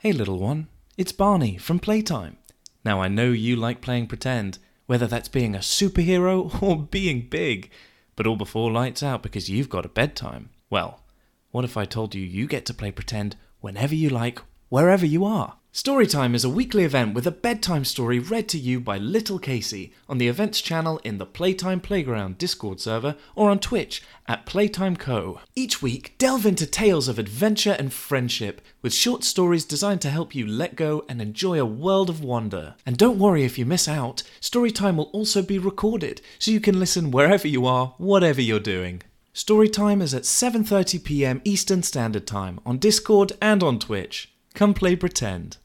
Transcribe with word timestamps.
Hey, 0.00 0.12
little 0.12 0.38
one, 0.38 0.68
it's 0.96 1.10
Barney 1.10 1.56
from 1.56 1.80
PlayTyme. 1.80 2.36
Now, 2.84 3.02
I 3.02 3.08
know 3.08 3.32
you 3.32 3.56
like 3.56 3.80
playing 3.80 4.06
pretend, 4.06 4.60
whether 4.86 5.08
that's 5.08 5.28
being 5.28 5.56
a 5.56 5.58
superhero 5.58 6.62
or 6.62 6.84
being 6.84 7.22
big, 7.28 7.72
but 8.14 8.24
all 8.24 8.36
before 8.36 8.70
lights 8.70 9.02
out 9.02 9.24
because 9.24 9.50
you've 9.50 9.68
got 9.68 9.84
a 9.84 9.88
bedtime. 9.88 10.50
Well, 10.70 11.02
what 11.50 11.64
if 11.64 11.76
I 11.76 11.84
told 11.84 12.14
you 12.14 12.22
you 12.22 12.46
get 12.46 12.64
to 12.66 12.74
play 12.74 12.92
pretend 12.92 13.34
whenever 13.60 13.96
you 13.96 14.08
like, 14.08 14.40
wherever 14.68 15.04
you 15.04 15.24
are? 15.24 15.57
Storytime 15.72 16.34
is 16.34 16.44
a 16.44 16.48
weekly 16.48 16.82
event 16.82 17.14
with 17.14 17.26
a 17.26 17.30
bedtime 17.30 17.84
story 17.84 18.18
read 18.18 18.48
to 18.48 18.58
you 18.58 18.80
by 18.80 18.96
Little 18.96 19.38
Casey 19.38 19.92
on 20.08 20.16
the 20.16 20.26
events 20.26 20.62
channel 20.62 20.98
in 21.04 21.18
the 21.18 21.26
PlayTyme 21.26 21.82
Playground 21.82 22.38
Discord 22.38 22.80
server 22.80 23.16
or 23.36 23.50
on 23.50 23.58
Twitch 23.58 24.02
at 24.26 24.46
PlayTyme 24.46 24.98
Co. 24.98 25.40
Each 25.54 25.82
week, 25.82 26.14
delve 26.16 26.46
into 26.46 26.66
tales 26.66 27.06
of 27.06 27.18
adventure 27.18 27.76
and 27.78 27.92
friendship 27.92 28.62
with 28.80 28.94
short 28.94 29.22
stories 29.24 29.66
designed 29.66 30.00
to 30.00 30.10
help 30.10 30.34
you 30.34 30.46
let 30.46 30.74
go 30.74 31.04
and 31.06 31.20
enjoy 31.20 31.60
a 31.60 31.66
world 31.66 32.08
of 32.08 32.24
wonder. 32.24 32.74
And 32.86 32.96
don't 32.96 33.18
worry 33.18 33.44
if 33.44 33.58
you 33.58 33.66
miss 33.66 33.86
out, 33.86 34.22
Storytime 34.40 34.96
will 34.96 35.10
also 35.12 35.42
be 35.42 35.58
recorded 35.58 36.22
so 36.38 36.50
you 36.50 36.60
can 36.60 36.80
listen 36.80 37.10
wherever 37.10 37.46
you 37.46 37.66
are, 37.66 37.94
whatever 37.98 38.40
you're 38.40 38.58
doing. 38.58 39.02
Storytime 39.34 40.00
is 40.00 40.14
at 40.14 40.22
7:30 40.22 41.04
p.m. 41.04 41.42
Eastern 41.44 41.82
Standard 41.82 42.26
Time 42.26 42.58
on 42.64 42.78
Discord 42.78 43.32
and 43.42 43.62
on 43.62 43.78
Twitch. 43.78 44.32
Come 44.58 44.74
play 44.74 44.96
pretend. 44.96 45.58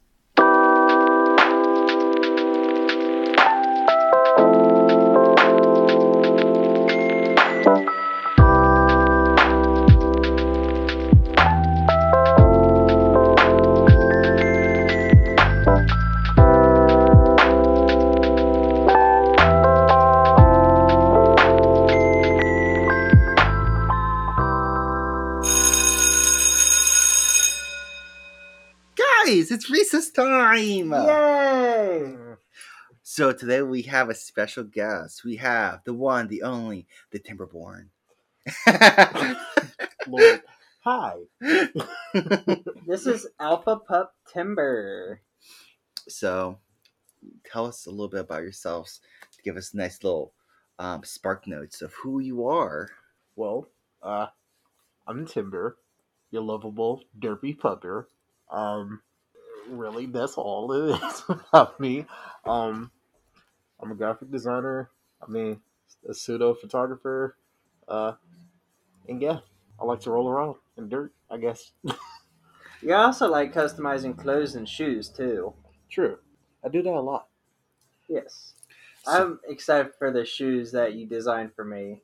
Recess 30.04 30.16
time! 30.16 30.92
Yay! 30.92 32.16
So 33.04 33.32
today 33.32 33.62
we 33.62 33.84
have 33.84 34.10
a 34.10 34.16
special 34.16 34.66
guest. 34.66 35.24
We 35.24 35.38
have 35.38 35.82
the 35.86 35.94
one, 35.94 36.28
the 36.28 36.44
only, 36.44 36.88
the 37.12 37.20
Timberborn. 37.20 37.88
Lord. 40.08 40.42
Hi. 40.84 41.20
This 42.86 43.08
is 43.08 43.28
Alpha 43.40 43.78
Pup 43.78 44.14
Timburr. 44.30 45.20
so, 46.10 46.58
tell 47.50 47.66
us 47.66 47.86
a 47.86 47.90
little 47.90 48.10
bit 48.10 48.20
about 48.20 48.44
yourselves 48.44 49.00
to 49.32 49.42
give 49.42 49.56
us 49.56 49.74
nice 49.74 50.04
little 50.04 50.34
um, 50.80 51.02
spark 51.06 51.48
notes 51.48 51.82
of 51.82 51.94
who 51.94 52.20
you 52.20 52.46
are. 52.46 52.90
Well, 53.38 53.70
uh, 54.02 54.28
I'm 55.08 55.26
Timburr, 55.26 55.76
your 56.30 56.42
lovable 56.42 57.04
derpy 57.18 57.58
pupper. 57.58 58.08
Um, 58.52 59.00
really, 59.70 60.06
that's 60.06 60.36
all 60.38 60.72
it 60.72 61.02
is 61.02 61.24
about 61.30 61.80
me. 61.80 62.06
Um, 62.46 62.92
I'm 63.80 63.92
a 63.92 63.96
graphic 63.96 64.32
designer. 64.32 64.90
I 65.22 65.30
mean, 65.32 65.62
a 66.08 66.14
pseudo 66.14 66.54
photographer. 66.54 67.38
Uh, 67.88 68.14
and 69.08 69.22
yeah, 69.22 69.40
I 69.80 69.86
like 69.86 70.02
to 70.02 70.12
roll 70.12 70.30
around 70.30 70.56
in 70.78 70.90
dirt. 70.90 71.14
I 71.30 71.38
guess. 71.38 71.72
You 72.84 72.94
also 72.96 73.30
like 73.30 73.54
customizing 73.54 74.18
clothes 74.18 74.56
and 74.56 74.68
shoes 74.68 75.08
too. 75.08 75.54
True. 75.90 76.18
I 76.66 76.68
do 76.68 76.84
that 76.84 76.94
a 76.94 77.00
lot. 77.00 77.28
Yes. 78.10 78.56
I'm 79.08 79.40
excited 79.48 79.94
for 79.98 80.12
the 80.12 80.26
shoes 80.26 80.74
that 80.74 80.94
you 80.94 81.06
designed 81.06 81.54
for 81.56 81.64
me. 81.64 82.02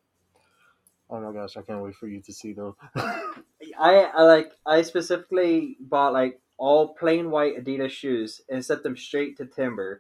Oh 1.10 1.20
my 1.20 1.34
gosh, 1.34 1.58
I 1.58 1.64
can't 1.64 1.82
wait 1.82 1.96
for 1.96 2.08
you 2.08 2.22
to 2.22 2.32
see 2.32 2.54
them. 2.54 2.76
I, 2.96 4.10
I 4.14 4.24
like 4.24 4.52
I 4.66 4.82
specifically 4.84 5.76
bought 5.82 6.14
like 6.14 6.40
all 6.60 6.94
plain 6.94 7.32
white 7.32 7.58
Adidas 7.58 7.90
shoes 7.90 8.42
and 8.50 8.64
set 8.64 8.84
them 8.84 8.96
straight 8.96 9.38
to 9.38 9.46
Timburr. 9.46 10.00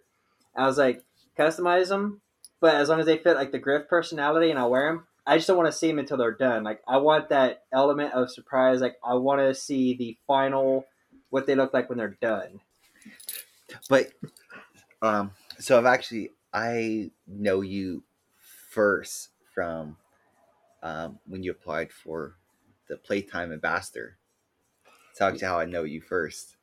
I 0.55 0.65
was 0.67 0.77
like, 0.77 1.03
customize 1.37 1.87
them, 1.87 2.21
but 2.59 2.75
as 2.75 2.89
long 2.89 2.99
as 2.99 3.05
they 3.05 3.17
fit 3.17 3.37
like 3.37 3.51
the 3.51 3.59
Griff 3.59 3.87
personality 3.87 4.51
and 4.51 4.59
I'll 4.59 4.69
wear 4.69 4.91
them, 4.91 5.07
I 5.25 5.37
just 5.37 5.47
don't 5.47 5.57
want 5.57 5.71
to 5.71 5.77
see 5.77 5.87
them 5.87 5.99
until 5.99 6.17
they're 6.17 6.31
done. 6.31 6.63
Like 6.63 6.81
I 6.87 6.97
want 6.97 7.29
that 7.29 7.63
element 7.73 8.13
of 8.13 8.29
surprise. 8.29 8.81
Like 8.81 8.97
I 9.03 9.15
want 9.15 9.39
to 9.39 9.55
see 9.55 9.95
the 9.95 10.17
final 10.27 10.85
what 11.29 11.47
they 11.47 11.55
look 11.55 11.73
like 11.73 11.87
when 11.89 11.97
they're 11.97 12.17
done. 12.21 12.59
But, 13.87 14.11
um, 15.01 15.31
so 15.59 15.77
I've 15.77 15.85
actually, 15.85 16.31
I 16.53 17.11
know 17.27 17.61
you 17.61 18.03
first 18.69 19.29
from 19.53 19.97
um, 20.81 21.19
when 21.27 21.43
you 21.43 21.51
applied 21.51 21.91
for 21.91 22.35
the 22.87 22.95
PlayTyme 22.95 23.53
Ambassador. 23.53 24.17
That's 25.17 25.39
to 25.39 25.47
how 25.47 25.59
I 25.59 25.65
know 25.65 25.83
you 25.83 26.01
first. 26.01 26.55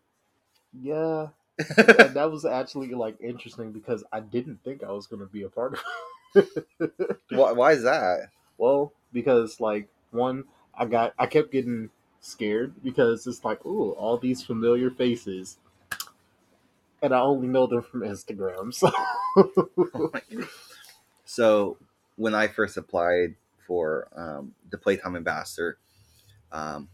yeah, 0.79 1.29
that 1.59 2.29
was 2.31 2.45
actually 2.45 2.95
like 2.95 3.17
interesting 3.21 3.73
because 3.73 4.05
I 4.13 4.21
didn't 4.21 4.63
think 4.65 4.83
I 4.85 4.93
was 4.93 5.07
going 5.07 5.21
to 5.21 5.27
be 5.27 5.43
a 5.43 5.49
part 5.49 5.75
of 5.75 5.81
it. 6.35 6.67
why, 7.31 7.53
why 7.53 7.73
is 7.73 7.83
that? 7.83 8.31
well, 8.59 8.93
because 9.13 9.61
like 9.61 9.89
one, 10.11 10.45
I 10.75 10.87
got 10.87 11.15
I 11.19 11.27
kept 11.27 11.53
getting 11.53 11.91
scared 12.21 12.75
because 12.83 13.27
it's 13.27 13.45
like, 13.45 13.65
ooh, 13.65 13.93
all 13.93 14.19
these 14.19 14.43
familiar 14.43 14.91
faces, 14.91 15.59
and 17.03 17.15
I 17.15 17.21
only 17.21 17.49
know 17.49 17.67
them 17.67 17.83
from 17.83 18.01
Instagram. 18.01 18.73
So 18.75 18.91
So 21.25 21.77
when 22.15 22.35
I 22.35 22.47
first 22.47 22.77
applied 22.77 23.35
for 23.67 24.09
um, 24.17 24.55
the 24.71 24.79
PlayTyme 24.79 25.17
Ambassador, 25.17 25.77
um, 26.53 26.89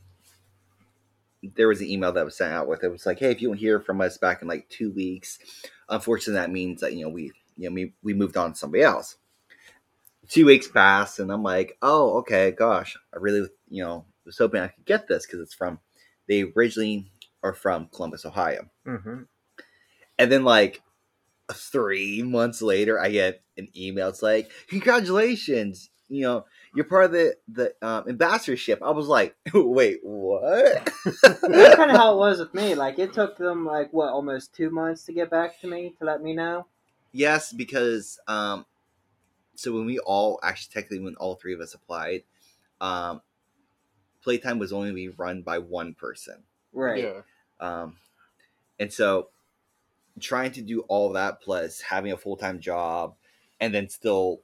there 1.42 1.68
was 1.68 1.80
an 1.80 1.88
email 1.88 2.12
that 2.12 2.24
was 2.24 2.36
sent 2.36 2.52
out 2.52 2.68
with 2.68 2.82
it. 2.82 2.86
It 2.86 2.92
was 2.92 3.06
like, 3.06 3.18
hey, 3.18 3.30
if 3.30 3.42
you 3.42 3.48
don't 3.48 3.56
hear 3.56 3.80
from 3.80 4.00
us 4.00 4.18
back 4.18 4.42
in 4.42 4.48
like 4.48 4.68
two 4.68 4.90
weeks, 4.92 5.38
unfortunately, 5.88 6.40
that 6.40 6.50
means 6.50 6.80
that 6.80 6.94
you 6.94 7.04
know 7.04 7.10
we 7.10 7.32
you 7.56 7.68
know 7.68 7.74
we, 7.74 7.92
we 8.02 8.14
moved 8.14 8.36
on 8.36 8.52
to 8.52 8.58
somebody 8.58 8.82
else. 8.82 9.16
Two 10.28 10.46
weeks 10.46 10.68
passed, 10.68 11.18
and 11.18 11.32
I'm 11.32 11.42
like, 11.42 11.76
oh, 11.82 12.18
okay, 12.18 12.52
gosh, 12.52 12.96
I 13.12 13.18
really 13.18 13.48
you 13.68 13.82
know 13.82 14.04
was 14.24 14.38
hoping 14.38 14.60
I 14.60 14.68
could 14.68 14.84
get 14.84 15.08
this 15.08 15.26
because 15.26 15.40
it's 15.40 15.54
from 15.54 15.80
they 16.28 16.42
originally 16.56 17.10
are 17.42 17.54
from 17.54 17.88
Columbus, 17.92 18.24
Ohio. 18.24 18.70
Mhm. 18.86 19.26
And 20.18 20.30
then 20.30 20.44
like 20.44 20.80
three 21.52 22.22
months 22.22 22.62
later, 22.62 23.00
I 23.00 23.10
get 23.10 23.42
an 23.56 23.68
email. 23.76 24.08
It's 24.08 24.22
like, 24.22 24.50
congratulations, 24.68 25.90
you 26.08 26.22
know, 26.22 26.44
you're 26.74 26.84
part 26.84 27.06
of 27.06 27.12
the 27.12 27.36
the 27.48 27.74
um, 27.86 28.08
ambassadorship. 28.08 28.82
I 28.82 28.90
was 28.90 29.06
like, 29.06 29.36
wait, 29.54 30.00
what? 30.02 30.90
That's 31.04 31.74
kind 31.76 31.90
of 31.90 31.96
how 31.96 32.14
it 32.14 32.16
was 32.18 32.38
with 32.38 32.54
me. 32.54 32.74
Like 32.74 32.98
it 32.98 33.12
took 33.12 33.36
them 33.36 33.64
like 33.66 33.92
what 33.92 34.10
almost 34.10 34.54
two 34.54 34.70
months 34.70 35.04
to 35.04 35.12
get 35.12 35.30
back 35.30 35.60
to 35.60 35.66
me 35.66 35.94
to 35.98 36.04
let 36.04 36.22
me 36.22 36.32
know. 36.34 36.66
yes, 37.12 37.52
because 37.52 38.18
um, 38.26 38.64
so 39.54 39.72
when 39.72 39.84
we 39.86 39.98
all 39.98 40.40
actually 40.42 40.72
technically 40.72 41.00
when 41.00 41.14
all 41.16 41.34
three 41.34 41.54
of 41.54 41.60
us 41.60 41.74
applied, 41.74 42.22
um, 42.80 43.20
PlayTyme 44.24 44.58
was 44.58 44.72
only 44.72 44.92
be 44.92 45.08
run 45.08 45.42
by 45.42 45.58
one 45.58 45.94
person. 45.94 46.42
Right. 46.72 47.02
yeah, 47.04 47.20
Um, 47.60 47.96
and 48.78 48.92
so 48.92 49.28
trying 50.20 50.52
to 50.52 50.62
do 50.62 50.80
all 50.88 51.12
that 51.12 51.40
plus 51.42 51.80
having 51.80 52.12
a 52.12 52.16
full 52.16 52.36
time 52.36 52.60
job 52.60 53.14
and 53.60 53.74
then 53.74 53.88
still 53.88 54.40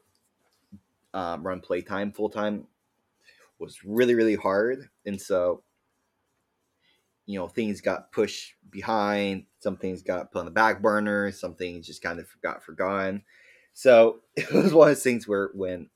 um, 1.14 1.46
run 1.46 1.60
PlayTyme 1.60 2.14
full 2.14 2.30
time 2.30 2.66
was 3.58 3.84
really, 3.84 4.14
really 4.14 4.36
hard. 4.36 4.88
And 5.06 5.20
so, 5.20 5.62
you 7.26 7.38
know, 7.38 7.48
things 7.48 7.80
got 7.80 8.12
pushed 8.12 8.54
behind, 8.70 9.44
some 9.60 9.76
things 9.76 10.02
got 10.02 10.32
put 10.32 10.40
on 10.40 10.44
the 10.44 10.50
back 10.50 10.80
burner, 10.80 11.32
some 11.32 11.54
things 11.54 11.86
just 11.86 12.02
kind 12.02 12.18
of 12.18 12.26
got 12.42 12.62
forgotten. 12.62 13.22
So 13.74 14.20
it 14.36 14.50
was 14.52 14.72
one 14.72 14.88
of 14.88 14.94
those 14.94 15.02
things 15.02 15.26
where 15.26 15.50
when 15.54 15.88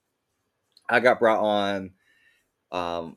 I 0.89 1.01
got 1.01 1.21
brought 1.21 1.41
on, 1.41 1.93
um, 2.71 3.17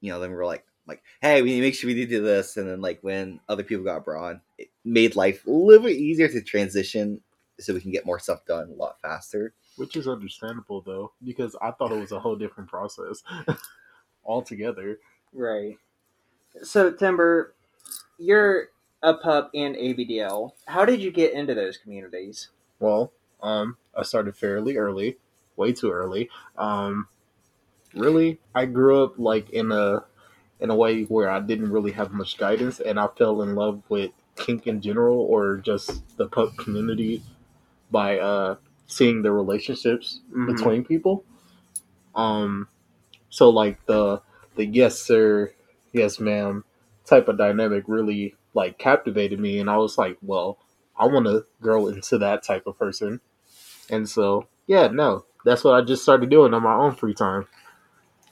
you 0.00 0.10
know, 0.10 0.20
then 0.20 0.30
we 0.30 0.36
were 0.36 0.46
like, 0.46 0.64
like, 0.86 1.02
hey, 1.22 1.40
we 1.42 1.50
need 1.50 1.56
to 1.56 1.62
make 1.62 1.74
sure 1.74 1.88
we 1.88 2.06
do 2.06 2.22
this. 2.22 2.56
And 2.56 2.68
then 2.68 2.80
like 2.80 2.98
when 3.02 3.40
other 3.48 3.62
people 3.62 3.84
got 3.84 4.04
brought 4.04 4.30
on, 4.30 4.40
it 4.58 4.68
made 4.84 5.16
life 5.16 5.46
a 5.46 5.50
little 5.50 5.84
bit 5.84 5.96
easier 5.96 6.28
to 6.28 6.42
transition 6.42 7.20
so 7.58 7.74
we 7.74 7.80
can 7.80 7.92
get 7.92 8.06
more 8.06 8.18
stuff 8.18 8.44
done 8.46 8.70
a 8.70 8.74
lot 8.74 9.00
faster. 9.00 9.54
Which 9.80 9.96
is 9.96 10.06
understandable 10.06 10.82
though 10.82 11.12
because 11.24 11.56
I 11.62 11.70
thought 11.70 11.92
it 11.92 11.98
was 11.98 12.12
a 12.12 12.20
whole 12.20 12.36
different 12.36 12.68
process 12.68 13.22
altogether. 14.24 14.98
Right. 15.32 15.78
So 16.62 16.92
Timburr, 16.92 17.52
you're 18.18 18.68
a 19.02 19.14
pup 19.14 19.50
and 19.54 19.74
ABDL. 19.74 20.52
How 20.66 20.84
did 20.84 21.00
you 21.00 21.10
get 21.10 21.32
into 21.32 21.54
those 21.54 21.78
communities? 21.78 22.48
Well, 22.78 23.12
um, 23.42 23.78
I 23.96 24.02
started 24.02 24.36
fairly 24.36 24.76
early, 24.76 25.16
way 25.56 25.72
too 25.72 25.90
early. 25.90 26.28
Um, 26.58 27.08
really, 27.94 28.38
I 28.54 28.66
grew 28.66 29.02
up 29.02 29.14
like 29.18 29.48
in 29.50 29.72
a 29.72 30.04
in 30.60 30.68
a 30.68 30.76
way 30.76 31.04
where 31.04 31.30
I 31.30 31.40
didn't 31.40 31.72
really 31.72 31.92
have 31.92 32.12
much 32.12 32.36
guidance, 32.36 32.80
and 32.80 33.00
I 33.00 33.06
fell 33.16 33.40
in 33.40 33.54
love 33.54 33.82
with 33.88 34.10
kink 34.36 34.66
in 34.66 34.82
general 34.82 35.20
or 35.20 35.56
just 35.56 36.16
the 36.18 36.26
pup 36.26 36.56
community 36.58 37.22
by 37.90 38.18
uh, 38.18 38.56
seeing 38.90 39.22
the 39.22 39.32
relationships 39.32 40.20
Mhm. 40.34 40.46
between 40.48 40.84
people. 40.84 41.24
Um, 42.14 42.68
so 43.30 43.50
like 43.50 43.84
the 43.86 44.22
the 44.56 44.66
yes 44.66 45.00
sir, 45.00 45.52
yes 45.92 46.20
ma'am 46.20 46.64
type 47.06 47.28
of 47.28 47.38
dynamic 47.38 47.84
really 47.88 48.36
like 48.54 48.78
captivated 48.78 49.40
me, 49.40 49.58
and 49.60 49.70
I 49.70 49.76
was 49.78 49.98
like, 49.98 50.18
well, 50.22 50.58
I 50.98 51.06
want 51.06 51.26
to 51.26 51.46
grow 51.60 51.88
into 51.88 52.18
that 52.18 52.42
type 52.42 52.66
of 52.66 52.78
person, 52.78 53.20
and 53.90 54.08
so 54.08 54.48
yeah, 54.66 54.88
no, 54.88 55.26
that's 55.44 55.64
what 55.64 55.74
I 55.74 55.82
just 55.84 56.02
started 56.02 56.30
doing 56.30 56.54
on 56.54 56.62
my 56.62 56.74
own 56.74 56.94
free 56.94 57.14
time. 57.14 57.46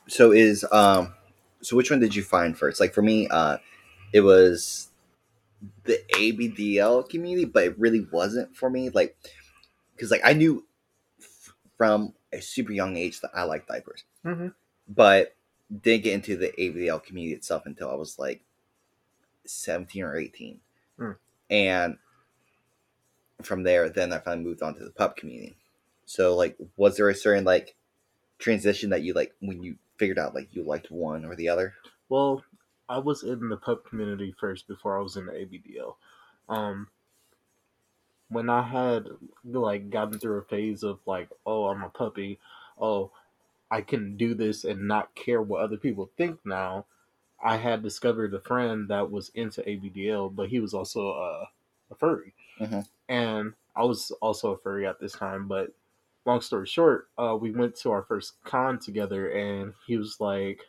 So 0.08 0.32
is 0.32 0.64
um 0.72 1.14
so 1.62 1.76
which 1.76 1.90
one 1.90 2.00
did 2.00 2.14
you 2.14 2.22
find 2.22 2.56
first? 2.58 2.81
Like 2.81 2.94
for 2.94 3.02
me, 3.02 3.28
uh 3.28 3.58
it 4.12 4.20
was 4.20 4.90
the 5.84 6.00
ABDL 6.16 7.08
community, 7.08 7.44
but 7.44 7.64
it 7.64 7.78
really 7.78 8.06
wasn't 8.12 8.56
for 8.56 8.70
me. 8.70 8.90
Like 8.90 9.16
because 9.99 10.11
like 10.12 10.21
I 10.25 10.33
knew 10.33 10.65
f- 11.21 11.55
from 11.77 12.15
a 12.33 12.41
super 12.41 12.73
young 12.73 12.97
age 12.97 13.21
that 13.21 13.33
I 13.35 13.43
like 13.43 13.67
diapers, 13.67 14.05
Mhm. 14.25 14.55
but 14.89 15.35
didn't 15.83 16.05
get 16.05 16.15
into 16.15 16.37
the 16.37 16.53
ABDL 16.61 17.05
community 17.05 17.35
itself 17.35 17.67
until 17.67 17.91
I 17.91 17.95
was 17.95 18.19
like 18.19 18.43
seventeen 19.45 20.05
or 20.05 20.17
eighteen, 20.17 20.61
Hmm. 20.99 21.12
and 21.50 21.99
from 23.43 23.62
there, 23.62 23.89
then 23.89 24.12
I 24.12 24.19
finally 24.19 24.45
moved 24.45 24.62
on 24.62 24.75
to 24.75 24.85
the 24.85 24.91
pup 24.91 25.17
community. 25.17 25.56
So 26.06 26.35
like, 26.37 26.56
was 26.77 26.97
there 26.97 27.09
a 27.09 27.15
certain 27.15 27.45
like 27.45 27.75
transition 28.39 28.91
that 28.91 29.03
you 29.03 29.12
like 29.15 29.35
when 29.41 29.62
you 29.62 29.77
figured 29.97 30.19
out 30.19 30.35
like 30.35 30.55
you 30.55 30.62
liked 30.62 30.91
one 30.91 31.25
or 31.25 31.35
the 31.35 31.49
other? 31.49 31.75
Well, 32.09 32.45
I 32.89 32.99
was 32.99 33.23
in 33.23 33.49
the 33.49 33.56
pup 33.56 33.85
community 33.87 34.35
first 34.41 34.67
before 34.67 34.99
I 34.99 35.03
was 35.03 35.17
in 35.17 35.27
the 35.27 35.33
ABDL. 35.33 35.97
Um, 36.49 36.89
when 38.30 38.50
I 38.50 38.62
had 38.62 39.08
like 39.44 39.90
gotten 39.90 40.19
through 40.19 40.38
a 40.38 40.44
phase 40.44 40.82
of 40.82 41.00
like, 41.06 41.28
oh, 41.46 41.66
I'm 41.66 41.82
a 41.82 41.88
puppy, 41.88 42.38
oh, 42.80 43.10
I 43.70 43.82
can 43.82 44.16
do 44.16 44.34
this 44.34 44.64
and 44.64 44.88
not 44.88 45.14
care 45.14 45.42
what 45.42 45.62
other 45.62 45.76
people 45.76 46.10
think 46.16 46.38
now. 46.44 46.86
I 47.42 47.56
had 47.56 47.82
discovered 47.82 48.34
a 48.34 48.40
friend 48.40 48.88
that 48.88 49.10
was 49.10 49.30
into 49.34 49.62
ABDL, 49.62 50.34
but 50.34 50.48
he 50.48 50.60
was 50.60 50.75
also 50.75 51.10
uh, 51.12 51.46
a 51.90 51.94
furry, 51.94 52.34
Mhm. 52.60 52.86
and 53.08 53.54
I 53.76 53.84
was 53.84 54.10
also 54.20 54.52
a 54.52 54.58
furry 54.58 54.86
at 54.86 55.00
this 55.00 55.12
time. 55.12 55.46
But 55.46 55.72
long 56.26 56.40
story 56.40 56.66
short, 56.66 57.08
uh, 57.19 57.36
we 57.40 57.52
went 57.52 57.76
to 57.76 57.90
our 57.92 58.02
first 58.02 58.42
con 58.44 58.78
together, 58.80 59.30
and 59.30 59.75
he 59.86 59.96
was 59.96 60.20
like, 60.20 60.66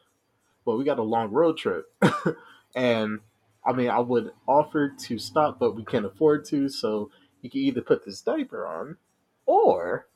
"Well, 0.66 0.78
we 0.78 0.84
got 0.86 1.00
a 1.00 1.04
long 1.04 1.32
road 1.32 1.58
trip," 1.58 1.92
and 2.76 3.20
I 3.66 3.74
mean, 3.74 3.90
I 3.90 4.00
would 4.00 4.32
offer 4.48 4.90
to 4.90 5.18
stop, 5.20 5.60
but 5.60 5.76
we 5.76 5.84
can't 5.86 6.06
afford 6.06 6.46
to, 6.46 6.70
so 6.70 7.12
you 7.42 7.50
can 7.50 7.62
either 7.62 7.82
put 7.82 8.06
this 8.06 8.22
diaper 8.22 8.66
on, 8.66 8.98
or 9.46 10.08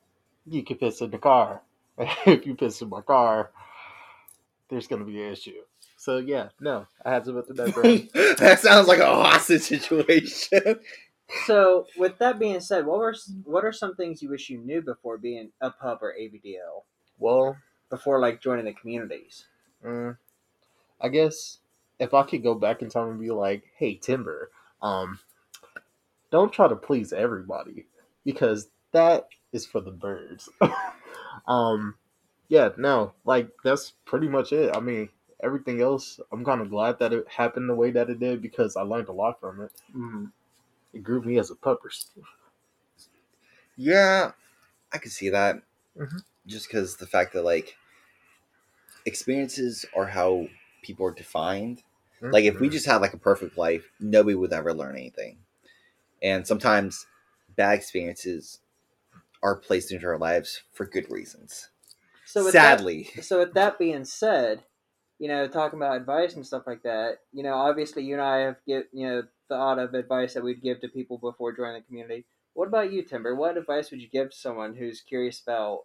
you 0.45 0.63
can 0.63 0.77
piss 0.77 1.01
in 1.01 1.11
the 1.11 1.17
car. 1.17 1.61
if 1.97 2.45
you 2.45 2.55
piss 2.55 2.81
in 2.81 2.89
my 2.89 3.01
car, 3.01 3.51
there's 4.69 4.87
gonna 4.87 5.05
be 5.05 5.21
an 5.23 5.31
issue. 5.33 5.61
So 5.97 6.17
yeah, 6.17 6.49
no, 6.59 6.87
I 7.05 7.11
had 7.11 7.25
to 7.25 7.33
put 7.33 7.47
the 7.47 7.53
diaper 7.53 7.87
on. 7.87 7.97
that 8.37 8.59
sounds 8.61 8.87
like 8.87 8.99
a 8.99 9.05
hostage 9.05 9.61
situation. 9.61 10.79
So, 11.45 11.87
with 11.97 12.17
that 12.19 12.39
being 12.39 12.59
said, 12.59 12.85
what 12.85 12.99
were 12.99 13.15
what 13.43 13.65
are 13.65 13.71
some 13.73 13.95
things 13.95 14.21
you 14.21 14.29
wish 14.29 14.49
you 14.49 14.59
knew 14.59 14.81
before 14.81 15.17
being 15.17 15.51
a 15.61 15.71
pup 15.71 16.01
or 16.01 16.13
ABDL? 16.19 16.83
well, 17.17 17.57
Before 17.89 18.19
like 18.19 18.41
joining 18.41 18.65
the 18.65 18.73
communities? 18.73 19.45
mm, 19.85 20.17
I 21.01 21.09
guess 21.09 21.59
if 21.99 22.13
I 22.13 22.23
could 22.23 22.43
go 22.43 22.55
back 22.55 22.81
in 22.81 22.89
time 22.89 23.09
and 23.09 23.19
be 23.19 23.31
like, 23.31 23.63
"Hey, 23.77 23.97
Timburr, 23.97 24.47
um, 24.81 25.19
don't 26.33 26.51
try 26.51 26.67
to 26.67 26.75
please 26.75 27.13
everybody 27.13 27.85
because 28.25 28.69
that 28.91 29.27
is 29.53 29.67
for 29.67 29.79
the 29.79 29.91
birds." 29.91 30.49
um, 31.47 31.95
yeah, 32.49 32.69
no, 32.77 33.13
like 33.23 33.49
that's 33.63 33.93
pretty 34.05 34.27
much 34.27 34.51
it. 34.51 34.75
I 34.75 34.79
mean, 34.79 35.09
everything 35.43 35.79
else, 35.79 36.19
I'm 36.31 36.43
kind 36.43 36.59
of 36.59 36.71
glad 36.71 36.97
that 36.99 37.13
it 37.13 37.27
happened 37.29 37.69
the 37.69 37.75
way 37.75 37.91
that 37.91 38.09
it 38.09 38.19
did 38.19 38.41
because 38.41 38.75
I 38.75 38.81
learned 38.81 39.09
a 39.09 39.13
lot 39.13 39.39
from 39.39 39.61
it. 39.61 39.71
Mm-hmm. 39.95 40.25
It 40.93 41.03
grew 41.03 41.21
me 41.21 41.37
as 41.37 41.51
a 41.51 41.55
pupper. 41.55 41.89
Yeah, 43.75 44.31
I 44.91 44.97
could 44.97 45.11
see 45.11 45.29
that. 45.29 45.61
Mhm. 45.95 46.23
Just 46.47 46.67
because 46.67 46.97
the 46.97 47.05
fact 47.05 47.33
that 47.33 47.43
like 47.43 47.77
experiences 49.05 49.85
are 49.95 50.07
how 50.07 50.47
people 50.81 51.05
are 51.05 51.11
defined. 51.11 51.83
Like 52.21 52.45
if 52.45 52.61
we 52.61 52.69
just 52.69 52.85
had 52.85 53.01
like 53.01 53.13
a 53.13 53.17
perfect 53.17 53.57
life, 53.57 53.91
nobody 53.99 54.35
would 54.35 54.53
ever 54.53 54.73
learn 54.73 54.95
anything. 54.95 55.42
And 56.23 56.47
sometimes 56.47 57.05
bad 57.55 57.73
experiences 57.73 58.59
are 59.43 59.57
placed 59.57 59.91
into 59.91 60.07
our 60.07 60.17
lives 60.17 60.63
for 60.71 60.85
good 60.85 61.11
reasons. 61.11 61.69
So 62.25 62.45
with 62.45 62.53
that- 62.53 62.79
Sadly. 62.79 63.09
so 63.21 63.39
with 63.39 63.53
that 63.53 63.77
being 63.77 64.05
said, 64.05 64.63
you 65.19 65.27
know, 65.27 65.47
talking 65.47 65.77
about 65.77 65.97
advice 65.97 66.35
and 66.35 66.45
stuff 66.45 66.63
like 66.65 66.83
that, 66.83 67.19
you 67.33 67.43
know, 67.43 67.53
obviously 67.55 68.03
you 68.03 68.13
and 68.13 68.21
I 68.21 68.37
have 68.39 68.55
get 68.65 68.87
you 68.93 69.07
know 69.07 69.23
thought 69.49 69.79
of 69.79 69.93
advice 69.93 70.33
that 70.33 70.43
we'd 70.43 70.61
give 70.61 70.79
to 70.81 70.87
people 70.87 71.17
before 71.17 71.55
joining 71.55 71.81
the 71.81 71.87
community. 71.87 72.25
What 72.53 72.67
about 72.67 72.91
you, 72.91 73.03
Timburr? 73.03 73.35
What 73.35 73.57
advice 73.57 73.91
would 73.91 74.01
you 74.01 74.07
give 74.07 74.31
to 74.31 74.35
someone 74.35 74.75
who's 74.75 75.01
curious 75.01 75.41
about 75.41 75.81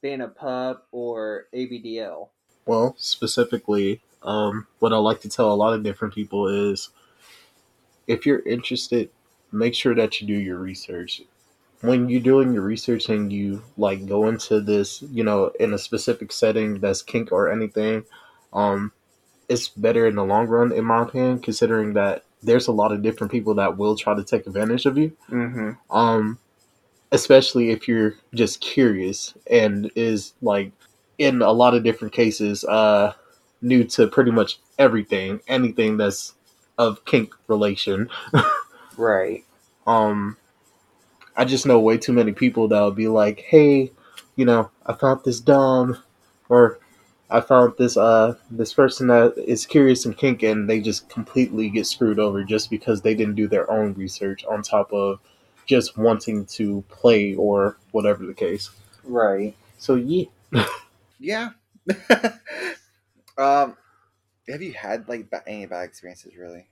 being 0.00 0.20
a 0.20 0.28
pup 0.28 0.86
or 0.92 1.46
ABDL? 1.54 2.28
Well, 2.66 2.94
specifically, 2.98 4.02
um, 4.22 4.66
what 4.78 4.92
I 4.92 4.96
like 4.96 5.20
to 5.22 5.28
tell 5.28 5.52
a 5.52 5.54
lot 5.54 5.74
of 5.74 5.82
different 5.82 6.14
people 6.14 6.46
is 6.48 6.90
if 8.06 8.24
you're 8.26 8.40
interested, 8.40 9.10
make 9.52 9.74
sure 9.74 9.94
that 9.94 10.20
you 10.20 10.26
do 10.26 10.34
your 10.34 10.58
research. 10.58 11.22
When 11.82 12.08
you're 12.08 12.20
doing 12.20 12.52
your 12.54 12.62
research 12.62 13.08
and 13.08 13.32
you 13.32 13.62
like 13.76 14.06
go 14.06 14.28
into 14.28 14.60
this, 14.60 15.02
you 15.02 15.24
know, 15.24 15.52
in 15.60 15.74
a 15.74 15.78
specific 15.78 16.32
setting 16.32 16.80
that's 16.80 17.02
kink 17.02 17.32
or 17.32 17.50
anything, 17.52 18.04
um, 18.52 18.92
it's 19.48 19.68
better 19.68 20.06
in 20.06 20.16
the 20.16 20.24
long 20.24 20.46
run, 20.46 20.72
in 20.72 20.84
my 20.84 21.02
opinion, 21.02 21.40
considering 21.40 21.94
that 21.94 22.24
there's 22.42 22.68
a 22.68 22.72
lot 22.72 22.92
of 22.92 23.02
different 23.02 23.30
people 23.32 23.54
that 23.54 23.76
will 23.78 23.96
try 23.96 24.14
to 24.14 24.24
take 24.24 24.46
advantage 24.46 24.86
of 24.86 24.98
you 24.98 25.16
Mm-hmm. 25.30 25.96
um 25.96 26.38
especially 27.12 27.70
if 27.70 27.86
you're 27.88 28.14
just 28.34 28.60
curious 28.60 29.34
and 29.50 29.90
is 29.94 30.34
like 30.42 30.72
in 31.18 31.42
a 31.42 31.52
lot 31.52 31.74
of 31.74 31.82
different 31.84 32.12
cases 32.14 32.64
uh 32.64 33.12
new 33.60 33.84
to 33.84 34.08
pretty 34.08 34.30
much 34.30 34.58
everything 34.78 35.40
anything 35.48 35.96
that's 35.96 36.34
of 36.78 37.04
kink 37.04 37.34
relation 37.48 38.08
Right. 38.96 39.44
um 39.86 40.36
i 41.36 41.44
just 41.44 41.66
know 41.66 41.80
way 41.80 41.96
too 41.98 42.12
many 42.12 42.32
people 42.32 42.68
that 42.68 42.80
would 42.82 42.94
be 42.96 43.08
like 43.08 43.40
hey 43.40 43.90
you 44.36 44.44
know 44.44 44.70
i 44.86 44.92
found 44.92 45.20
this 45.24 45.40
dom 45.40 45.98
or 46.48 46.78
i 47.30 47.40
found 47.40 47.72
this 47.78 47.96
uh 47.96 48.34
this 48.50 48.72
person 48.74 49.06
that 49.08 49.34
is 49.38 49.66
curious 49.66 50.04
and 50.04 50.16
kink 50.16 50.42
and 50.42 50.68
they 50.68 50.80
just 50.80 51.08
completely 51.08 51.68
get 51.70 51.86
screwed 51.86 52.18
over 52.18 52.44
just 52.44 52.70
because 52.70 53.00
they 53.00 53.14
didn't 53.14 53.34
do 53.34 53.48
their 53.48 53.70
own 53.70 53.94
research 53.94 54.44
on 54.44 54.62
top 54.62 54.92
of 54.92 55.20
just 55.66 55.96
wanting 55.96 56.44
to 56.44 56.82
play 56.88 57.34
or 57.34 57.76
whatever 57.92 58.26
the 58.26 58.34
case 58.34 58.70
Right. 59.04 59.54
so 59.78 59.94
yeah 59.96 60.24
Yeah. 61.18 61.50
um 63.38 63.76
have 64.48 64.60
you 64.62 64.72
had 64.72 65.08
like 65.08 65.32
any 65.46 65.66
bad 65.66 65.84
experiences 65.84 66.36
really? 66.36 66.66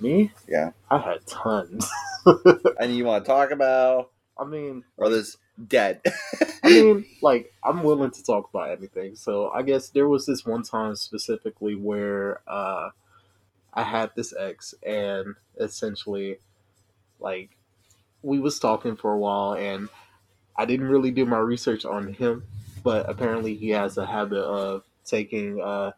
Me 0.00 0.32
Yeah. 0.48 0.70
i 0.90 0.98
had 0.98 1.26
tons 1.26 1.88
And 2.78 2.94
you 2.94 3.04
want 3.04 3.24
to 3.24 3.28
talk 3.30 3.50
about 3.50 4.10
i 4.38 4.44
mean 4.44 4.84
or 4.96 5.08
this 5.08 5.36
dead? 5.68 6.00
I 6.64 6.68
mean, 6.68 7.04
like, 7.22 7.52
I'm 7.64 7.82
willing 7.82 8.10
to 8.10 8.22
talk 8.22 8.48
about 8.52 8.70
anything. 8.70 9.14
So 9.16 9.50
I 9.50 9.62
guess 9.62 9.90
there 9.90 10.08
was 10.08 10.26
this 10.26 10.44
one 10.46 10.62
time 10.62 10.96
specifically 10.96 11.74
where 11.74 12.40
uh, 12.48 12.90
I 13.74 13.82
had 13.82 14.10
this 14.16 14.34
ex, 14.38 14.74
and 14.86 15.34
essentially, 15.58 16.38
like, 17.18 17.50
we 18.22 18.38
was 18.40 18.58
talking 18.58 18.96
for 18.96 19.12
a 19.12 19.18
while, 19.18 19.54
and 19.54 19.88
I 20.56 20.64
didn't 20.66 20.88
really 20.88 21.10
do 21.10 21.26
my 21.26 21.38
research 21.38 21.84
on 21.84 22.12
him, 22.14 22.44
but 22.82 23.08
apparently 23.08 23.54
he 23.56 23.70
has 23.70 23.98
a 23.98 24.06
habit 24.06 24.42
of 24.42 24.84
taking 25.04 25.60
uh, 25.60 25.92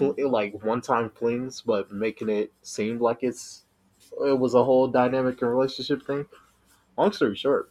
like 0.00 0.62
one-time 0.62 1.10
flings, 1.10 1.62
but 1.62 1.90
making 1.92 2.28
it 2.28 2.52
seem 2.62 2.98
like 2.98 3.18
it's 3.22 3.62
it 4.24 4.38
was 4.38 4.54
a 4.54 4.64
whole 4.64 4.88
dynamic 4.88 5.40
and 5.42 5.50
relationship 5.50 6.06
thing. 6.06 6.26
Long 6.96 7.12
story 7.12 7.36
short, 7.36 7.70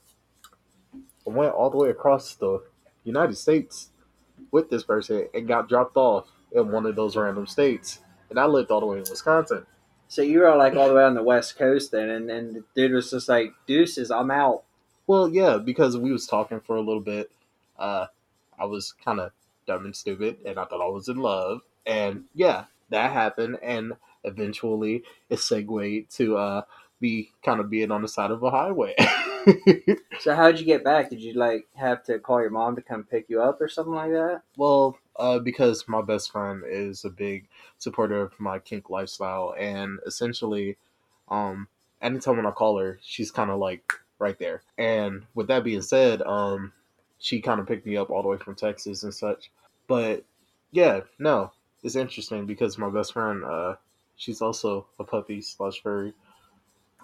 I 0.93 1.29
went 1.29 1.53
all 1.53 1.69
the 1.69 1.77
way 1.77 1.89
across 1.89 2.35
the 2.35 2.63
United 3.03 3.35
States 3.35 3.89
with 4.51 4.69
this 4.69 4.83
person 4.83 5.27
and 5.33 5.47
got 5.47 5.69
dropped 5.69 5.97
off 5.97 6.29
in 6.51 6.71
one 6.71 6.85
of 6.85 6.95
those 6.95 7.17
random 7.17 7.47
states. 7.47 7.99
And 8.29 8.39
I 8.39 8.45
lived 8.45 8.71
all 8.71 8.79
the 8.79 8.85
way 8.85 8.97
in 8.97 9.05
Wisconsin. 9.09 9.65
So 10.07 10.21
you 10.21 10.39
were 10.39 10.55
like 10.55 10.75
all 10.75 10.87
the 10.87 10.93
way 10.93 11.03
on 11.03 11.15
the 11.15 11.23
west 11.23 11.57
coast 11.57 11.91
then, 11.91 12.09
and, 12.09 12.31
and 12.31 12.55
the 12.55 12.63
dude 12.75 12.93
was 12.93 13.11
just 13.11 13.27
like, 13.27 13.53
"Deuces, 13.65 14.09
I'm 14.09 14.31
out." 14.31 14.63
Well, 15.05 15.29
yeah, 15.29 15.57
because 15.57 15.97
we 15.97 16.11
was 16.11 16.25
talking 16.25 16.61
for 16.61 16.77
a 16.77 16.81
little 16.81 17.01
bit. 17.01 17.29
Uh, 17.77 18.07
I 18.57 18.65
was 18.65 18.93
kind 18.93 19.19
of 19.19 19.31
dumb 19.65 19.85
and 19.85 19.95
stupid, 19.95 20.37
and 20.45 20.57
I 20.57 20.65
thought 20.65 20.81
I 20.81 20.87
was 20.89 21.09
in 21.09 21.17
love. 21.17 21.61
And 21.87 22.25
yeah, 22.35 22.65
that 22.89 23.11
happened, 23.11 23.57
and 23.63 23.93
eventually 24.23 25.03
it 25.29 25.39
segued 25.39 26.11
to 26.17 26.37
uh, 26.37 26.61
be 26.99 27.31
kind 27.43 27.59
of 27.59 27.69
being 27.69 27.91
on 27.91 28.01
the 28.01 28.07
side 28.07 28.31
of 28.31 28.43
a 28.43 28.51
highway. 28.51 28.95
So 30.19 30.35
how'd 30.35 30.59
you 30.59 30.65
get 30.65 30.83
back? 30.83 31.09
Did 31.09 31.21
you 31.21 31.33
like 31.33 31.67
have 31.75 32.03
to 32.05 32.19
call 32.19 32.41
your 32.41 32.49
mom 32.49 32.75
to 32.75 32.81
come 32.81 33.03
pick 33.03 33.29
you 33.29 33.41
up 33.41 33.61
or 33.61 33.69
something 33.69 33.93
like 33.93 34.11
that? 34.11 34.41
well, 34.57 34.97
uh, 35.15 35.39
because 35.39 35.87
my 35.87 36.01
best 36.01 36.31
friend 36.31 36.63
is 36.67 37.05
a 37.05 37.09
big 37.09 37.47
supporter 37.77 38.21
of 38.21 38.39
my 38.39 38.59
kink 38.59 38.89
lifestyle, 38.89 39.55
and 39.57 39.99
essentially, 40.05 40.77
um, 41.29 41.67
anytime 42.01 42.37
when 42.37 42.45
I 42.45 42.51
call 42.51 42.77
her, 42.79 42.99
she's 43.01 43.31
kind 43.31 43.49
of 43.49 43.59
like 43.59 43.93
right 44.19 44.37
there. 44.39 44.63
And 44.77 45.23
with 45.35 45.47
that 45.47 45.63
being 45.63 45.81
said, 45.81 46.21
um, 46.23 46.73
she 47.19 47.41
kind 47.41 47.59
of 47.59 47.67
picked 47.67 47.85
me 47.85 47.97
up 47.97 48.09
all 48.09 48.21
the 48.21 48.27
way 48.27 48.37
from 48.37 48.55
Texas 48.55 49.03
and 49.03 49.13
such. 49.13 49.51
But 49.87 50.23
yeah, 50.71 51.01
no, 51.19 51.51
it's 51.87 51.95
interesting 51.95 52.45
because 52.45 52.77
my 52.77 52.89
best 52.89 53.13
friend, 53.13 53.43
uh, 53.43 53.75
she's 54.15 54.41
also 54.41 54.87
a 54.99 55.03
puppy 55.03 55.41
slash 55.41 55.81
furry. 55.81 56.13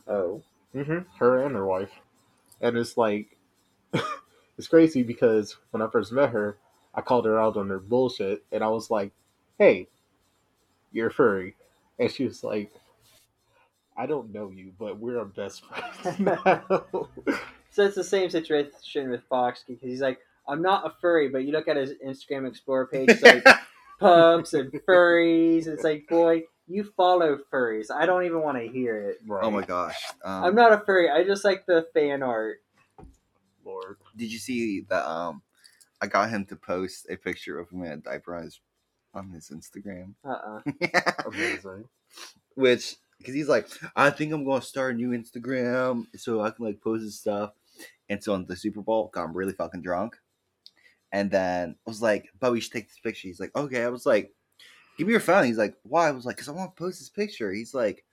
Oh, 0.07 0.43
Mm-hmm. 0.75 0.99
Her 1.19 1.45
and 1.45 1.55
her 1.55 1.65
wife, 1.65 1.91
and 2.59 2.75
it's 2.77 2.97
like 2.97 3.37
it's 4.57 4.67
crazy 4.67 5.03
because 5.03 5.55
when 5.69 5.83
I 5.83 5.87
first 5.87 6.11
met 6.11 6.31
her, 6.31 6.57
I 6.95 7.01
called 7.01 7.25
her 7.25 7.39
out 7.39 7.57
on 7.57 7.69
her 7.69 7.79
bullshit, 7.79 8.43
and 8.51 8.63
I 8.63 8.69
was 8.69 8.89
like, 8.89 9.11
"Hey, 9.59 9.87
you're 10.91 11.11
furry," 11.11 11.55
and 11.99 12.09
she 12.11 12.25
was 12.25 12.43
like, 12.43 12.71
"I 13.95 14.07
don't 14.07 14.33
know 14.33 14.49
you, 14.49 14.73
but 14.79 14.97
we're 14.97 15.19
our 15.19 15.25
best 15.25 15.63
friends 16.01 16.19
now." 16.19 16.63
so 17.69 17.85
it's 17.85 17.95
the 17.95 18.03
same 18.03 18.31
situation 18.31 19.11
with 19.11 19.21
Fox 19.29 19.63
because 19.67 19.87
he's 19.87 20.01
like, 20.01 20.19
I'm 20.47 20.63
not 20.63 20.87
a 20.87 20.93
furry, 21.01 21.29
but 21.29 21.45
you 21.45 21.51
look 21.51 21.67
at 21.67 21.77
his 21.77 21.93
Instagram 22.05 22.47
Explorer 22.47 22.87
page, 22.87 23.21
like 23.21 23.45
pups 23.99 24.53
and 24.53 24.71
furries. 24.87 25.67
It's 25.67 25.83
like, 25.83 26.07
boy, 26.07 26.43
you 26.67 26.83
follow 26.95 27.39
furries. 27.51 27.91
I 27.91 28.05
don't 28.05 28.25
even 28.25 28.41
want 28.41 28.57
to 28.57 28.67
hear 28.67 29.09
it. 29.09 29.17
right. 29.27 29.43
Oh 29.43 29.51
my 29.51 29.63
gosh. 29.63 30.01
Um, 30.23 30.43
I'm 30.45 30.55
not 30.55 30.73
a 30.73 30.79
furry. 30.85 31.09
I 31.09 31.23
just 31.23 31.43
like 31.43 31.65
the 31.65 31.87
fan 31.93 32.23
art. 32.23 32.57
Lord. 33.65 33.97
Did 34.15 34.31
you 34.31 34.39
see 34.39 34.81
that? 34.89 35.05
Um, 35.09 35.41
I 36.01 36.07
got 36.07 36.29
him 36.29 36.45
to 36.47 36.55
post 36.55 37.07
a 37.09 37.15
picture 37.15 37.59
of 37.59 37.69
him 37.69 37.83
in 37.83 37.91
a 37.91 37.97
diaper 37.97 38.35
on 38.35 38.43
his 38.43 38.59
on 39.13 39.29
his 39.29 39.49
Instagram. 39.49 40.15
Uh-uh. 40.25 40.59
Amazing. 41.27 41.85
Which, 42.55 42.95
because 43.17 43.33
he's 43.33 43.47
like, 43.47 43.69
I 43.95 44.09
think 44.09 44.33
I'm 44.33 44.43
gonna 44.43 44.61
start 44.61 44.95
a 44.95 44.97
new 44.97 45.09
Instagram 45.09 46.05
so 46.15 46.41
I 46.41 46.49
can 46.51 46.65
like 46.65 46.81
post 46.81 47.03
his 47.03 47.19
stuff. 47.19 47.51
And 48.09 48.21
so 48.23 48.33
on 48.33 48.45
the 48.45 48.55
Super 48.55 48.81
Bowl, 48.81 49.11
got 49.13 49.33
really 49.33 49.53
fucking 49.53 49.81
drunk. 49.81 50.17
And 51.13 51.29
then 51.29 51.75
I 51.87 51.89
was 51.89 52.01
like, 52.01 52.27
but 52.39 52.51
we 52.51 52.59
should 52.59 52.73
take 52.73 52.87
this 52.89 52.99
picture. 52.99 53.27
He's 53.27 53.39
like, 53.39 53.55
okay. 53.55 53.83
I 53.83 53.89
was 53.89 54.05
like, 54.05 54.33
give 54.97 55.07
me 55.07 55.11
your 55.11 55.19
phone. 55.19 55.45
He's 55.45 55.59
like, 55.59 55.75
why? 55.83 56.07
I 56.07 56.11
was 56.11 56.25
like, 56.25 56.35
because 56.35 56.49
I 56.49 56.53
want 56.53 56.75
to 56.75 56.83
post 56.83 56.99
this 56.99 57.09
picture. 57.09 57.53
He's 57.53 57.73
like, 57.73 58.03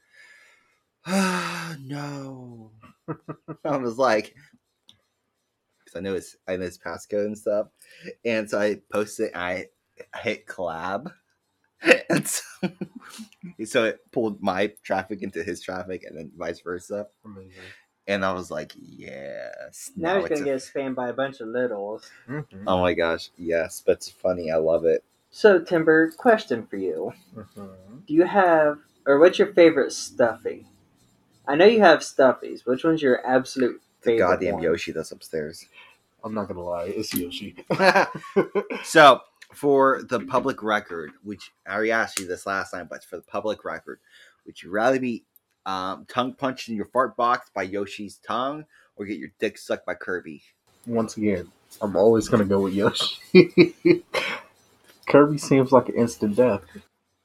ah, 1.06 1.76
no. 1.80 2.72
I 3.64 3.76
was 3.78 3.96
like, 3.96 4.34
because 5.82 5.98
I 5.98 6.00
know 6.00 6.14
his 6.14 6.36
I 6.46 6.56
know 6.56 6.66
his 6.66 6.78
passcode 6.78 7.24
and 7.24 7.38
stuff. 7.38 7.68
And 8.24 8.48
so 8.48 8.60
I 8.60 8.80
posted 8.92 9.34
I 9.34 9.66
hit 10.22 10.46
collab. 10.46 11.12
And 12.10 12.28
so, 12.28 12.42
so 13.64 13.84
it 13.84 14.00
pulled 14.12 14.42
my 14.42 14.70
traffic 14.82 15.22
into 15.22 15.42
his 15.42 15.62
traffic 15.62 16.04
and 16.04 16.18
then 16.18 16.30
vice 16.36 16.60
versa. 16.60 17.06
Amazing. 17.24 17.52
And 18.10 18.24
I 18.24 18.32
was 18.32 18.50
like, 18.50 18.72
yes. 18.80 19.92
Now 19.96 20.18
he's 20.18 20.28
gonna 20.28 20.40
a- 20.42 20.44
get 20.44 20.56
spammed 20.58 20.96
by 20.96 21.08
a 21.10 21.12
bunch 21.12 21.40
of 21.40 21.46
littles. 21.48 22.10
Mhm. 22.28 22.64
Oh 22.66 22.80
my 22.80 22.92
gosh, 22.92 23.30
yes, 23.36 23.80
but 23.84 23.92
it's 23.92 24.08
funny. 24.08 24.50
I 24.50 24.56
love 24.56 24.84
it. 24.84 25.04
So 25.30 25.60
Timburr, 25.60 26.16
question 26.16 26.66
for 26.66 26.76
you: 26.76 27.12
Mhm. 27.36 28.06
Do 28.06 28.14
you 28.14 28.24
have, 28.24 28.78
or 29.06 29.18
what's 29.20 29.38
your 29.38 29.52
favorite 29.54 29.92
stuffy? 29.92 30.66
I 31.46 31.54
know 31.54 31.66
you 31.66 31.80
have 31.80 32.00
stuffies. 32.00 32.66
Which 32.66 32.82
one's 32.82 33.00
your 33.00 33.24
absolute 33.24 33.80
The 34.02 34.06
favorite? 34.10 34.18
goddamn 34.26 34.54
one? 34.54 34.62
Yoshi 34.64 34.90
that's 34.92 35.12
upstairs. 35.12 35.64
I'm 36.24 36.34
not 36.34 36.48
gonna 36.48 36.62
lie, 36.64 36.86
it's 36.86 37.14
Yoshi. 37.14 37.64
so, 38.82 39.20
for 39.54 40.02
the 40.02 40.20
public 40.20 40.62
record, 40.64 41.12
which 41.22 41.52
I 41.66 41.74
already 41.74 41.92
asked 41.92 42.18
you 42.18 42.26
this 42.26 42.44
last 42.44 42.72
time, 42.72 42.88
but 42.90 43.04
for 43.04 43.16
the 43.16 43.22
public 43.22 43.64
record, 43.64 44.00
would 44.46 44.60
you 44.62 44.70
rather 44.70 44.98
be 44.98 45.24
um, 45.66 46.06
tongue 46.06 46.34
punched 46.34 46.68
in 46.68 46.76
your 46.76 46.86
fart 46.86 47.16
box 47.16 47.50
by 47.54 47.62
Yoshi's 47.62 48.18
tongue 48.26 48.64
or 48.96 49.06
get 49.06 49.18
your 49.18 49.30
dick 49.38 49.58
sucked 49.58 49.86
by 49.86 49.94
Kirby? 49.94 50.42
Once 50.86 51.16
again, 51.16 51.50
I'm 51.80 51.96
always 51.96 52.28
gonna 52.28 52.44
go 52.44 52.60
with 52.60 52.74
Yoshi. 52.74 53.18
Kirby 55.08 55.38
seems 55.38 55.72
like 55.72 55.88
an 55.88 55.96
instant 55.96 56.36
death. 56.36 56.62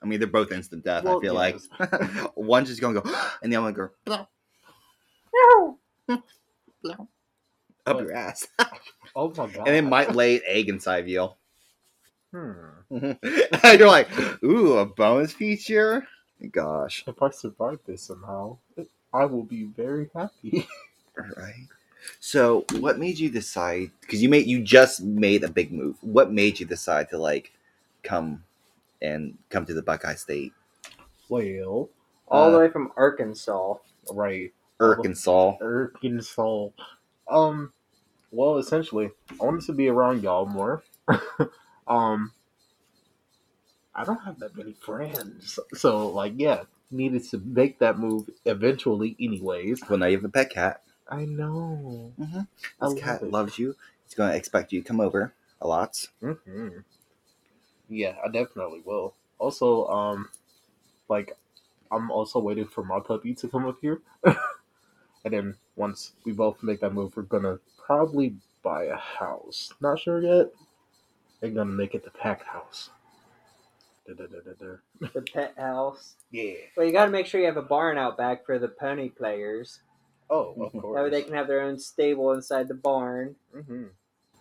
I 0.02 0.06
mean, 0.06 0.20
they're 0.20 0.28
both 0.28 0.52
instant 0.52 0.84
death. 0.84 1.06
I 1.06 1.20
feel 1.20 1.34
yes. 1.34 1.68
like 1.80 2.36
one's 2.36 2.70
just 2.70 2.82
gonna 2.82 3.00
go, 3.00 3.10
and 3.42 3.52
the 3.52 3.58
other 3.58 3.66
one 3.66 3.74
go 3.74 3.90
"Blow, 4.06 4.28
blow," 6.82 7.08
up 7.86 8.00
your 8.00 8.14
ass, 8.14 8.48
Oh 9.16 9.30
my 9.30 9.48
god! 9.48 9.68
and 9.68 9.76
it 9.76 9.84
might 9.84 10.14
lay 10.16 10.36
an 10.38 10.42
egg 10.46 10.70
inside 10.70 11.00
of 11.00 11.08
you. 11.08 11.30
Hmm. 12.32 13.12
you're 13.64 13.88
like, 13.88 14.10
ooh, 14.44 14.78
a 14.78 14.86
bonus 14.86 15.32
feature. 15.32 16.06
Gosh, 16.52 17.06
If 17.08 17.22
I 17.22 17.30
survive 17.32 17.80
this 17.86 18.04
somehow, 18.04 18.58
I 19.14 19.26
will 19.26 19.44
be 19.44 19.64
very 19.66 20.10
happy. 20.16 20.68
right. 21.38 21.68
So, 22.20 22.66
what 22.80 23.00
made 23.00 23.20
you 23.20 23.30
decide? 23.30 23.92
Because 24.02 24.22
you 24.24 24.30
made 24.30 24.48
you 24.48 24.62
just 24.64 25.02
made 25.04 25.44
a 25.44 25.50
big 25.50 25.72
move. 25.72 25.98
What 26.02 26.32
made 26.32 26.60
you 26.60 26.66
decide 26.66 27.10
to 27.12 27.18
like 27.18 27.54
come 28.04 28.44
and 29.02 29.38
come 29.50 29.66
to 29.66 29.74
the 29.74 29.84
Buckeye 29.84 30.16
State, 30.16 30.54
well, 31.30 31.90
All 32.28 32.52
the 32.52 32.58
Uh, 32.58 32.60
way 32.60 32.70
from 32.70 32.92
Arkansas. 32.98 33.76
right, 34.12 34.54
Arkansas? 34.80 35.58
Arkansas. 35.62 36.70
Um, 37.30 37.74
well, 38.32 38.58
essentially, 38.58 39.12
I 39.42 39.46
wanted 39.46 39.66
to 39.68 39.74
be 39.74 39.90
around 39.90 40.24
y'all 40.24 40.46
more. 40.46 40.84
um, 41.88 42.32
I 43.96 44.04
don't 44.06 44.24
have 44.24 44.40
that 44.40 44.58
many 44.58 44.74
friends, 44.74 45.60
so 45.74 46.10
like, 46.10 46.34
yeah, 46.38 46.64
needed 46.92 47.24
to 47.30 47.38
make 47.40 47.80
that 47.80 47.98
move 48.00 48.30
eventually. 48.46 49.16
Anyways, 49.20 49.82
Well, 49.90 50.00
now 50.00 50.08
you 50.08 50.18
have 50.18 50.26
a 50.26 50.30
pet 50.30 50.50
cat. 50.52 50.82
I 51.10 51.26
know. 51.26 52.14
I 52.82 52.88
This 52.88 52.94
love 52.94 53.00
cat 53.04 53.22
it. 53.24 53.32
loves 53.32 53.60
you. 53.60 53.76
It's 54.06 54.16
gonna 54.16 54.34
expect 54.36 54.74
you 54.74 54.82
to 54.82 54.88
come 54.88 55.02
over 55.02 55.34
a 55.62 55.68
lot. 55.68 56.08
hmm 56.22 56.80
Yeah, 57.90 58.16
I 58.24 58.30
definitely 58.30 58.82
will. 58.86 59.16
Also, 59.40 59.88
um, 59.88 60.30
like, 61.10 61.34
I'm 61.92 62.12
also 62.12 62.40
waiting 62.40 62.66
for 62.68 62.84
my 62.84 63.00
puppy 63.00 63.34
to 63.36 63.48
come 63.48 63.66
up 63.66 63.78
here, 63.82 64.02
and 64.26 64.36
then 65.34 65.56
once 65.76 66.14
we 66.26 66.34
both 66.34 66.64
make 66.64 66.82
that 66.82 66.94
move, 66.94 67.16
we're 67.18 67.24
gonna 67.24 67.60
probably 67.86 68.36
buy 68.64 68.86
a 68.86 68.98
house. 68.98 69.74
Not 69.82 70.00
sure 70.00 70.22
yet. 70.22 70.52
They're 71.42 71.52
gonna 71.52 71.72
make 71.72 71.96
it 71.96 72.04
the 72.04 72.12
packed 72.12 72.44
house. 72.48 72.90
Da-da-da-da-da. 74.06 75.10
The 75.14 75.22
pet 75.22 75.54
house. 75.58 76.16
Yeah. 76.32 76.54
Well, 76.76 76.86
you 76.86 76.92
got 76.92 77.06
to 77.06 77.12
make 77.12 77.26
sure 77.26 77.40
you 77.40 77.48
have 77.48 77.58
a 77.58 77.62
barn 77.62 77.98
out 77.98 78.18
back 78.18 78.46
for 78.46 78.60
the 78.60 78.68
pony 78.68 79.10
players. 79.10 79.80
Oh, 80.30 80.56
of 80.60 80.72
course. 80.82 80.96
That 80.96 81.04
way 81.04 81.10
they 81.10 81.24
can 81.24 81.34
have 81.34 81.48
their 81.48 81.62
own 81.62 81.80
stable 81.80 82.32
inside 82.34 82.68
the 82.68 82.74
barn. 82.76 83.36
hmm 83.54 83.86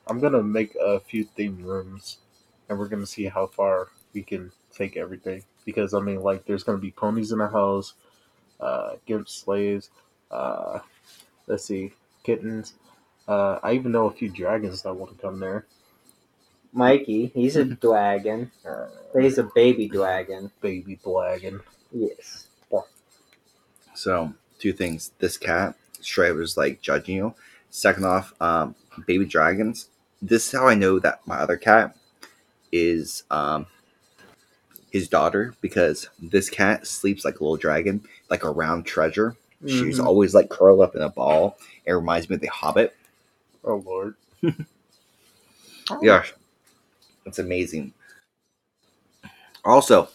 I'm 0.06 0.20
gonna 0.20 0.42
make 0.42 0.74
a 0.74 1.00
few 1.00 1.24
themed 1.24 1.64
rooms, 1.64 2.18
and 2.68 2.78
we're 2.78 2.88
gonna 2.88 3.06
see 3.06 3.24
how 3.24 3.46
far 3.46 3.88
we 4.12 4.22
can 4.22 4.52
take 4.74 4.98
everything. 4.98 5.42
Because 5.64 5.94
I 5.94 6.00
mean, 6.00 6.20
like, 6.20 6.44
there's 6.44 6.62
gonna 6.62 6.78
be 6.78 6.90
ponies 6.90 7.32
in 7.32 7.38
the 7.38 7.48
house, 7.48 7.94
uh, 8.60 8.96
gimp 9.06 9.28
slaves, 9.28 9.90
uh, 10.30 10.80
let's 11.46 11.64
see, 11.64 11.92
kittens. 12.22 12.74
Uh, 13.26 13.58
I 13.62 13.72
even 13.72 13.92
know 13.92 14.06
a 14.06 14.12
few 14.12 14.28
dragons 14.28 14.82
that 14.82 14.94
want 14.94 15.16
to 15.16 15.22
come 15.22 15.40
there. 15.40 15.64
Mikey, 16.74 17.30
he's 17.34 17.56
a 17.56 17.64
dragon. 17.86 18.50
Uh, 18.68 18.88
he's 19.18 19.38
a 19.38 19.44
baby 19.54 19.88
dragon. 19.88 20.50
baby 20.60 20.98
dragon. 21.02 21.60
Yes. 21.92 22.48
So, 23.96 24.34
two 24.58 24.72
things. 24.72 25.12
This 25.20 25.38
cat, 25.38 25.76
straight 26.00 26.32
was 26.32 26.56
like 26.56 26.82
judging 26.82 27.14
you. 27.16 27.34
Second 27.70 28.04
off, 28.04 28.34
um, 28.40 28.74
baby 29.06 29.24
dragons. 29.24 29.88
This 30.20 30.46
is 30.46 30.52
how 30.58 30.66
I 30.66 30.74
know 30.74 30.98
that 30.98 31.20
my 31.26 31.36
other 31.36 31.56
cat 31.56 31.96
is 32.72 33.22
um 33.30 33.66
his 34.90 35.06
daughter 35.08 35.54
because 35.60 36.08
this 36.20 36.50
cat 36.50 36.86
sleeps 36.88 37.24
like 37.24 37.38
a 37.38 37.44
little 37.44 37.56
dragon, 37.56 38.02
like 38.30 38.42
a 38.42 38.50
round 38.50 38.84
treasure. 38.84 39.36
She's 39.66 39.98
Mhm. 40.00 40.06
always 40.06 40.34
like 40.34 40.50
curled 40.50 40.80
up 40.80 40.96
in 40.96 41.02
a 41.02 41.08
ball. 41.08 41.56
It 41.84 41.92
reminds 41.92 42.28
me 42.28 42.34
of 42.34 42.40
the 42.40 42.48
Hobbit. 42.48 42.96
Oh 43.64 43.76
lord. 43.76 44.14
Yeah, 46.02 46.24
it's 47.26 47.38
amazing. 47.38 47.92
Also, 49.64 50.08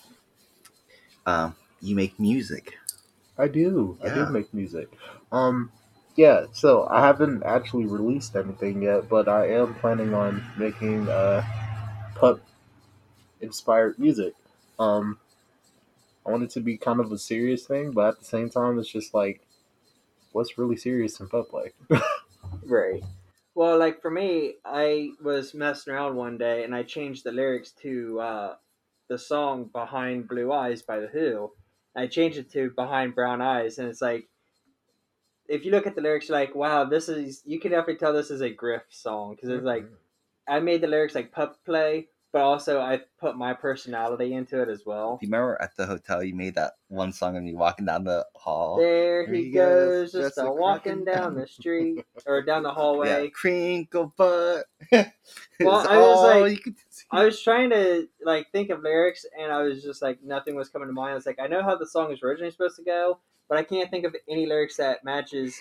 um, 1.25 1.55
you 1.81 1.95
make 1.95 2.19
music. 2.19 2.75
I 3.37 3.47
do. 3.47 3.97
I 4.03 4.09
do 4.13 4.25
make 4.27 4.53
music. 4.53 4.89
Um, 5.31 5.71
yeah. 6.15 6.45
So 6.51 6.87
I 6.89 7.01
haven't 7.05 7.43
actually 7.43 7.85
released 7.85 8.35
anything 8.35 8.81
yet, 8.83 9.09
but 9.09 9.27
I 9.27 9.47
am 9.49 9.75
planning 9.75 10.13
on 10.13 10.43
making 10.57 11.07
uh, 11.07 11.43
pup 12.15 12.41
inspired 13.41 13.99
music. 13.99 14.33
Um, 14.79 15.19
I 16.25 16.31
want 16.31 16.43
it 16.43 16.51
to 16.51 16.59
be 16.61 16.77
kind 16.77 16.99
of 16.99 17.11
a 17.11 17.17
serious 17.17 17.65
thing, 17.65 17.91
but 17.91 18.07
at 18.09 18.19
the 18.19 18.25
same 18.25 18.49
time, 18.49 18.79
it's 18.79 18.89
just 18.91 19.13
like 19.13 19.41
what's 20.33 20.57
really 20.57 20.77
serious 20.77 21.19
in 21.19 21.27
pup 21.29 21.49
play. 21.49 21.73
Right. 22.65 23.03
Well, 23.56 23.77
like 23.77 24.01
for 24.01 24.12
me, 24.12 24.56
I 24.63 25.10
was 25.22 25.53
messing 25.53 25.94
around 25.94 26.15
one 26.15 26.38
day 26.38 26.63
and 26.63 26.74
I 26.74 26.84
changed 26.84 27.24
the 27.24 27.32
lyrics 27.32 27.72
to 27.82 28.20
uh, 28.20 28.56
the 29.10 29.18
song 29.18 29.70
"Behind 29.74 30.27
Blue 30.27 30.51
Eyes" 30.51 30.82
by 30.82 31.00
The 31.00 31.08
Who. 31.08 31.51
I 31.96 32.08
changed 32.08 32.38
it 32.38 32.51
to 32.51 32.72
"Behind 32.72 33.15
Brown 33.15 33.41
Eyes," 33.41 33.77
and 33.79 33.89
it's 33.89 34.01
like, 34.01 34.29
if 35.48 35.65
you 35.65 35.72
look 35.72 35.88
at 35.88 35.96
the 35.96 36.01
lyrics, 36.01 36.29
you're 36.29 36.38
like, 36.38 36.56
wow, 36.56 36.86
this 36.86 37.10
is. 37.10 37.41
You 37.46 37.60
can 37.60 37.72
definitely 37.72 37.98
tell 37.98 38.13
this 38.13 38.32
is 38.32 38.41
a 38.41 38.50
griff 38.50 38.84
song 38.89 39.36
because 39.36 39.50
it's 39.50 39.63
like 39.65 39.86
I 40.48 40.60
made 40.60 40.82
the 40.82 40.88
lyrics 40.88 41.15
like 41.15 41.32
pup 41.32 41.58
play, 41.65 42.08
but 42.31 42.41
also 42.41 42.79
I 42.79 43.01
put 43.19 43.38
my 43.38 43.53
personality 43.53 44.33
into 44.33 44.62
it 44.62 44.69
as 44.69 44.86
well. 44.86 45.17
Do 45.19 45.25
you 45.25 45.31
remember 45.31 45.57
at 45.62 45.75
the 45.75 45.86
hotel 45.86 46.24
you 46.24 46.36
made 46.36 46.55
that 46.55 46.74
one 46.88 47.12
song 47.12 47.36
of 47.38 47.43
me 47.43 47.53
walking 47.55 47.86
down 47.86 48.03
the 48.03 48.25
hall? 48.36 48.77
There 48.77 49.25
There 49.25 49.33
he 49.33 49.51
goes, 49.51 50.12
goes, 50.12 50.12
just 50.12 50.38
a 50.38 50.51
walking 50.51 51.05
down 51.05 51.36
the 51.36 51.48
street 51.48 52.05
or 52.25 52.41
down 52.41 52.63
the 52.63 52.69
Yeah, 52.69 52.75
hallway. 52.75 53.29
crinkle 53.29 54.13
butt. 54.17 54.65
Well, 55.62 55.86
I 55.88 55.98
was 55.98 56.21
like-. 56.24 56.63
I 57.12 57.24
was 57.25 57.41
trying 57.41 57.69
to 57.71 58.07
like 58.24 58.51
think 58.51 58.69
of 58.69 58.81
lyrics, 58.81 59.25
and 59.39 59.51
I 59.51 59.62
was 59.63 59.83
just 59.83 60.01
like 60.01 60.21
nothing 60.24 60.55
was 60.55 60.69
coming 60.69 60.88
to 60.88 60.93
mind. 60.93 61.12
I 61.12 61.15
was 61.15 61.25
like, 61.25 61.39
I 61.39 61.48
know 61.48 61.63
how 61.63 61.75
the 61.75 61.88
song 61.88 62.12
is 62.12 62.21
originally 62.24 62.51
supposed 62.51 62.75
to 62.77 62.83
go, 62.83 63.19
but 63.48 63.57
I 63.57 63.63
can't 63.63 63.89
think 63.89 64.05
of 64.05 64.15
any 64.29 64.45
lyrics 64.45 64.77
that 64.77 65.03
matches 65.03 65.59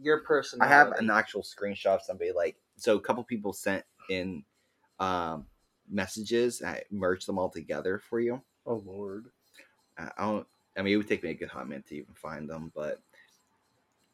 your 0.00 0.20
personality. 0.20 0.74
I 0.74 0.78
have 0.78 0.92
an 0.98 1.10
actual 1.10 1.42
screenshot 1.42 1.96
of 1.96 2.02
somebody 2.02 2.32
like 2.32 2.56
so 2.76 2.96
a 2.96 3.00
couple 3.00 3.22
people 3.24 3.52
sent 3.52 3.84
in 4.10 4.44
um 4.98 5.46
messages. 5.88 6.62
I 6.62 6.84
merge 6.90 7.26
them 7.26 7.38
all 7.38 7.50
together 7.50 7.98
for 7.98 8.20
you. 8.20 8.42
Oh 8.66 8.76
lord. 8.76 9.30
I 9.98 10.10
I 10.16 10.24
don't. 10.24 10.46
I 10.76 10.82
mean, 10.82 10.94
it 10.94 10.96
would 10.98 11.08
take 11.08 11.22
me 11.22 11.30
a 11.30 11.34
good 11.34 11.48
hot 11.48 11.68
minute 11.68 11.86
to 11.86 11.96
even 11.96 12.14
find 12.14 12.48
them, 12.48 12.70
but 12.74 13.00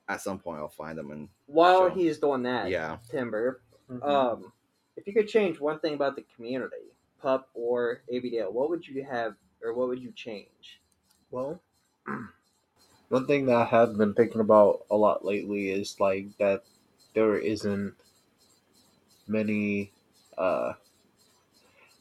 at 0.08 0.20
some 0.20 0.38
point 0.38 0.60
I'll 0.60 0.68
find 0.68 0.98
them 0.98 1.10
and 1.10 1.28
While 1.46 1.78
Sure. 1.78 1.90
he's 1.90 2.18
doing 2.18 2.42
that, 2.44 2.70
yeah. 2.70 2.98
Timburr, 3.08 3.60
Mhm. 3.88 4.04
um, 4.04 4.52
if 4.96 5.06
you 5.06 5.12
could 5.12 5.28
change 5.28 5.60
one 5.60 5.80
thing 5.80 5.94
about 5.94 6.16
the 6.16 6.22
community, 6.22 6.92
Pup 7.18 7.50
or 7.54 8.02
ABDL, 8.08 8.52
what 8.52 8.68
would 8.70 8.86
you 8.86 9.02
have, 9.04 9.36
or 9.62 9.74
what 9.74 9.88
would 9.88 10.02
you 10.02 10.12
change? 10.12 10.82
Well, 11.30 11.62
one 13.08 13.26
thing 13.26 13.46
that 13.46 13.56
I 13.56 13.64
have 13.64 13.96
been 13.96 14.14
thinking 14.14 14.40
about 14.40 14.86
a 14.90 14.96
lot 14.96 15.24
lately 15.24 15.70
is 15.70 15.98
like 16.00 16.36
that 16.38 16.64
there 17.14 17.36
isn't 17.36 17.94
many 19.26 19.92
uh 20.38 20.72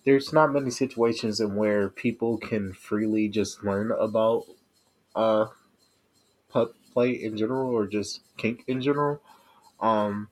there's 0.05 0.33
not 0.33 0.51
many 0.53 0.71
situations 0.71 1.39
in 1.39 1.55
where 1.55 1.89
people 1.89 2.37
can 2.37 2.73
freely 2.73 3.27
just 3.29 3.63
learn 3.63 3.91
about 3.91 4.45
uh 5.15 5.47
pup 6.49 6.75
play 6.93 7.11
in 7.11 7.37
general 7.37 7.69
or 7.71 7.87
just 7.87 8.21
kink 8.37 8.63
in 8.67 8.81
general. 8.81 9.21
Um 9.79 10.29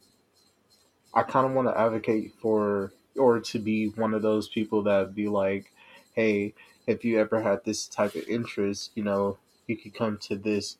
I 1.13 1.23
kind 1.23 1.45
of 1.45 1.53
want 1.53 1.67
to 1.67 1.77
advocate 1.79 2.33
for 2.41 2.91
or 3.17 3.39
to 3.39 3.59
be 3.59 3.87
one 3.89 4.13
of 4.13 4.21
those 4.21 4.47
people 4.47 4.83
that 4.83 5.15
be 5.15 5.27
like, 5.27 5.71
hey, 6.13 6.53
if 6.87 7.03
you 7.03 7.19
ever 7.19 7.41
had 7.41 7.63
this 7.65 7.87
type 7.87 8.15
of 8.15 8.27
interest, 8.27 8.91
you 8.95 9.03
know, 9.03 9.37
you 9.67 9.75
could 9.77 9.93
come 9.93 10.17
to 10.19 10.35
this, 10.35 10.77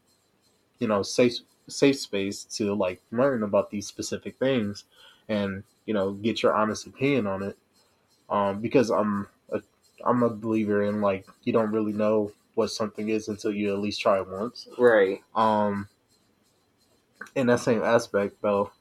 you 0.80 0.88
know, 0.88 1.04
safe 1.04 1.36
safe 1.68 2.00
space 2.00 2.44
to 2.46 2.74
like 2.76 3.02
learn 3.12 3.44
about 3.44 3.72
these 3.72 3.88
specific 3.88 4.40
things 4.40 4.86
and, 5.30 5.64
you 5.86 5.94
know, 5.94 6.14
get 6.14 6.44
your 6.44 6.56
honest 6.56 6.88
opinion 6.88 7.28
on 7.28 7.44
it. 7.44 7.58
Um, 8.30 8.62
because 8.62 8.90
I'm 8.90 9.28
a 9.52 9.62
I'm 10.06 10.24
a 10.24 10.30
believer 10.30 10.84
in 10.84 11.02
like 11.02 11.26
you 11.44 11.54
don't 11.54 11.72
really 11.72 11.94
know 11.94 12.32
what 12.56 12.70
something 12.72 13.10
is 13.10 13.28
until 13.28 13.52
you 13.52 13.74
at 13.74 13.80
least 13.80 14.02
try 14.02 14.20
it 14.20 14.28
once. 14.28 14.68
Right. 14.78 15.22
Um, 15.36 15.88
in 17.36 17.48
that 17.48 17.60
same 17.60 17.84
aspect, 17.84 18.42
though, 18.42 18.72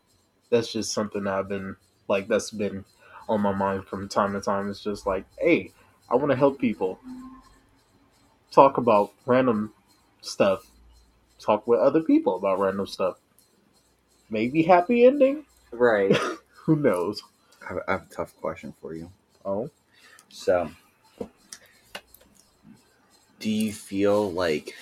that's 0.50 0.72
just 0.72 0.92
something 0.92 1.24
that 1.24 1.34
I've 1.34 1.48
been 1.48 1.76
like 2.08 2.28
that's 2.28 2.50
been 2.50 2.84
on 3.28 3.40
my 3.40 3.52
mind 3.52 3.86
from 3.86 4.08
time 4.08 4.32
to 4.32 4.40
time. 4.40 4.68
It's 4.70 4.82
just 4.82 5.06
like, 5.06 5.24
hey, 5.38 5.72
I 6.10 6.16
want 6.16 6.30
to 6.30 6.36
help 6.36 6.58
people 6.58 6.98
talk 8.50 8.78
about 8.78 9.12
random 9.26 9.72
stuff, 10.20 10.66
talk 11.38 11.66
with 11.66 11.80
other 11.80 12.02
people 12.02 12.36
about 12.36 12.58
random 12.58 12.86
stuff. 12.86 13.18
Maybe 14.30 14.62
happy 14.62 15.04
ending. 15.06 15.44
Right. 15.70 16.16
Who 16.64 16.76
knows? 16.76 17.22
I 17.62 17.68
have, 17.68 17.78
I 17.88 17.92
have 17.92 18.02
a 18.10 18.14
tough 18.14 18.36
question 18.40 18.74
for 18.80 18.94
you. 18.94 19.10
Oh, 19.48 19.70
So, 20.28 20.70
do 23.40 23.50
you 23.50 23.72
feel 23.72 24.30
like 24.30 24.74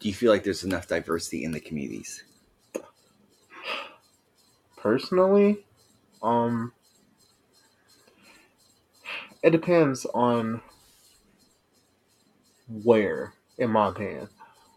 do 0.00 0.08
you 0.08 0.14
feel 0.14 0.30
like 0.30 0.44
there's 0.44 0.64
enough 0.64 0.86
diversity 0.86 1.44
in 1.44 1.52
the 1.52 1.60
communities? 1.60 2.24
personally, 4.76 5.64
um, 6.22 6.72
it 9.42 9.50
depends 9.50 10.06
on 10.06 10.60
where, 12.84 13.34
in 13.58 13.70
my 13.70 13.88
opinion. 13.88 14.28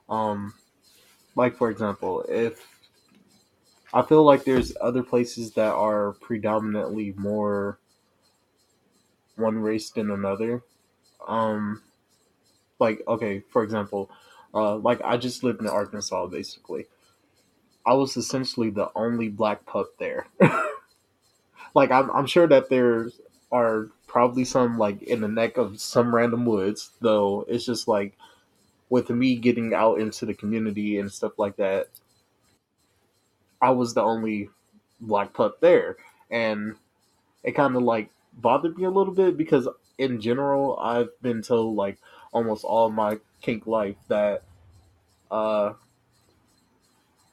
Um, 0.09 0.53
like 1.35 1.57
for 1.57 1.69
example, 1.69 2.23
if 2.27 2.65
I 3.93 4.03
feel 4.03 4.23
like 4.23 4.43
there's 4.43 4.75
other 4.79 5.03
places 5.03 5.53
that 5.53 5.73
are 5.73 6.13
predominantly 6.21 7.13
more 7.17 7.79
one 9.35 9.59
race 9.59 9.89
than 9.89 10.11
another. 10.11 10.63
Um, 11.27 11.81
like 12.79 13.01
okay, 13.07 13.41
for 13.49 13.63
example, 13.63 14.09
uh, 14.53 14.77
like 14.77 15.01
I 15.03 15.17
just 15.17 15.43
lived 15.43 15.61
in 15.61 15.67
Arkansas, 15.67 16.27
basically. 16.27 16.85
I 17.85 17.93
was 17.93 18.17
essentially 18.17 18.69
the 18.69 18.89
only 18.95 19.29
black 19.29 19.65
pup 19.65 19.87
there. 19.97 20.27
like 21.75 21.91
I'm, 21.91 22.11
I'm 22.11 22.27
sure 22.27 22.47
that 22.47 22.69
there 22.69 23.09
are 23.51 23.89
probably 24.07 24.45
some 24.45 24.77
like 24.77 25.01
in 25.03 25.21
the 25.21 25.27
neck 25.27 25.57
of 25.57 25.79
some 25.79 26.13
random 26.13 26.45
woods, 26.45 26.91
though. 27.01 27.45
It's 27.47 27.65
just 27.65 27.87
like 27.87 28.17
with 28.89 29.09
me 29.09 29.35
getting 29.35 29.73
out 29.73 29.99
into 29.99 30.25
the 30.25 30.33
community 30.33 30.99
and 30.99 31.11
stuff 31.11 31.33
like 31.37 31.57
that. 31.57 31.87
I 33.61 33.71
was 33.71 33.93
the 33.93 34.01
only 34.03 34.49
black 35.01 35.33
pup 35.33 35.59
there, 35.61 35.97
and 36.31 36.75
it 37.43 37.53
kind 37.53 37.75
of 37.75 37.83
like 37.83 38.09
bothered 38.33 38.77
me 38.77 38.85
a 38.85 38.89
little 38.91 39.13
bit 39.13 39.37
because 39.37 39.67
in 39.97 40.21
general 40.21 40.77
I've 40.79 41.09
been 41.21 41.41
told 41.41 41.75
like 41.75 41.97
almost 42.33 42.63
all 42.63 42.89
my 42.89 43.19
kink 43.41 43.67
life 43.67 43.97
that 44.09 44.43
uh 45.31 45.73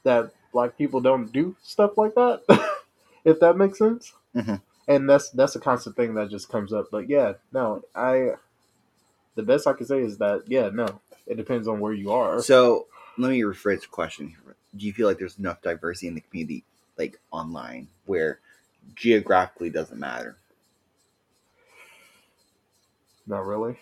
that 0.05 0.33
black 0.53 0.77
people 0.79 1.01
don't 1.01 1.33
do 1.33 1.57
stuff 1.63 1.99
like 1.99 2.15
that 2.15 2.43
if 3.25 3.41
that 3.41 3.57
makes 3.57 3.79
sense 3.79 4.13
Mhm. 4.35 4.61
and 4.89 5.09
that's 5.09 5.31
that's 5.31 5.57
a 5.57 5.61
constant 5.61 5.97
thing 5.97 6.15
that 6.15 6.31
just 6.31 6.49
comes 6.49 6.73
up 6.73 6.87
but 6.91 7.09
yeah 7.09 7.35
no 7.53 7.83
i 7.95 8.33
the 9.35 9.43
best 9.43 9.67
i 9.67 9.73
can 9.73 9.87
say 9.87 10.01
is 10.03 10.19
that 10.19 10.43
yeah 10.49 10.71
no 10.73 10.87
it 11.27 11.37
depends 11.37 11.69
on 11.69 11.81
where 11.81 11.93
you 11.93 12.13
are 12.13 12.41
So, 12.43 12.87
let 13.19 13.31
me 13.31 13.41
rephrase 13.43 13.83
the 13.83 13.89
question. 13.89 14.37
Do 14.77 14.87
you 14.87 14.93
feel 14.93 15.07
like 15.09 15.19
there's 15.19 15.39
enough 15.39 15.63
diversity 15.63 16.09
in 16.09 16.15
the 16.15 16.21
community, 16.21 16.65
like 16.99 17.19
online, 17.31 17.89
where 18.05 18.41
geographically 18.95 19.71
doesn't 19.71 19.99
matter? 19.99 20.37
Not 23.27 23.45
really. 23.45 23.79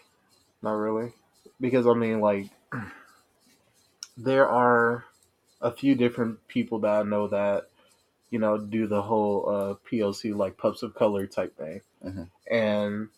Not 0.63 0.73
really. 0.73 1.13
Because 1.61 1.87
I 1.87 1.95
mean 1.95 2.21
like 2.21 2.51
there 4.17 4.49
are 4.49 5.05
a 5.61 5.71
few 5.71 5.95
different 5.95 6.47
people 6.49 6.79
that 6.81 7.01
I 7.01 7.03
know 7.03 7.29
that, 7.29 7.69
you 8.31 8.39
know, 8.39 8.59
do 8.59 8.87
the 8.87 9.03
whole 9.03 9.49
uh 9.49 9.75
POC 9.91 10.35
like 10.35 10.57
pups 10.57 10.83
of 10.83 10.95
color 10.95 11.27
type 11.27 11.57
thing. 11.57 11.81
Mhm. 12.05 12.29
And 12.51 13.09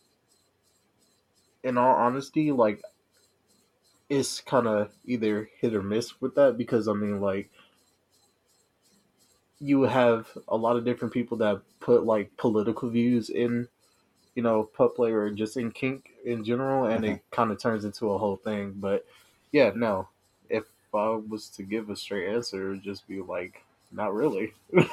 in 1.62 1.78
all 1.78 1.94
honesty, 1.94 2.52
like 2.52 2.82
it's 4.08 4.40
kind 4.40 4.66
of 4.66 4.92
either 5.04 5.48
hit 5.60 5.74
or 5.74 5.82
miss 5.82 6.20
with 6.20 6.34
that 6.36 6.56
because 6.56 6.86
I 6.88 6.92
mean 6.92 7.20
like 7.20 7.50
you 9.58 9.82
have 9.82 10.26
a 10.48 10.56
lot 10.56 10.76
of 10.76 10.84
different 10.84 11.14
people 11.14 11.38
that 11.38 11.62
put 11.80 12.04
like 12.04 12.36
political 12.36 12.88
views 12.88 13.30
in 13.30 13.68
you 14.36 14.42
know, 14.42 14.64
pup 14.64 14.94
play 14.94 15.10
or 15.12 15.30
just 15.30 15.56
in 15.56 15.72
kink 15.72 16.10
in 16.24 16.44
general, 16.44 16.84
and 16.84 17.04
it 17.04 17.08
uh-huh. 17.08 17.18
kind 17.30 17.50
of 17.50 17.58
turns 17.58 17.86
into 17.86 18.10
a 18.12 18.18
whole 18.18 18.36
thing. 18.36 18.74
But 18.76 19.06
yeah, 19.50 19.72
no, 19.74 20.08
if 20.50 20.64
I 20.94 21.18
was 21.28 21.48
to 21.56 21.62
give 21.62 21.88
a 21.88 21.96
straight 21.96 22.28
answer, 22.28 22.66
it 22.66 22.70
would 22.70 22.82
just 22.82 23.08
be 23.08 23.20
like, 23.20 23.64
not 23.90 24.14
really. 24.14 24.52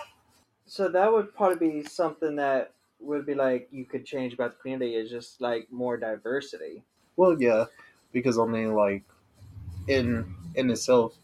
So 0.65 0.87
that 0.87 1.11
would 1.11 1.35
probably 1.35 1.81
be 1.81 1.83
something 1.83 2.37
that 2.37 2.71
would 2.99 3.25
be 3.25 3.35
like 3.35 3.67
you 3.71 3.83
could 3.83 4.05
change 4.05 4.33
about 4.33 4.51
the 4.51 4.61
community 4.61 4.95
is 4.95 5.09
just 5.09 5.41
like 5.41 5.67
more 5.71 5.97
diversity. 5.97 6.81
Well, 7.17 7.39
yeah, 7.39 7.65
because 8.11 8.39
I 8.39 8.45
mean, 8.45 8.73
like, 8.73 9.03
in 9.87 10.33
in 10.55 10.69
itself, 10.69 11.17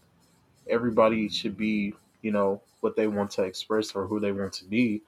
everybody 0.70 1.30
should 1.30 1.58
be, 1.58 1.94
you 2.22 2.32
know, 2.32 2.62
what 2.82 2.96
they 2.96 3.08
want 3.08 3.32
to 3.32 3.44
express 3.44 3.96
or 3.96 4.08
who 4.08 4.20
they 4.20 4.32
want 4.32 4.54
to 4.54 4.66
be. 4.66 5.02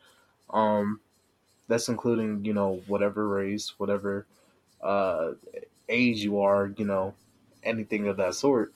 Um, 0.52 1.02
that's 1.68 1.90
including, 1.90 2.46
you 2.46 2.54
know, 2.54 2.82
whatever 2.88 3.28
race, 3.28 3.74
whatever 3.80 4.28
uh, 4.84 5.32
age 5.90 6.20
you 6.20 6.40
are, 6.42 6.74
you 6.78 6.86
know, 6.86 7.14
anything 7.64 8.08
of 8.08 8.18
that 8.18 8.36
sort. 8.36 8.74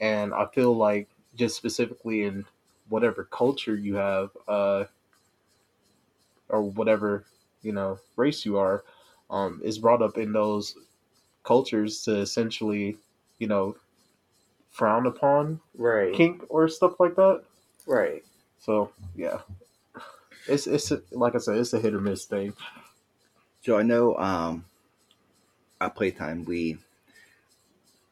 and 0.00 0.34
I 0.34 0.46
feel 0.46 0.76
like 0.76 1.08
just 1.36 1.56
specifically 1.56 2.24
in 2.24 2.44
whatever 2.88 3.24
culture 3.24 3.76
you 3.76 3.96
have, 3.96 4.30
uh, 4.48 4.84
or 6.48 6.62
whatever 6.62 7.24
you 7.62 7.72
know 7.72 7.98
race 8.16 8.44
you 8.46 8.58
are, 8.58 8.84
um, 9.30 9.60
is 9.64 9.78
brought 9.78 10.02
up 10.02 10.18
in 10.18 10.32
those 10.32 10.76
cultures 11.44 12.02
to 12.04 12.16
essentially, 12.18 12.98
you 13.38 13.48
know, 13.48 13.76
frown 14.70 15.06
upon 15.06 15.60
Right. 15.76 16.12
kink 16.12 16.42
or 16.50 16.68
stuff 16.68 17.00
like 17.00 17.16
that. 17.16 17.44
Right. 17.86 18.24
So 18.60 18.90
yeah, 19.14 19.40
it's 20.48 20.66
it's 20.66 20.90
a, 20.90 21.02
like 21.12 21.34
I 21.34 21.38
said, 21.38 21.58
it's 21.58 21.72
a 21.72 21.80
hit 21.80 21.94
or 21.94 22.00
miss 22.00 22.24
thing. 22.24 22.54
So 23.62 23.78
I 23.78 23.82
know 23.82 24.16
um, 24.16 24.64
at 25.80 25.96
PlayTyme 25.96 26.46
we 26.46 26.78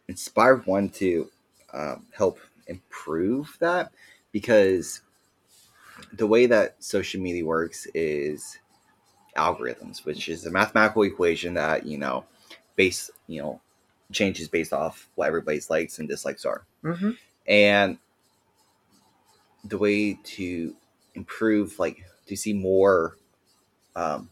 inspire 0.08 0.56
one 0.56 0.88
to 0.90 1.30
um, 1.72 2.06
help 2.14 2.38
improve 2.66 3.56
that 3.60 3.92
because 4.32 5.00
the 6.12 6.26
way 6.26 6.46
that 6.46 6.82
social 6.82 7.20
media 7.20 7.44
works 7.44 7.86
is 7.94 8.58
algorithms, 9.36 10.04
which 10.04 10.28
is 10.28 10.44
a 10.46 10.50
mathematical 10.50 11.02
equation 11.02 11.54
that 11.54 11.86
you 11.86 11.98
know 11.98 12.24
base 12.76 13.10
you 13.26 13.40
know 13.40 13.60
changes 14.12 14.48
based 14.48 14.72
off 14.72 15.08
what 15.14 15.28
everybody's 15.28 15.70
likes 15.70 15.98
and 15.98 16.08
dislikes 16.08 16.44
are, 16.44 16.64
Mm-hmm. 16.84 17.10
and 17.46 17.98
the 19.64 19.78
way 19.78 20.14
to 20.24 20.74
improve 21.14 21.78
like 21.78 22.04
to 22.26 22.36
see 22.36 22.52
more 22.52 23.16
um, 23.96 24.30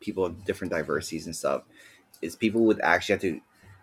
people 0.00 0.24
of 0.24 0.44
different 0.44 0.72
diversities 0.72 1.26
and 1.26 1.34
stuff 1.36 1.62
is 2.22 2.36
people 2.36 2.64
would 2.64 2.80
actually 2.80 3.12
have 3.14 3.22
to 3.22 3.40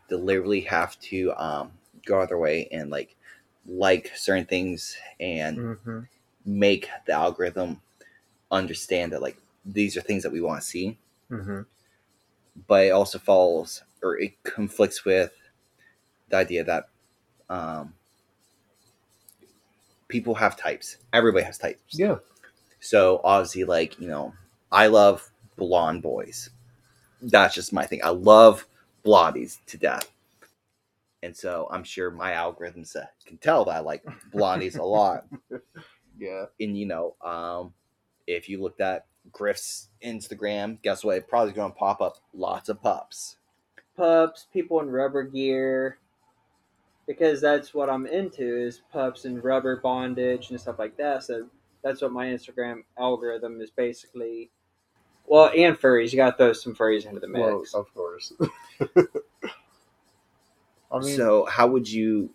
deliberately 0.10 0.62
have 0.62 1.00
to 1.00 1.32
um, 1.38 1.72
go 2.06 2.18
out 2.18 2.24
of 2.24 2.30
their 2.30 2.38
way 2.38 2.68
and 2.72 2.90
like 2.90 3.16
like 3.68 4.12
certain 4.16 4.46
things 4.46 4.98
and 5.20 5.58
Mm-hmm. 5.58 6.00
make 6.46 6.90
the 7.06 7.14
algorithm 7.14 7.82
understand 8.52 9.14
that 9.14 9.22
like 9.22 9.38
these 9.66 9.96
are 9.96 10.02
things 10.02 10.24
that 10.24 10.32
we 10.32 10.42
want 10.42 10.62
to 10.62 10.68
see 10.68 10.98
Mm-hmm. 11.30 11.62
but 12.68 12.86
it 12.88 12.90
also 12.92 13.20
follows 13.20 13.84
or 14.04 14.20
it 14.20 14.42
conflicts 14.44 15.06
with 15.06 15.32
the 16.30 16.38
idea 16.38 16.64
that 16.64 16.90
um, 17.50 17.94
people 20.12 20.36
have 20.36 20.56
types 20.58 20.98
everybody 21.14 21.46
has 21.46 21.58
types 21.58 21.82
Yeah. 21.92 22.18
So 22.80 23.22
obviously, 23.24 23.64
like 23.64 24.00
you 24.00 24.08
know, 24.08 24.34
I 24.72 24.88
love 24.88 25.30
blonde 25.58 26.02
boys. 26.02 26.50
That's 27.22 27.54
just 27.56 27.74
my 27.74 27.86
thing. 27.86 28.02
I 28.04 28.10
love 28.10 28.66
blondies 29.06 29.60
to 29.68 29.78
death, 29.78 30.12
and 31.22 31.36
so 31.36 31.68
I'm 31.72 31.84
sure 31.84 32.12
my 32.12 32.32
algorithms 32.32 32.96
uh, 32.96 33.06
can 33.26 33.38
tell 33.38 33.66
that 33.66 33.76
I 33.76 33.80
like 33.80 34.04
blondies 34.34 34.78
a 34.78 34.84
lot. 34.84 35.26
Yeah. 36.22 36.46
And 36.60 36.78
you 36.78 36.86
know, 36.86 37.16
um, 37.22 37.74
if 38.28 38.48
you 38.48 38.62
looked 38.62 38.80
at 38.80 39.06
Griff's 39.32 39.90
Instagram, 40.06 40.82
guess 40.82 41.04
what? 41.04 41.18
It's 41.18 41.30
probably 41.30 41.54
going 41.54 41.72
to 41.72 41.78
pop 41.78 42.02
up 42.02 42.18
lots 42.34 42.70
of 42.70 42.82
pups. 42.82 43.38
Pups, 43.98 44.48
people 44.54 44.80
in 44.80 44.90
rubber 44.90 45.24
gear. 45.24 45.98
Because 47.18 47.42
that's 47.42 47.74
what 47.74 47.90
I'm 47.90 48.06
into 48.08 48.44
is 48.58 48.82
pups 48.92 49.26
and 49.26 49.44
rubber 49.44 49.78
bondage 49.78 50.50
and 50.50 50.60
stuff 50.60 50.80
like 50.80 50.98
that. 50.98 51.24
So 51.24 51.48
that's 51.84 52.02
what 52.02 52.12
my 52.12 52.28
Instagram 52.28 52.84
algorithm 52.98 53.60
is 53.62 53.70
basically. 53.70 54.50
Well, 55.26 55.52
and 55.56 55.78
furries. 55.78 56.12
You 56.12 56.18
got 56.18 56.32
to 56.32 56.38
throw 56.38 56.54
some 56.54 56.76
furries 56.76 57.06
into 57.06 57.20
the 57.20 57.30
Well, 57.32 57.60
mix. 57.60 57.74
of 57.74 57.94
course. 57.94 58.34
I 60.92 61.00
mean, 61.00 61.16
so 61.16 61.46
how 61.46 61.68
would 61.68 61.90
you, 61.90 62.32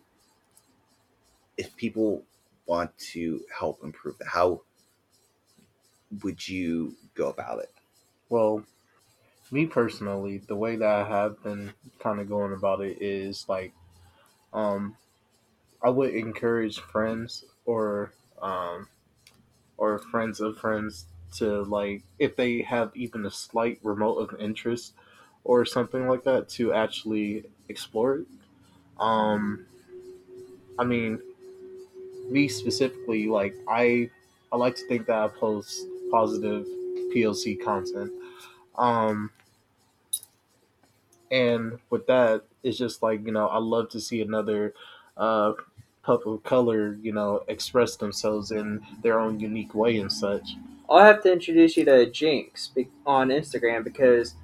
if 1.58 1.76
people 1.76 2.22
want 2.66 2.96
to 2.98 3.42
help 3.56 3.82
improve 3.82 4.16
that, 4.18 4.28
how 4.28 4.62
would 6.22 6.48
you 6.48 6.94
go 7.14 7.28
about 7.28 7.58
it? 7.60 7.70
well, 8.28 8.62
me 9.50 9.66
personally, 9.66 10.38
the 10.38 10.56
way 10.56 10.76
that 10.76 10.88
I 10.88 11.06
have 11.06 11.42
been 11.42 11.72
kind 12.00 12.20
of 12.20 12.28
going 12.28 12.52
about 12.52 12.80
it 12.80 13.00
is 13.00 13.48
like, 13.48 13.72
um, 14.52 14.96
I 15.82 15.90
would 15.90 16.14
encourage 16.14 16.80
friends 16.80 17.44
or 17.66 18.12
um, 18.42 18.88
or 19.76 19.98
friends 19.98 20.40
of 20.40 20.59
friends 20.59 21.06
to 21.37 21.62
like 21.64 22.02
if 22.18 22.37
they 22.37 22.62
have 22.62 22.92
even 22.96 23.26
a 23.26 23.30
slight 23.30 23.80
remote 23.82 24.16
of 24.16 24.40
interest 24.40 24.94
or 25.44 25.64
something 25.64 26.09
like 26.09 26.24
that 26.24 26.48
to 26.50 26.72
actually 26.72 27.44
explore 27.68 28.16
it. 28.20 28.26
Um, 28.98 29.66
I 30.78 30.85
mean, 30.85 31.20
me 32.30 32.48
specifically, 32.48 33.26
like 33.26 33.54
I, 33.68 34.11
I 34.52 34.56
like 34.56 34.76
to 34.76 34.87
think 34.88 35.06
that 35.06 35.16
I 35.18 35.28
post 35.28 35.87
positive 36.11 36.66
POC 37.12 37.56
content. 37.56 38.12
Um, 38.76 39.30
and 41.30 41.78
with 41.90 42.06
that, 42.06 42.44
it's 42.62 42.78
just 42.78 43.02
like 43.02 43.24
you 43.24 43.32
know, 43.32 43.46
I 43.48 43.58
love 43.58 43.88
to 43.90 44.00
see 44.00 44.20
another 44.20 44.74
uh, 45.16 45.52
pup 46.02 46.26
of 46.26 46.42
color, 46.44 46.96
you 47.02 47.12
know, 47.12 47.42
express 47.48 47.96
themselves 47.96 48.50
in 48.50 48.80
their 49.02 49.18
own 49.18 49.40
unique 49.40 49.74
way 49.74 49.98
and 49.98 50.12
such. 50.12 50.50
I'll 50.88 51.04
have 51.04 51.22
to 51.24 51.32
introduce 51.32 51.76
you 51.76 51.84
to 51.86 52.08
Jinx 52.08 52.70
on 53.04 53.28
Instagram 53.28 53.82
because 53.82 54.34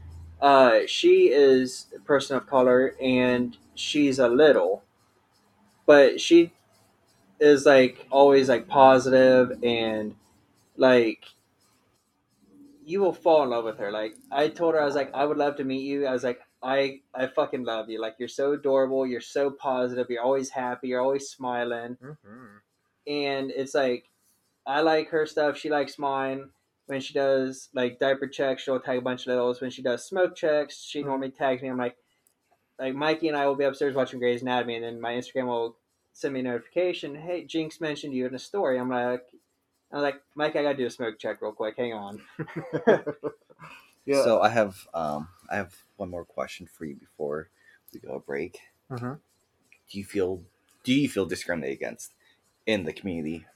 uh, 0.40 0.80
she 0.86 1.28
is 1.28 1.86
a 1.94 2.00
person 2.00 2.36
of 2.36 2.48
color 2.48 2.96
and 3.00 3.56
she's 3.76 4.18
a 4.18 4.26
little, 4.28 4.82
but 5.86 6.20
she 6.20 6.52
is 7.38 7.64
like 7.64 8.06
always 8.10 8.48
like 8.48 8.66
positive 8.66 9.52
and 9.62 10.16
like 10.76 11.24
you 12.84 13.00
will 13.00 13.12
fall 13.12 13.44
in 13.44 13.50
love 13.50 13.64
with 13.64 13.78
her. 13.78 13.92
Like 13.92 14.16
I 14.32 14.48
told 14.48 14.74
her, 14.74 14.82
I 14.82 14.84
was 14.84 14.96
like, 14.96 15.14
I 15.14 15.24
would 15.24 15.38
love 15.38 15.56
to 15.56 15.64
meet 15.64 15.82
you. 15.82 16.06
I 16.06 16.12
was 16.12 16.24
like, 16.24 16.40
I 16.62 17.00
I 17.14 17.26
fucking 17.26 17.64
love 17.64 17.90
you. 17.90 18.00
Like 18.00 18.16
you're 18.18 18.28
so 18.28 18.52
adorable. 18.52 19.06
You're 19.06 19.20
so 19.20 19.50
positive. 19.50 20.08
You're 20.10 20.22
always 20.22 20.50
happy. 20.50 20.88
You're 20.88 21.00
always 21.00 21.28
smiling 21.28 21.96
and 23.06 23.50
it's 23.50 23.74
like 23.74 24.08
I 24.66 24.80
like 24.80 25.08
her 25.10 25.26
stuff. 25.26 25.58
She 25.58 25.70
likes 25.70 25.98
mine. 25.98 26.50
When 26.86 27.00
she 27.00 27.14
does 27.14 27.68
like 27.74 27.98
diaper 27.98 28.26
checks, 28.26 28.62
she'll 28.62 28.80
tag 28.80 28.98
a 28.98 29.02
bunch 29.02 29.22
of 29.22 29.28
littles. 29.28 29.60
When 29.60 29.70
she 29.70 29.82
does 29.82 30.04
smoke 30.04 30.36
checks, 30.36 30.82
she 30.82 31.02
normally 31.02 31.30
tags 31.30 31.62
me. 31.62 31.68
I'm 31.68 31.78
like, 31.78 31.96
like 32.78 32.94
Mikey 32.94 33.28
and 33.28 33.36
I 33.36 33.46
will 33.46 33.54
be 33.54 33.64
upstairs 33.64 33.94
watching 33.94 34.18
Grey's 34.18 34.42
Anatomy, 34.42 34.76
and 34.76 34.84
then 34.84 35.00
my 35.00 35.12
Instagram 35.12 35.46
will 35.46 35.76
send 36.12 36.34
me 36.34 36.40
a 36.40 36.42
notification. 36.42 37.14
Hey, 37.14 37.44
Jinx 37.44 37.80
mentioned 37.80 38.14
you 38.14 38.26
in 38.26 38.34
a 38.34 38.38
story. 38.38 38.78
I'm 38.78 38.90
like, 38.90 39.24
I'm 39.92 40.02
like, 40.02 40.20
Mike, 40.34 40.56
I 40.56 40.62
gotta 40.62 40.76
do 40.76 40.86
a 40.86 40.90
smoke 40.90 41.18
check 41.18 41.40
real 41.40 41.52
quick. 41.52 41.76
Hang 41.76 41.92
on. 41.92 42.20
yeah. 44.04 44.24
So 44.24 44.40
I 44.40 44.48
have 44.48 44.76
um 44.92 45.28
I 45.52 45.56
have 45.56 45.84
one 45.98 46.10
more 46.10 46.26
question 46.26 46.66
for 46.68 46.86
you 46.86 46.96
before 46.96 47.50
we 47.92 48.00
go 48.00 48.14
a 48.16 48.20
break. 48.20 48.60
Mhm. 48.90 49.20
Do 49.88 49.98
you 49.98 50.04
feel 50.04 50.44
do 50.82 50.92
you 50.92 51.08
feel 51.08 51.24
discriminated 51.26 51.76
against 51.78 52.14
in 52.66 52.84
the 52.84 52.92
community? 52.92 53.46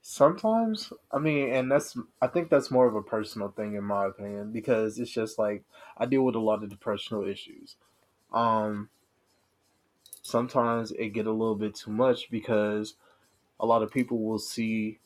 Sometimes, 0.00 0.92
I 1.12 1.18
mean, 1.18 1.50
and 1.52 1.70
that's 1.70 1.96
I 2.22 2.28
think 2.28 2.50
that's 2.50 2.70
more 2.70 2.86
of 2.86 2.94
a 2.94 3.02
personal 3.02 3.50
thing 3.50 3.74
in 3.74 3.84
my 3.84 4.06
opinion 4.06 4.52
because 4.52 4.98
it's 4.98 5.10
just 5.10 5.38
like 5.38 5.64
I 5.96 6.06
deal 6.06 6.22
with 6.24 6.34
a 6.36 6.40
lot 6.40 6.62
of 6.62 6.70
depressional 6.70 7.26
issues. 7.26 7.76
Um 8.32 8.90
sometimes 10.22 10.92
it 10.92 11.08
get 11.08 11.26
a 11.26 11.32
little 11.32 11.56
bit 11.56 11.74
too 11.74 11.90
much 11.90 12.30
because 12.30 12.94
a 13.60 13.66
lot 13.66 13.82
of 13.82 13.92
people 13.92 14.20
will 14.22 14.38
see 14.40 15.00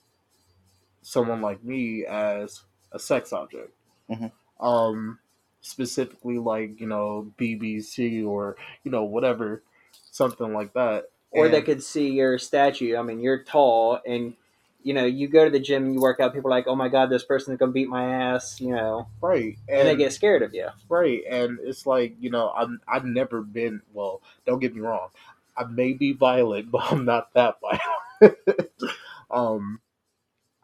someone 1.02 1.40
like 1.40 1.62
me 1.62 2.04
as 2.04 2.64
a 2.92 2.98
sex 2.98 3.32
object. 3.32 3.72
Mhm. 4.08 4.30
Um 4.60 5.20
specifically 5.62 6.38
like, 6.38 6.80
you 6.80 6.86
know, 6.86 7.32
BBC 7.38 8.26
or, 8.26 8.56
you 8.84 8.90
know, 8.90 9.04
whatever, 9.04 9.62
something 10.10 10.52
like 10.52 10.74
that. 10.74 11.06
Or 11.30 11.48
they 11.48 11.62
could 11.62 11.82
see 11.82 12.10
your 12.10 12.38
statue. 12.38 12.94
I 12.96 13.02
mean, 13.02 13.20
you're 13.20 13.42
tall, 13.42 13.98
and 14.06 14.34
you 14.82 14.92
know, 14.92 15.06
you 15.06 15.28
go 15.28 15.44
to 15.46 15.50
the 15.50 15.58
gym, 15.58 15.84
and 15.84 15.94
you 15.94 16.00
work 16.00 16.20
out. 16.20 16.34
People 16.34 16.48
are 16.48 16.56
like, 16.56 16.66
oh 16.66 16.76
my 16.76 16.88
god, 16.88 17.08
this 17.08 17.24
person's 17.24 17.58
gonna 17.58 17.72
beat 17.72 17.88
my 17.88 18.04
ass. 18.04 18.60
You 18.60 18.72
know, 18.72 19.08
right. 19.22 19.56
and 19.66 19.88
they 19.88 19.96
get 19.96 20.12
scared 20.12 20.42
of 20.42 20.52
you. 20.52 20.68
Right, 20.90 21.22
and 21.26 21.58
it's 21.62 21.86
like 21.86 22.16
you 22.20 22.28
know, 22.28 22.50
I'm 22.50 22.82
I've 22.86 23.06
never 23.06 23.40
been. 23.40 23.80
Well, 23.94 24.20
don't 24.46 24.58
get 24.58 24.74
me 24.74 24.82
wrong, 24.82 25.08
I 25.56 25.64
may 25.64 25.92
be 25.92 26.12
violent, 26.12 26.70
but 26.70 26.92
I'm 26.92 27.04
not 27.04 27.32
that 27.34 27.56
violent. 27.60 28.38
um, 29.30 29.80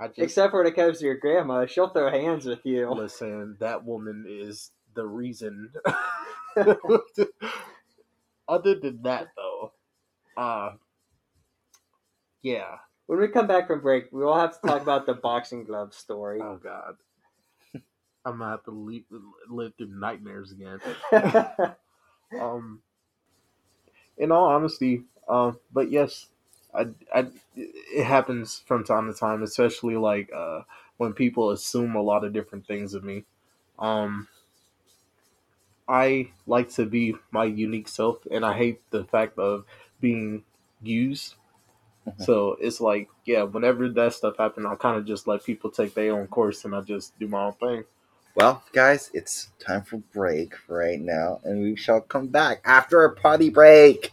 just 0.00 0.18
Except 0.18 0.50
for 0.52 0.62
when 0.62 0.72
it 0.72 0.76
comes 0.76 0.98
to 0.98 1.06
your 1.06 1.16
grandma, 1.16 1.66
she'll 1.66 1.88
throw 1.88 2.10
hands 2.10 2.46
with 2.46 2.64
you. 2.64 2.90
listen. 2.90 3.56
That 3.58 3.84
woman 3.84 4.26
is 4.28 4.70
the 4.98 5.06
reason. 5.06 5.72
Other 8.48 8.74
than 8.76 9.02
that, 9.02 9.28
though, 9.36 9.72
uh, 10.36 10.72
yeah. 12.42 12.78
When 13.06 13.20
we 13.20 13.28
come 13.28 13.46
back 13.48 13.68
from 13.68 13.80
break, 13.82 14.12
we 14.12 14.22
will 14.24 14.38
have 14.38 14.54
to 14.54 14.62
talk 14.66 14.82
about 14.82 15.06
the 15.06 15.14
boxing 15.14 15.64
glove 15.64 15.94
story. 15.94 16.40
Oh 16.42 16.56
God, 16.56 16.96
I'm 18.24 18.38
gonna 18.38 18.50
have 18.52 18.64
to 18.64 18.72
leave, 18.72 19.04
live 19.48 19.74
through 19.76 19.88
nightmares 19.98 20.52
again. 20.52 20.80
um 22.40 22.82
in 24.18 24.32
all 24.32 24.46
honesty 24.46 25.04
Uh, 25.28 25.52
but 25.72 25.90
yes, 25.90 26.28
I, 26.74 26.88
I, 27.14 27.28
it 27.56 28.04
happens 28.04 28.62
from 28.66 28.84
time 28.84 29.12
to 29.12 29.18
time, 29.18 29.42
especially 29.42 29.96
like 29.96 30.30
uh, 30.34 30.62
when 30.98 31.14
people 31.14 31.50
assume 31.50 31.94
a 31.96 32.02
lot 32.02 32.24
of 32.24 32.32
different 32.32 32.66
things 32.66 32.94
of 32.94 33.04
me. 33.04 33.24
Um, 33.78 34.28
I 35.88 36.30
like 36.46 36.68
to 36.72 36.84
be 36.84 37.14
my 37.30 37.44
unique 37.44 37.88
self, 37.88 38.18
and 38.30 38.44
I 38.44 38.52
hate 38.56 38.82
the 38.90 39.04
fact 39.04 39.38
of 39.38 39.64
being 40.00 40.44
used. 40.82 41.34
Mhm. 42.06 42.24
So 42.24 42.56
it's 42.60 42.80
like, 42.80 43.08
yeah, 43.24 43.44
whenever 43.44 43.88
that 43.88 44.12
stuff 44.12 44.36
happens, 44.36 44.66
I 44.66 44.74
kind 44.74 44.98
of 44.98 45.06
just 45.06 45.26
let 45.26 45.44
people 45.44 45.70
take 45.70 45.94
their 45.94 46.12
own 46.12 46.26
course, 46.26 46.66
and 46.66 46.74
I 46.74 46.82
just 46.82 47.18
do 47.18 47.26
my 47.26 47.46
own 47.46 47.54
thing. 47.54 47.84
Well, 48.34 48.62
guys, 48.72 49.10
it's 49.14 49.48
time 49.58 49.82
for 49.82 49.96
break 49.96 50.52
right 50.68 51.00
now, 51.00 51.40
and 51.42 51.62
we 51.62 51.74
shall 51.74 52.02
come 52.02 52.28
back 52.28 52.60
after 52.64 53.00
our 53.00 53.14
potty 53.14 53.48
break. 53.48 54.12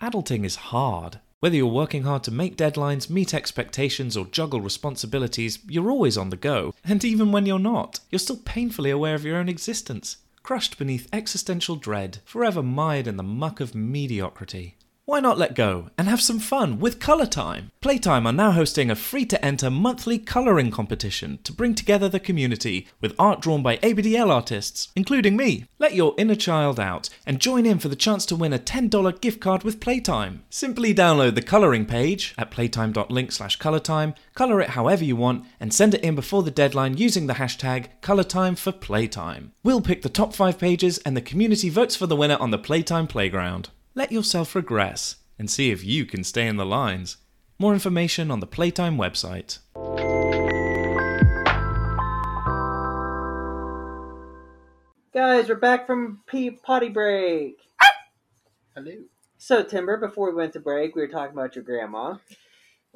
Adulting 0.00 0.44
is 0.44 0.56
hard. 0.56 1.20
Whether 1.40 1.54
you're 1.54 1.66
working 1.66 2.02
hard 2.02 2.24
to 2.24 2.32
make 2.32 2.56
deadlines, 2.56 3.08
meet 3.08 3.32
expectations, 3.32 4.16
or 4.16 4.26
juggle 4.26 4.60
responsibilities, 4.60 5.60
you're 5.68 5.88
always 5.88 6.18
on 6.18 6.30
the 6.30 6.36
go. 6.36 6.74
And 6.84 7.04
even 7.04 7.30
when 7.30 7.46
you're 7.46 7.60
not, 7.60 8.00
you're 8.10 8.18
still 8.18 8.38
painfully 8.38 8.90
aware 8.90 9.14
of 9.14 9.24
your 9.24 9.36
own 9.36 9.48
existence, 9.48 10.16
crushed 10.42 10.78
beneath 10.78 11.08
existential 11.12 11.76
dread, 11.76 12.18
forever 12.24 12.60
mired 12.60 13.06
in 13.06 13.18
the 13.18 13.22
muck 13.22 13.60
of 13.60 13.72
mediocrity. 13.72 14.77
Why 15.08 15.20
not 15.20 15.38
let 15.38 15.54
go 15.54 15.88
and 15.96 16.06
have 16.06 16.20
some 16.20 16.38
fun 16.38 16.80
with 16.80 17.00
Colour 17.00 17.24
Time? 17.24 17.70
PlayTyme 17.80 18.26
are 18.26 18.32
now 18.32 18.50
hosting 18.50 18.90
a 18.90 18.94
free 18.94 19.24
to 19.24 19.42
enter 19.42 19.70
monthly 19.70 20.18
colouring 20.18 20.70
competition 20.70 21.38
to 21.44 21.52
bring 21.54 21.74
together 21.74 22.10
the 22.10 22.20
community 22.20 22.86
with 23.00 23.14
art 23.18 23.40
drawn 23.40 23.62
by 23.62 23.78
ABDL 23.78 24.28
artists, 24.28 24.92
including 24.94 25.34
me. 25.34 25.64
Let 25.78 25.94
your 25.94 26.14
inner 26.18 26.34
child 26.34 26.78
out 26.78 27.08
and 27.24 27.40
join 27.40 27.64
in 27.64 27.78
for 27.78 27.88
the 27.88 27.96
chance 27.96 28.26
to 28.26 28.36
win 28.36 28.52
a 28.52 28.58
$10 28.58 29.18
gift 29.22 29.40
card 29.40 29.62
with 29.62 29.80
PlayTyme. 29.80 30.40
Simply 30.50 30.94
download 30.94 31.36
the 31.36 31.40
colouring 31.40 31.86
page 31.86 32.34
at 32.36 32.50
playtime.link 32.50 33.32
slash 33.32 33.56
colourtime, 33.56 34.12
colour 34.34 34.60
it 34.60 34.70
however 34.76 35.04
you 35.04 35.16
want, 35.16 35.46
and 35.58 35.72
send 35.72 35.94
it 35.94 36.04
in 36.04 36.16
before 36.16 36.42
the 36.42 36.50
deadline 36.50 36.98
using 36.98 37.28
the 37.28 37.40
hashtag 37.40 37.86
colourtime 38.02 38.56
for 38.56 38.72
PlayTyme. 38.72 39.52
We'll 39.62 39.80
pick 39.80 40.02
the 40.02 40.10
top 40.10 40.34
five 40.34 40.58
pages 40.58 40.98
and 40.98 41.16
the 41.16 41.22
community 41.22 41.70
votes 41.70 41.96
for 41.96 42.06
the 42.06 42.14
winner 42.14 42.36
on 42.38 42.50
the 42.50 42.58
PlayTyme 42.58 43.08
Playground. 43.08 43.70
Let 43.94 44.12
yourself 44.12 44.54
regress 44.54 45.16
and 45.38 45.50
see 45.50 45.70
if 45.70 45.84
you 45.84 46.04
can 46.04 46.22
stay 46.22 46.46
in 46.46 46.56
the 46.56 46.66
lines. 46.66 47.16
More 47.58 47.72
information 47.72 48.30
on 48.30 48.40
the 48.40 48.46
PlayTyme 48.46 48.96
website. 48.96 49.58
Guys, 55.12 55.48
we're 55.48 55.56
back 55.56 55.86
from 55.86 56.20
pee 56.26 56.50
potty 56.50 56.88
break. 56.88 57.56
Hello. 58.74 58.92
So 59.38 59.64
Timburr, 59.64 60.00
before 60.00 60.30
we 60.30 60.36
went 60.36 60.52
to 60.52 60.60
break, 60.60 60.94
we 60.94 61.02
were 61.02 61.08
talking 61.08 61.36
about 61.36 61.54
your 61.56 61.64
grandma. 61.64 62.16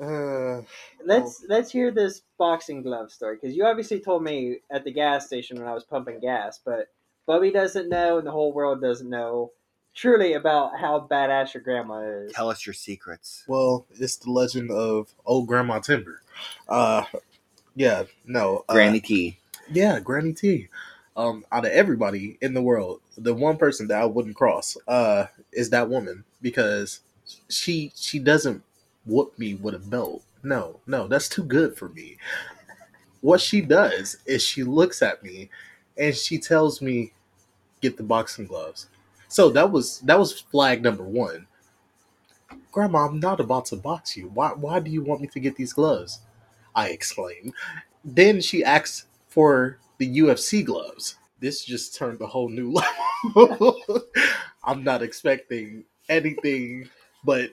Uh, 0.00 0.62
Let's 1.04 1.44
let's 1.48 1.70
hear 1.70 1.90
this 1.90 2.22
boxing 2.38 2.82
glove 2.82 3.10
story 3.10 3.38
because 3.40 3.56
you 3.56 3.64
obviously 3.64 4.00
told 4.00 4.22
me 4.22 4.58
at 4.70 4.84
the 4.84 4.92
gas 4.92 5.26
station 5.26 5.58
when 5.58 5.68
I 5.68 5.74
was 5.74 5.84
pumping 5.84 6.20
gas, 6.20 6.60
but 6.64 6.88
Bubby 7.26 7.50
doesn't 7.50 7.88
know 7.88 8.18
and 8.18 8.26
the 8.26 8.30
whole 8.32 8.52
world 8.52 8.80
doesn't 8.80 9.08
know 9.10 9.50
truly 9.94 10.34
about 10.34 10.78
how 10.78 11.06
badass 11.10 11.54
your 11.54 11.62
grandma 11.62 12.00
is. 12.00 12.32
Tell 12.32 12.50
us 12.50 12.66
your 12.66 12.74
secrets. 12.74 13.44
well, 13.46 13.86
it's 13.92 14.16
the 14.16 14.30
legend 14.30 14.70
of 14.70 15.12
old 15.26 15.46
Grandma 15.46 15.80
Timburr. 15.80 16.18
Uh, 16.68 17.04
yeah, 17.74 18.04
no, 18.26 18.64
uh, 18.68 18.74
Granny 18.74 19.00
T. 19.00 19.38
Yeah, 19.70 20.00
Granny 20.00 20.32
T. 20.32 20.68
Um, 21.16 21.44
out 21.52 21.66
of 21.66 21.72
everybody 21.72 22.38
in 22.40 22.54
the 22.54 22.62
world, 22.62 23.00
the 23.18 23.34
one 23.34 23.58
person 23.58 23.86
that 23.88 24.00
I 24.00 24.06
wouldn't 24.06 24.34
cross 24.34 24.78
uh 24.88 25.26
is 25.52 25.68
that 25.70 25.90
woman 25.90 26.24
because 26.40 27.00
she 27.50 27.92
she 27.94 28.18
doesn't 28.18 28.62
whoop 29.04 29.38
me 29.38 29.54
with 29.54 29.74
a 29.74 29.78
belt. 29.78 30.22
No, 30.42 30.80
no, 30.86 31.06
that's 31.06 31.28
too 31.28 31.44
good 31.44 31.76
for 31.76 31.90
me. 31.90 32.16
What 33.20 33.40
she 33.40 33.60
does 33.60 34.16
is 34.26 34.42
she 34.42 34.64
looks 34.64 35.02
at 35.02 35.22
me 35.22 35.50
and 35.96 36.14
she 36.14 36.38
tells 36.38 36.80
me 36.80 37.12
get 37.80 37.96
the 37.96 38.02
boxing 38.02 38.46
gloves. 38.46 38.88
So 39.32 39.48
that 39.52 39.70
was 39.72 40.00
that 40.00 40.18
was 40.18 40.38
flag 40.38 40.82
number 40.82 41.04
1. 41.04 41.46
Grandma, 42.70 43.06
I'm 43.06 43.18
not 43.18 43.40
about 43.40 43.64
to 43.66 43.76
box 43.76 44.14
you. 44.14 44.28
Why 44.34 44.50
why 44.50 44.78
do 44.78 44.90
you 44.90 45.02
want 45.02 45.22
me 45.22 45.26
to 45.28 45.40
get 45.40 45.56
these 45.56 45.72
gloves? 45.72 46.20
I 46.74 46.90
exclaimed. 46.90 47.54
Then 48.04 48.42
she 48.42 48.62
asks 48.62 49.06
for 49.28 49.78
the 49.96 50.18
UFC 50.18 50.62
gloves. 50.62 51.16
This 51.40 51.64
just 51.64 51.94
turned 51.94 52.20
a 52.20 52.26
whole 52.26 52.50
new 52.50 52.74
level. 53.34 53.80
I'm 54.64 54.84
not 54.84 55.02
expecting 55.02 55.84
anything 56.10 56.90
but 57.24 57.52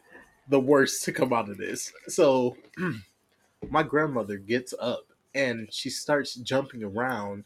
the 0.50 0.60
worst 0.60 1.06
to 1.06 1.14
come 1.14 1.32
out 1.32 1.48
of 1.48 1.58
this. 1.58 1.94
So, 2.10 2.58
my 3.70 3.84
grandmother 3.84 4.36
gets 4.36 4.74
up 4.82 5.06
and 5.34 5.72
she 5.72 5.90
starts 5.90 6.36
jumping 6.36 6.84
around 6.84 7.46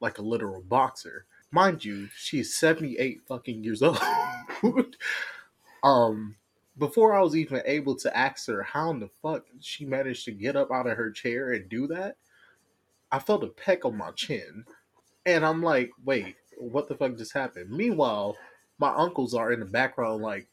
like 0.00 0.16
a 0.16 0.22
literal 0.22 0.62
boxer. 0.62 1.26
Mind 1.50 1.84
you, 1.84 2.08
she's 2.16 2.54
78 2.54 3.22
fucking 3.26 3.62
years 3.62 3.82
old. 3.82 3.98
um, 5.82 6.36
before 6.78 7.14
I 7.14 7.22
was 7.22 7.36
even 7.36 7.62
able 7.64 7.96
to 7.96 8.16
ask 8.16 8.46
her 8.48 8.62
how 8.62 8.90
in 8.90 9.00
the 9.00 9.10
fuck 9.22 9.44
she 9.60 9.84
managed 9.84 10.24
to 10.26 10.32
get 10.32 10.56
up 10.56 10.70
out 10.70 10.86
of 10.86 10.96
her 10.96 11.10
chair 11.10 11.52
and 11.52 11.68
do 11.68 11.86
that, 11.88 12.16
I 13.10 13.18
felt 13.18 13.44
a 13.44 13.48
peck 13.48 13.84
on 13.84 13.96
my 13.96 14.10
chin. 14.10 14.64
And 15.24 15.44
I'm 15.44 15.62
like, 15.62 15.90
wait, 16.04 16.36
what 16.58 16.88
the 16.88 16.96
fuck 16.96 17.16
just 17.16 17.32
happened? 17.32 17.70
Meanwhile, 17.70 18.36
my 18.78 18.92
uncles 18.94 19.34
are 19.34 19.52
in 19.52 19.60
the 19.60 19.66
background 19.66 20.22
like, 20.22 20.46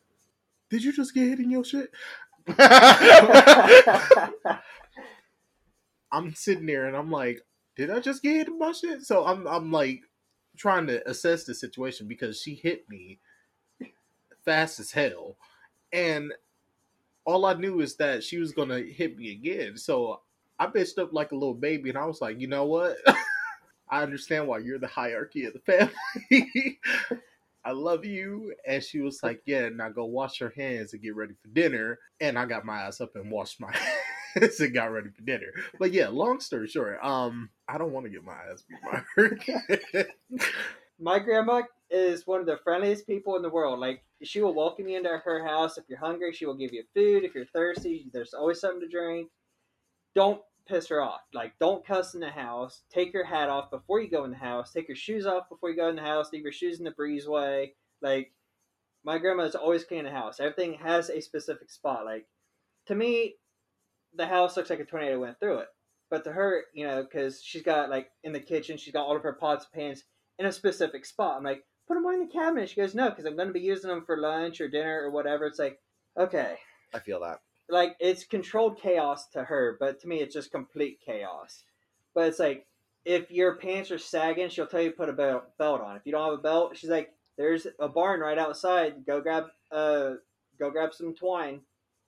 did 0.70 0.84
you 0.84 0.94
just 0.94 1.14
get 1.14 1.28
hit 1.28 1.40
in 1.40 1.52
your 1.52 1.64
shit? 1.64 1.92
I'm 6.12 6.34
sitting 6.36 6.66
there 6.66 6.86
and 6.86 6.96
I'm 6.96 7.12
like, 7.12 7.42
did 7.76 7.90
I 7.90 8.00
just 8.00 8.22
get 8.22 8.36
hit 8.36 8.48
in 8.48 8.60
my 8.60 8.72
shit? 8.72 9.04
So 9.04 9.26
I'm 9.26 9.48
I'm 9.48 9.72
like 9.72 10.02
trying 10.58 10.88
to 10.88 11.08
assess 11.10 11.44
the 11.44 11.56
situation 11.56 12.08
because 12.08 12.42
she 12.42 12.56
hit 12.56 12.90
me 12.90 13.20
fast 14.46 14.80
as 14.80 14.92
hell. 14.92 15.38
And 15.92 16.34
all 17.26 17.46
I 17.46 17.54
knew 17.54 17.80
is 17.82 17.96
that 17.98 18.24
she 18.24 18.38
was 18.38 18.52
gonna 18.52 18.80
hit 18.80 19.18
me 19.18 19.32
again. 19.32 19.78
So 19.78 20.22
I 20.60 20.68
bitched 20.68 20.98
up 20.98 21.14
like 21.14 21.32
a 21.32 21.36
little 21.36 21.54
baby 21.54 21.90
and 21.90 21.98
I 21.98 22.06
was 22.06 22.22
like, 22.22 22.40
you 22.40 22.48
know 22.48 22.66
what? 22.66 22.98
I 23.90 24.02
understand 24.02 24.48
why 24.48 24.60
you're 24.60 24.80
the 24.80 24.88
hierarchy 24.88 25.46
of 25.46 25.54
the 25.54 25.60
family. 25.60 26.80
I 27.66 27.72
love 27.72 28.06
you. 28.06 28.54
And 28.68 28.84
she 28.84 29.00
was 29.02 29.22
like, 29.24 29.42
Yeah, 29.46 29.70
now 29.70 29.90
go 29.90 30.06
wash 30.06 30.40
your 30.42 30.52
hands 30.52 30.94
and 30.94 31.02
get 31.02 31.16
ready 31.16 31.34
for 31.42 31.48
dinner. 31.50 32.00
And 32.20 32.38
I 32.38 32.46
got 32.46 32.66
my 32.66 32.82
ass 32.82 33.02
up 33.02 33.16
and 33.16 33.32
washed 33.32 33.60
my 33.62 33.72
hands 33.76 33.98
and 34.60 34.74
got 34.74 34.92
ready 34.92 35.10
for 35.10 35.22
dinner. 35.22 35.54
But 35.80 35.94
yeah, 35.94 36.08
long 36.08 36.40
story 36.40 36.68
short, 36.68 37.00
um, 37.04 37.50
I 37.68 37.78
don't 37.78 37.92
want 37.92 38.06
to 38.06 38.12
get 38.12 38.24
my 38.24 38.34
ass 38.34 38.64
beat 38.68 38.80
by 38.84 39.04
her. 39.16 40.06
My 41.00 41.20
grandma 41.20 41.64
is 41.90 42.26
one 42.26 42.40
of 42.40 42.46
the 42.46 42.60
friendliest 42.64 43.06
people 43.06 43.36
in 43.36 43.42
the 43.42 43.50
world. 43.50 43.80
Like 43.80 44.04
she 44.24 44.42
will 44.42 44.54
welcome 44.54 44.88
you 44.88 44.98
into 44.98 45.10
her 45.10 45.46
house 45.46 45.78
if 45.78 45.86
you're 45.88 46.00
hungry. 46.00 46.34
She 46.34 46.46
will 46.46 46.56
give 46.56 46.74
you 46.74 46.84
food 46.94 47.24
if 47.24 47.36
you're 47.36 47.46
thirsty. 47.46 48.10
There's 48.14 48.34
always 48.34 48.60
something 48.60 48.82
to 48.82 48.88
drink. 48.88 49.30
Don't 50.16 50.42
piss 50.68 50.88
her 50.88 51.02
off. 51.02 51.22
Like 51.34 51.54
don't 51.60 51.86
cuss 51.86 52.14
in 52.14 52.20
the 52.20 52.30
house. 52.30 52.84
Take 52.92 53.14
your 53.14 53.26
hat 53.26 53.50
off 53.50 53.70
before 53.70 54.02
you 54.02 54.10
go 54.10 54.24
in 54.24 54.32
the 54.32 54.38
house. 54.38 54.72
Take 54.72 54.88
your 54.88 54.96
shoes 54.96 55.26
off 55.26 55.50
before 55.50 55.70
you 55.70 55.76
go 55.76 55.90
in 55.90 55.96
the 55.96 56.02
house. 56.02 56.32
Leave 56.32 56.44
your 56.44 56.52
shoes 56.52 56.80
in 56.80 56.86
the 56.86 56.92
breezeway. 56.92 57.72
Like 58.02 58.32
my 59.04 59.18
grandma 59.18 59.44
is 59.44 59.56
always 59.56 59.84
cleaning 59.84 60.06
the 60.06 60.12
house. 60.12 60.40
Everything 60.40 60.76
has 60.76 61.10
a 61.10 61.22
specific 61.22 61.70
spot. 61.70 62.06
Like 62.06 62.28
to 62.88 62.96
me, 62.96 63.36
the 64.16 64.26
house 64.26 64.58
looks 64.58 64.70
like 64.70 64.80
a 64.80 64.86
tornado 64.86 65.20
went 65.20 65.40
through 65.40 65.60
it. 65.60 65.68
But 66.10 66.24
to 66.26 66.32
her, 66.32 66.66
you 66.74 66.86
know, 66.86 67.04
because 67.04 67.42
she's 67.42 67.64
got 67.64 67.90
like 67.90 68.10
in 68.24 68.34
the 68.34 68.40
kitchen, 68.40 68.78
she's 68.78 68.94
got 68.94 69.06
all 69.06 69.16
of 69.16 69.24
her 69.24 69.34
pots 69.34 69.66
and 69.66 69.82
pans 69.82 70.04
in 70.38 70.46
a 70.46 70.52
specific 70.52 71.06
spot. 71.06 71.38
I'm 71.38 71.44
like, 71.44 71.64
put 71.88 71.96
them 71.96 72.06
in 72.06 72.20
the 72.20 72.32
cabinet. 72.32 72.70
She 72.70 72.76
goes, 72.76 72.96
no, 72.96 73.10
because 73.10 73.26
I'm 73.26 73.36
going 73.36 73.48
to 73.48 73.54
be 73.54 73.62
using 73.62 73.90
them 73.90 74.06
for 74.06 74.18
lunch 74.18 74.62
or 74.62 74.68
dinner 74.68 75.02
or 75.04 75.12
whatever. 75.12 75.46
It's 75.46 75.60
like, 75.60 75.80
okay, 76.18 76.56
I 76.94 77.00
feel 77.00 77.20
that. 77.22 77.40
like 77.70 77.96
it's 78.00 78.26
controlled 78.26 78.80
chaos 78.80 79.28
to 79.30 79.44
her, 79.44 79.78
but 79.80 80.00
to 80.02 80.08
me, 80.08 80.18
it's 80.18 80.36
just 80.36 80.52
complete 80.52 81.00
chaos. 81.06 81.64
But 82.14 82.28
it's 82.28 82.40
like, 82.40 82.68
if 83.06 83.32
your 83.32 83.56
pants 83.56 83.92
are 83.92 83.98
sagging, 83.98 84.50
she'll 84.50 84.68
tell 84.68 84.82
you 84.82 84.92
to 84.92 84.96
put 84.96 85.10
a 85.10 85.14
belt 85.14 85.58
belt 85.58 85.82
on. 85.82 85.96
If 85.96 86.04
you 86.06 86.12
don't 86.12 86.30
have 86.30 86.40
a 86.40 86.42
belt, 86.42 86.78
she's 86.78 86.90
like, 86.90 87.10
there's 87.38 87.68
a 87.80 87.90
barn 87.90 88.20
right 88.20 88.38
outside. 88.38 89.06
Go 89.06 89.20
grab 89.20 89.46
uh, 89.72 90.12
go 90.60 90.70
grab 90.70 90.94
some 90.94 91.16
twine. 91.16 91.62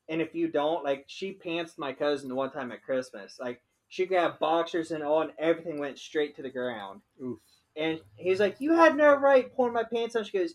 And 0.10 0.22
if 0.22 0.36
you 0.36 0.48
don't, 0.48 0.84
like 0.84 1.06
she 1.08 1.32
pants 1.32 1.78
my 1.78 1.94
cousin 1.94 2.30
the 2.30 2.36
one 2.36 2.52
time 2.52 2.72
at 2.72 2.84
Christmas. 2.84 3.38
Like 3.40 3.62
she 3.88 4.06
grabbed 4.06 4.40
boxers 4.40 4.92
and 4.92 5.04
all, 5.04 5.22
and 5.22 5.32
everything 5.40 5.80
went 5.80 5.98
straight 6.00 6.36
to 6.36 6.42
the 6.42 6.50
ground. 6.50 7.02
Oof. 7.22 7.40
And 7.76 8.00
he's 8.16 8.40
like, 8.40 8.58
"You 8.60 8.74
had 8.74 8.96
no 8.96 9.16
right 9.16 9.54
pulling 9.56 9.74
my 9.74 9.84
pants 9.84 10.16
on." 10.16 10.24
She 10.24 10.38
goes, 10.38 10.54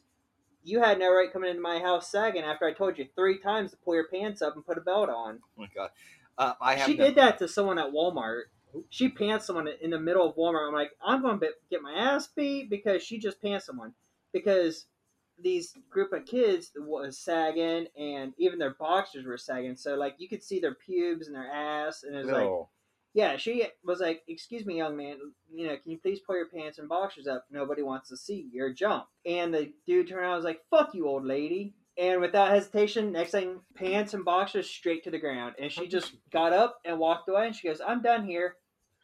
"You 0.62 0.80
had 0.80 0.98
no 0.98 1.12
right 1.12 1.32
coming 1.32 1.50
into 1.50 1.62
my 1.62 1.78
house 1.80 2.10
sagging 2.10 2.42
after 2.42 2.64
I 2.64 2.72
told 2.72 2.96
you 2.98 3.06
three 3.14 3.38
times 3.38 3.72
to 3.72 3.76
pull 3.78 3.94
your 3.94 4.08
pants 4.08 4.40
up 4.40 4.54
and 4.54 4.64
put 4.64 4.78
a 4.78 4.82
belt 4.82 5.08
on." 5.08 5.40
Oh 5.42 5.60
my 5.62 5.68
god. 5.74 5.90
Uh, 6.38 6.54
I 6.60 6.74
have 6.76 6.86
She 6.88 6.96
no- 6.96 7.04
did 7.06 7.16
that 7.16 7.38
to 7.38 7.48
someone 7.48 7.78
at 7.78 7.90
Walmart. 7.92 8.44
She 8.88 9.08
pants 9.08 9.46
someone 9.46 9.66
in 9.68 9.90
the 9.90 9.98
middle 9.98 10.26
of 10.28 10.36
Walmart. 10.36 10.68
I'm 10.68 10.72
like, 10.72 10.92
I'm 11.04 11.22
going 11.22 11.40
to 11.40 11.48
get 11.70 11.82
my 11.82 11.92
ass 11.92 12.28
beat 12.28 12.70
because 12.70 13.02
she 13.02 13.18
just 13.18 13.42
pants 13.42 13.66
someone. 13.66 13.94
because 14.32 14.86
these 15.42 15.74
group 15.90 16.12
of 16.12 16.26
kids 16.26 16.72
was 16.76 17.18
sagging 17.18 17.87
and 17.98 18.33
even 18.38 18.59
their 18.59 18.74
boxers 18.79 19.24
were 19.24 19.38
sagging. 19.38 19.76
So 19.76 19.94
like 19.94 20.14
you 20.18 20.29
could 20.29 20.42
see 20.42 20.61
their 20.61 20.74
pubes 20.74 21.26
and 21.26 21.37
their 21.37 21.50
ass 21.50 22.03
and 22.03 22.14
it 22.14 22.18
was 22.18 22.26
like 22.26 22.44
No. 22.44 22.68
yeah 23.14 23.37
she 23.37 23.66
was 23.85 24.00
like 24.00 24.22
excuse 24.29 24.64
me 24.66 24.76
young 24.76 24.96
man 24.96 25.16
you 25.53 25.66
know 25.66 25.76
can 25.76 25.90
you 25.90 25.98
please 25.98 26.20
pull 26.20 26.37
your 26.37 26.48
pants 26.48 26.79
and 26.79 26.88
boxers 26.88 27.26
up? 27.26 27.46
Nobody 27.50 27.83
wants 27.83 28.09
to 28.11 28.16
see 28.16 28.48
your 28.53 28.72
jump 28.72 29.07
and 29.26 29.53
the 29.53 29.72
dude 29.87 30.09
turned 30.09 30.20
around 30.20 30.35
and 30.35 30.37
was 30.38 30.44
like 30.44 30.61
fuck 30.70 30.94
you 30.94 31.07
old 31.09 31.24
lady. 31.24 31.74
And 31.98 32.20
without 32.20 32.48
hesitation 32.50 33.12
next 33.12 33.33
thing 33.33 33.61
pants 33.74 34.14
and 34.14 34.24
boxers 34.24 34.70
straight 34.70 35.05
to 35.05 35.11
the 35.11 35.18
ground. 35.18 35.55
And 35.61 35.70
she 35.70 35.87
just 35.96 36.12
got 36.33 36.53
up 36.53 36.81
and 36.85 36.98
walked 36.98 37.29
away 37.29 37.46
and 37.46 37.55
she 37.55 37.68
goes 37.68 37.81
i'm 37.87 38.03
done 38.03 38.24
here 38.24 38.57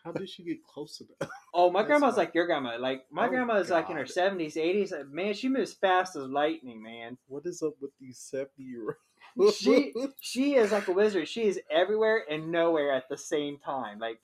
How 0.06 0.12
did 0.12 0.28
she 0.30 0.44
get 0.44 0.64
close 0.64 1.00
enough? 1.02 1.30
Oh, 1.58 1.70
my 1.70 1.80
That's 1.80 1.86
grandma's 1.88 2.14
fine. 2.16 2.24
like 2.26 2.34
your 2.34 2.46
grandma. 2.46 2.76
Like 2.78 3.06
my 3.10 3.26
Oh, 3.26 3.28
grandma 3.30 3.54
is 3.56 3.70
like 3.70 3.88
in 3.90 3.96
her 3.96 4.06
seventies, 4.06 4.56
eighties. 4.58 4.92
Uh, 4.92 5.04
man, 5.10 5.32
she 5.34 5.48
moves 5.48 5.72
fast 5.72 6.14
as 6.14 6.24
lightning, 6.28 6.82
man. 6.82 7.16
What 7.28 7.46
is 7.46 7.62
up 7.62 7.72
with 7.80 7.92
these 7.98 8.18
seventy 8.18 8.62
year 8.64 8.98
olds? 9.38 9.56
She 9.56 9.92
she 10.20 10.54
is 10.56 10.70
like 10.72 10.86
a 10.88 10.92
wizard. 10.92 11.28
She 11.28 11.44
is 11.44 11.58
everywhere 11.70 12.22
and 12.30 12.52
nowhere 12.52 12.92
at 12.92 13.08
the 13.08 13.16
same 13.16 13.56
time. 13.58 13.98
Like 13.98 14.20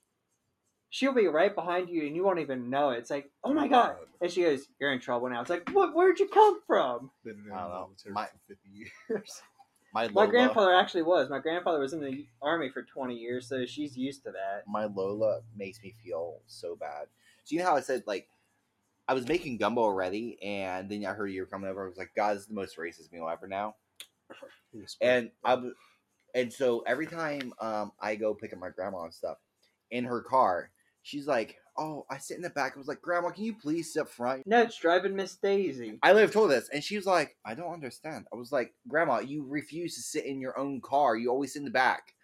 she'll 0.91 1.15
be 1.15 1.27
right 1.27 1.55
behind 1.55 1.89
you 1.89 2.07
and 2.07 2.15
you 2.15 2.23
won't 2.23 2.39
even 2.41 2.69
know 2.69 2.91
it. 2.91 2.99
It's 2.99 3.11
like, 3.11 3.31
oh 3.43 3.55
my 3.55 3.67
god. 3.67 3.97
And 4.21 4.31
she 4.31 4.43
goes, 4.43 4.67
You're 4.79 4.93
in 4.93 5.01
trouble 5.01 5.31
now. 5.31 5.41
It's 5.41 5.49
like, 5.51 5.71
what 5.73 5.95
where'd 5.97 6.21
you 6.21 6.29
come 6.29 6.61
from? 6.67 7.11
Been 7.25 7.39
in 7.39 7.45
the 7.49 7.55
I 7.55 7.61
don't 7.63 7.71
know. 7.71 7.87
military 7.87 8.13
My- 8.13 8.27
for 8.27 8.39
fifty 8.47 8.69
years. 8.69 8.91
My 9.93 10.09
My 10.09 10.23
Lola, 10.23 10.29
grandfather 10.29 10.75
actually 10.75 11.03
was. 11.03 11.29
My 11.29 11.39
grandfather 11.39 11.79
was 11.79 11.93
in 11.93 12.01
the 12.01 12.27
army 12.41 12.71
for 12.71 12.83
twenty 12.83 13.15
years, 13.17 13.47
so 13.47 13.67
she's 13.67 13.97
used 13.97 14.25
to 14.25 14.31
that. 14.33 14.65
my 14.67 14.87
Lola 14.87 15.41
makes 15.57 15.83
me 15.83 15.95
feel 16.03 16.41
so 16.47 16.75
bad. 16.77 17.09
So 17.45 17.55
you 17.55 17.61
know 17.61 17.67
how 17.67 17.77
I 17.77 17.81
said 17.81 18.03
like 18.07 18.29
I 19.09 19.15
was 19.15 19.29
making 19.29 19.59
gumbo 19.59 19.83
already, 19.83 20.39
and 20.43 20.89
then 20.89 21.05
I 21.05 21.13
heard 21.13 21.27
you 21.29 21.43
were 21.43 21.47
coming 21.47 21.69
over. 21.69 21.85
I 21.85 21.89
was 21.89 21.99
like, 21.99 22.13
God, 22.17 22.35
this 22.35 22.43
is 22.43 22.49
the 22.49 22.55
most 22.55 22.77
racist 22.79 23.13
meal 23.13 23.29
ever 23.29 23.47
now. 23.49 23.75
And 25.01 25.31
I 25.45 25.55
was, 25.55 25.73
and 26.35 26.51
so 26.53 26.83
every 26.87 27.07
time 27.07 27.53
um 27.61 27.93
I 28.01 28.15
go 28.15 28.33
pick 28.35 28.53
up 28.53 28.59
my 28.59 28.71
grandma 28.71 29.05
and 29.05 29.15
stuff 29.15 29.37
in 29.91 30.05
her 30.05 30.23
car, 30.23 30.71
she's 31.03 31.27
like, 31.27 31.57
"Oh, 31.77 32.07
I 32.11 32.19
sit 32.19 32.37
in 32.37 32.43
the 32.43 32.51
back." 32.51 32.73
I 32.75 32.79
was 32.79 32.89
like, 32.89 33.03
"Grandma, 33.03 33.31
can 33.31 33.45
you 33.45 33.55
please 33.55 33.93
sit 33.93 34.01
up 34.03 34.09
front?" 34.09 34.47
No, 34.47 34.63
it's 34.63 34.79
driving 34.79 35.17
Miss 35.17 35.37
Daisy. 35.37 35.99
I 36.03 36.13
live 36.13 36.33
told 36.33 36.51
this, 36.51 36.69
and 36.73 36.83
she 36.83 36.97
was 36.97 37.07
like, 37.07 37.37
"I 37.45 37.55
don't 37.55 37.73
understand." 37.73 38.27
I 38.33 38.37
was 38.37 38.53
like, 38.53 38.75
"Grandma, 38.89 39.19
you 39.21 39.45
refuse 39.47 39.95
to 39.97 40.03
sit 40.03 40.25
in 40.25 40.41
your 40.41 40.59
own 40.59 40.81
car. 40.81 41.17
You 41.17 41.31
always 41.31 41.53
sit 41.53 41.61
in 41.61 41.65
the 41.65 41.71
back. 41.71 42.15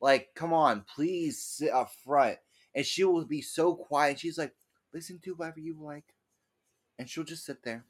Like, 0.00 0.28
come 0.34 0.52
on, 0.52 0.84
please 0.94 1.42
sit 1.42 1.72
up 1.72 1.92
front." 2.04 2.38
And 2.74 2.86
she 2.86 3.02
will 3.04 3.24
be 3.24 3.42
so 3.42 3.74
quiet. 3.74 4.20
She's 4.20 4.38
like, 4.38 4.54
"Listen 4.92 5.18
to 5.24 5.34
whatever 5.34 5.60
you 5.60 5.76
like," 5.80 6.14
and 6.98 7.08
she'll 7.08 7.24
just 7.24 7.44
sit 7.44 7.62
there. 7.64 7.84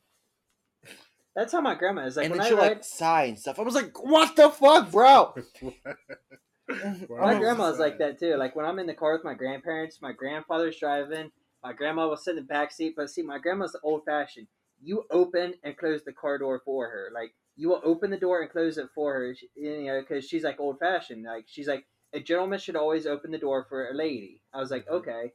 That's 1.35 1.53
how 1.53 1.61
my 1.61 1.75
grandma 1.75 2.07
is. 2.07 2.17
Like 2.17 2.27
and 2.27 2.33
when 2.33 2.39
then 2.39 2.47
I 2.47 2.49
she'll 2.49 2.59
ride, 2.59 2.69
like 2.69 2.85
sigh 2.85 3.25
and 3.25 3.39
stuff. 3.39 3.59
I 3.59 3.63
was 3.63 3.75
like, 3.75 4.03
"What 4.03 4.35
the 4.35 4.51
fuck, 4.51 4.91
bro?" 4.91 5.35
My 7.09 7.39
grandma's 7.39 7.79
like 7.79 7.99
that 7.99 8.19
too. 8.19 8.37
Like 8.37 8.55
when 8.55 8.67
I'm 8.67 8.79
in 8.79 8.87
the 8.87 8.95
car 8.95 9.13
with 9.15 9.25
my 9.25 9.35
grandparents, 9.35 10.01
my 10.03 10.13
grandfather's 10.13 10.79
driving, 10.79 11.31
my 11.63 11.73
grandma 11.73 12.09
will 12.09 12.17
sit 12.17 12.33
in 12.33 12.37
the 12.37 12.43
back 12.43 12.73
seat. 12.73 12.95
But 12.97 13.11
see, 13.11 13.23
my 13.23 13.39
grandma's 13.39 13.77
old 13.83 14.03
fashioned. 14.05 14.49
You 14.81 15.05
open 15.11 15.55
and 15.65 15.77
close 15.77 16.05
the 16.05 16.13
car 16.13 16.39
door 16.39 16.61
for 16.65 16.89
her. 16.89 17.11
Like 17.15 17.33
you 17.57 17.69
will 17.69 17.81
open 17.85 18.11
the 18.11 18.19
door 18.19 18.43
and 18.43 18.51
close 18.51 18.79
it 18.79 18.89
for 18.95 19.15
her. 19.15 19.35
You 19.57 19.85
know, 19.87 20.01
because 20.01 20.27
she's 20.29 20.45
like 20.45 20.61
old 20.61 20.79
fashioned. 20.79 21.25
Like 21.25 21.47
she's 21.47 21.69
like 21.69 21.87
a 22.13 22.21
gentleman 22.21 22.59
should 22.59 22.77
always 22.77 23.07
open 23.07 23.31
the 23.31 23.39
door 23.39 23.67
for 23.69 23.89
a 23.89 23.95
lady. 23.95 24.43
I 24.53 24.59
was 24.59 24.71
like, 24.71 24.87
Mm-hmm. 24.87 24.97
okay, 24.97 25.33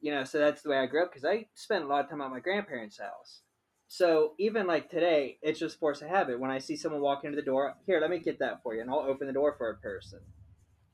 you 0.00 0.12
know. 0.12 0.24
So 0.24 0.38
that's 0.38 0.62
the 0.62 0.70
way 0.70 0.78
I 0.78 0.86
grew 0.86 1.04
up 1.04 1.10
because 1.10 1.24
I 1.24 1.46
spent 1.54 1.84
a 1.84 1.86
lot 1.86 2.04
of 2.04 2.10
time 2.10 2.20
at 2.20 2.30
my 2.30 2.40
grandparents' 2.40 2.98
house. 2.98 3.42
So 3.86 4.34
even 4.38 4.66
like 4.66 4.90
today, 4.90 5.38
it's 5.40 5.60
just 5.60 5.78
force 5.78 6.02
of 6.02 6.08
habit. 6.08 6.40
When 6.40 6.50
I 6.50 6.58
see 6.58 6.76
someone 6.76 7.00
walk 7.00 7.24
into 7.24 7.36
the 7.36 7.42
door, 7.42 7.74
here, 7.86 8.00
let 8.00 8.10
me 8.10 8.18
get 8.18 8.40
that 8.40 8.62
for 8.62 8.74
you, 8.74 8.82
and 8.82 8.90
I'll 8.90 8.98
open 8.98 9.26
the 9.28 9.32
door 9.32 9.54
for 9.56 9.70
a 9.70 9.76
person 9.78 10.20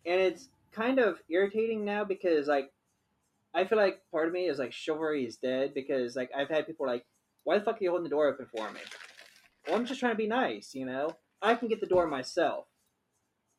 and 0.06 0.20
it's 0.20 0.48
kind 0.72 0.98
of 0.98 1.18
irritating 1.28 1.84
now 1.84 2.04
because 2.04 2.46
like 2.46 2.70
I 3.54 3.64
feel 3.64 3.78
like 3.78 4.00
part 4.10 4.26
of 4.26 4.32
me 4.32 4.48
is 4.48 4.58
like 4.58 4.72
chivalry 4.72 5.24
is 5.24 5.36
dead 5.36 5.74
because 5.74 6.16
like 6.16 6.30
I've 6.36 6.48
had 6.48 6.66
people 6.66 6.86
like, 6.86 7.04
why 7.44 7.58
the 7.58 7.64
fuck 7.64 7.76
are 7.76 7.84
you 7.84 7.90
holding 7.90 8.04
the 8.04 8.10
door 8.10 8.26
open 8.26 8.46
for 8.46 8.70
me? 8.72 8.80
Well, 9.66 9.76
I'm 9.76 9.86
just 9.86 10.00
trying 10.00 10.12
to 10.12 10.18
be 10.18 10.26
nice, 10.26 10.74
you 10.74 10.84
know. 10.84 11.16
I 11.40 11.54
can 11.54 11.68
get 11.68 11.80
the 11.80 11.86
door 11.86 12.06
myself. 12.06 12.66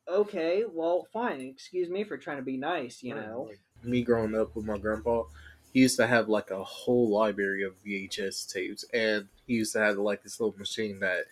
Okay, 0.08 0.64
well, 0.70 1.06
fine. 1.12 1.40
Excuse 1.40 1.88
me 1.88 2.04
for 2.04 2.16
trying 2.16 2.36
to 2.36 2.42
be 2.42 2.56
nice, 2.56 3.02
you 3.02 3.14
know. 3.14 3.50
Me 3.82 4.02
growing 4.02 4.36
up 4.36 4.54
with 4.54 4.64
my 4.64 4.78
grandpa, 4.78 5.24
he 5.72 5.80
used 5.80 5.96
to 5.96 6.06
have 6.06 6.28
like 6.28 6.50
a 6.50 6.62
whole 6.62 7.08
library 7.08 7.64
of 7.64 7.82
VHS 7.84 8.52
tapes, 8.52 8.84
and 8.92 9.28
he 9.46 9.54
used 9.54 9.72
to 9.72 9.80
have 9.80 9.96
like 9.98 10.22
this 10.22 10.38
little 10.38 10.58
machine 10.58 11.00
that 11.00 11.24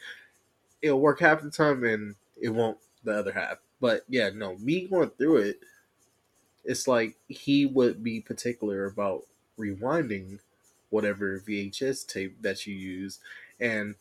it'll 0.83 1.00
work 1.00 1.20
half 1.20 1.42
the 1.42 1.50
time 1.50 1.85
and 1.85 2.14
it 2.40 2.48
won't 2.48 2.79
the 3.05 3.12
other 3.12 3.33
half. 3.33 3.59
But 3.85 4.05
yeah, 4.09 4.31
no, 4.35 4.57
me 4.57 4.88
going 4.88 5.11
through 5.11 5.38
it, 5.38 5.61
it's 6.64 6.88
like 6.88 7.16
he 7.29 7.66
would 7.66 8.03
be 8.03 8.20
particular 8.20 8.87
about 8.87 9.25
rewinding 9.59 10.40
whatever 10.90 11.38
VHS 11.40 12.07
tape 12.07 12.40
that 12.42 12.66
you 12.66 12.75
use, 12.75 13.18
and 13.61 13.97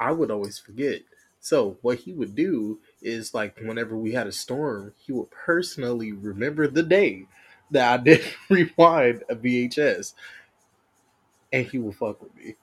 I 0.00 0.12
would 0.12 0.30
always 0.30 0.58
forget. 0.58 1.02
So 1.40 1.78
what 1.82 2.00
he 2.00 2.12
would 2.12 2.36
do 2.36 2.80
is 3.02 3.34
like 3.34 3.58
whenever 3.60 3.96
we 3.96 4.12
had 4.12 4.28
a 4.28 4.32
storm, 4.32 4.94
he 4.98 5.12
would 5.12 5.30
personally 5.30 6.12
remember 6.12 6.68
the 6.68 6.82
day 6.84 7.26
that 7.72 8.00
I 8.00 8.02
did 8.04 8.22
rewind 8.50 9.24
a 9.30 9.36
VHS, 9.36 10.14
and 11.52 11.66
he 11.66 11.78
would 11.78 11.96
fuck 11.96 12.22
with 12.22 12.34
me. 12.36 12.56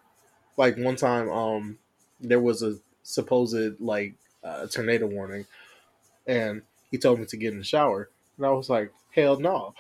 Like 0.58 0.78
one 0.78 0.98
time, 0.98 1.30
um, 1.30 1.80
there 2.22 2.42
was 2.42 2.64
a 2.64 2.78
supposed 3.04 3.80
like 3.82 4.16
uh, 4.44 4.68
tornado 4.68 5.08
warning, 5.08 5.46
and 6.28 6.62
he 6.92 6.98
told 6.98 7.20
me 7.20 7.26
to 7.26 7.38
get 7.38 7.54
in 7.54 7.60
the 7.60 7.66
shower, 7.66 8.10
and 8.38 8.46
I 8.46 8.52
was 8.52 8.70
like, 8.70 8.92
"Hell 9.14 9.40
no, 9.40 9.74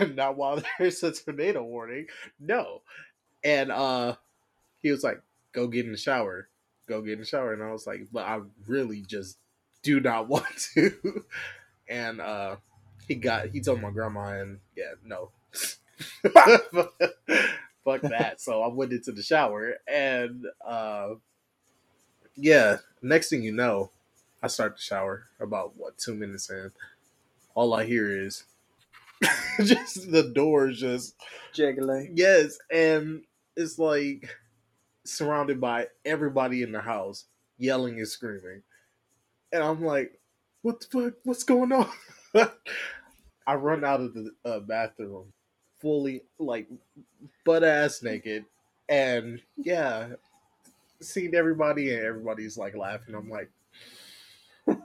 not 0.14 0.36
while 0.36 0.62
there's 0.78 1.02
a 1.02 1.12
tornado 1.12 1.62
warning, 1.62 2.06
no." 2.38 2.82
And 3.42 3.70
uh, 3.70 4.16
he 4.82 4.90
was 4.90 5.04
like, 5.04 5.22
"Go 5.52 5.66
get 5.68 5.86
in 5.86 5.92
the 5.92 5.98
shower, 5.98 6.48
go 6.86 7.02
get 7.02 7.14
in 7.14 7.20
the 7.20 7.24
shower," 7.26 7.52
and 7.52 7.62
I 7.62 7.72
was 7.72 7.86
like, 7.86 8.06
"But 8.12 8.26
I 8.26 8.40
really 8.66 9.02
just 9.02 9.38
do 9.82 10.00
not 10.00 10.28
want 10.28 10.68
to." 10.74 11.24
and 11.88 12.20
uh, 12.20 12.56
he 13.08 13.14
got 13.14 13.48
he 13.48 13.60
told 13.60 13.80
my 13.80 13.90
grandma, 13.90 14.40
and 14.40 14.58
yeah, 14.76 14.92
no. 15.04 15.30
Fuck 17.84 18.02
that. 18.02 18.40
So 18.40 18.62
I 18.62 18.68
went 18.68 18.92
into 18.92 19.12
the 19.12 19.22
shower 19.22 19.74
and 19.88 20.44
uh 20.64 21.14
yeah, 22.36 22.78
next 23.02 23.28
thing 23.28 23.42
you 23.42 23.52
know, 23.52 23.90
I 24.42 24.48
start 24.48 24.76
the 24.76 24.82
shower 24.82 25.26
about 25.40 25.76
what 25.76 25.98
two 25.98 26.14
minutes 26.14 26.50
in. 26.50 26.72
All 27.54 27.74
I 27.74 27.84
hear 27.86 28.10
is 28.26 28.44
just 29.64 30.10
the 30.12 30.32
doors 30.34 30.80
just 30.80 31.16
Jiggling. 31.54 32.12
yes, 32.14 32.58
and 32.72 33.22
it's 33.56 33.78
like 33.78 34.36
surrounded 35.06 35.60
by 35.60 35.88
everybody 36.04 36.62
in 36.62 36.72
the 36.72 36.80
house 36.80 37.26
yelling 37.58 37.98
and 37.98 38.08
screaming. 38.08 38.62
And 39.52 39.62
I'm 39.62 39.84
like, 39.84 40.20
what 40.62 40.80
the 40.80 40.86
fuck? 41.02 41.14
What's 41.24 41.44
going 41.44 41.72
on? 41.72 41.88
I 43.46 43.54
run 43.56 43.84
out 43.84 44.00
of 44.00 44.14
the 44.14 44.32
uh, 44.44 44.60
bathroom 44.60 45.32
fully 45.80 46.22
like 46.38 46.68
butt 47.44 47.64
ass 47.64 48.02
naked 48.02 48.44
and 48.88 49.42
yeah 49.56 50.08
seen 51.02 51.34
everybody 51.34 51.94
and 51.94 52.04
everybody's 52.04 52.58
like 52.58 52.76
laughing 52.76 53.14
i'm 53.14 53.30
like 53.30 53.50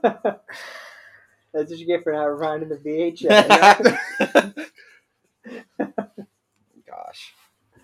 That's 0.02 1.70
what 1.70 1.78
you 1.78 1.86
get 1.86 2.02
for 2.04 2.12
not 2.12 2.24
reminding 2.24 2.68
the 2.68 2.76
VHS. 2.76 4.66
Gosh. 6.86 7.34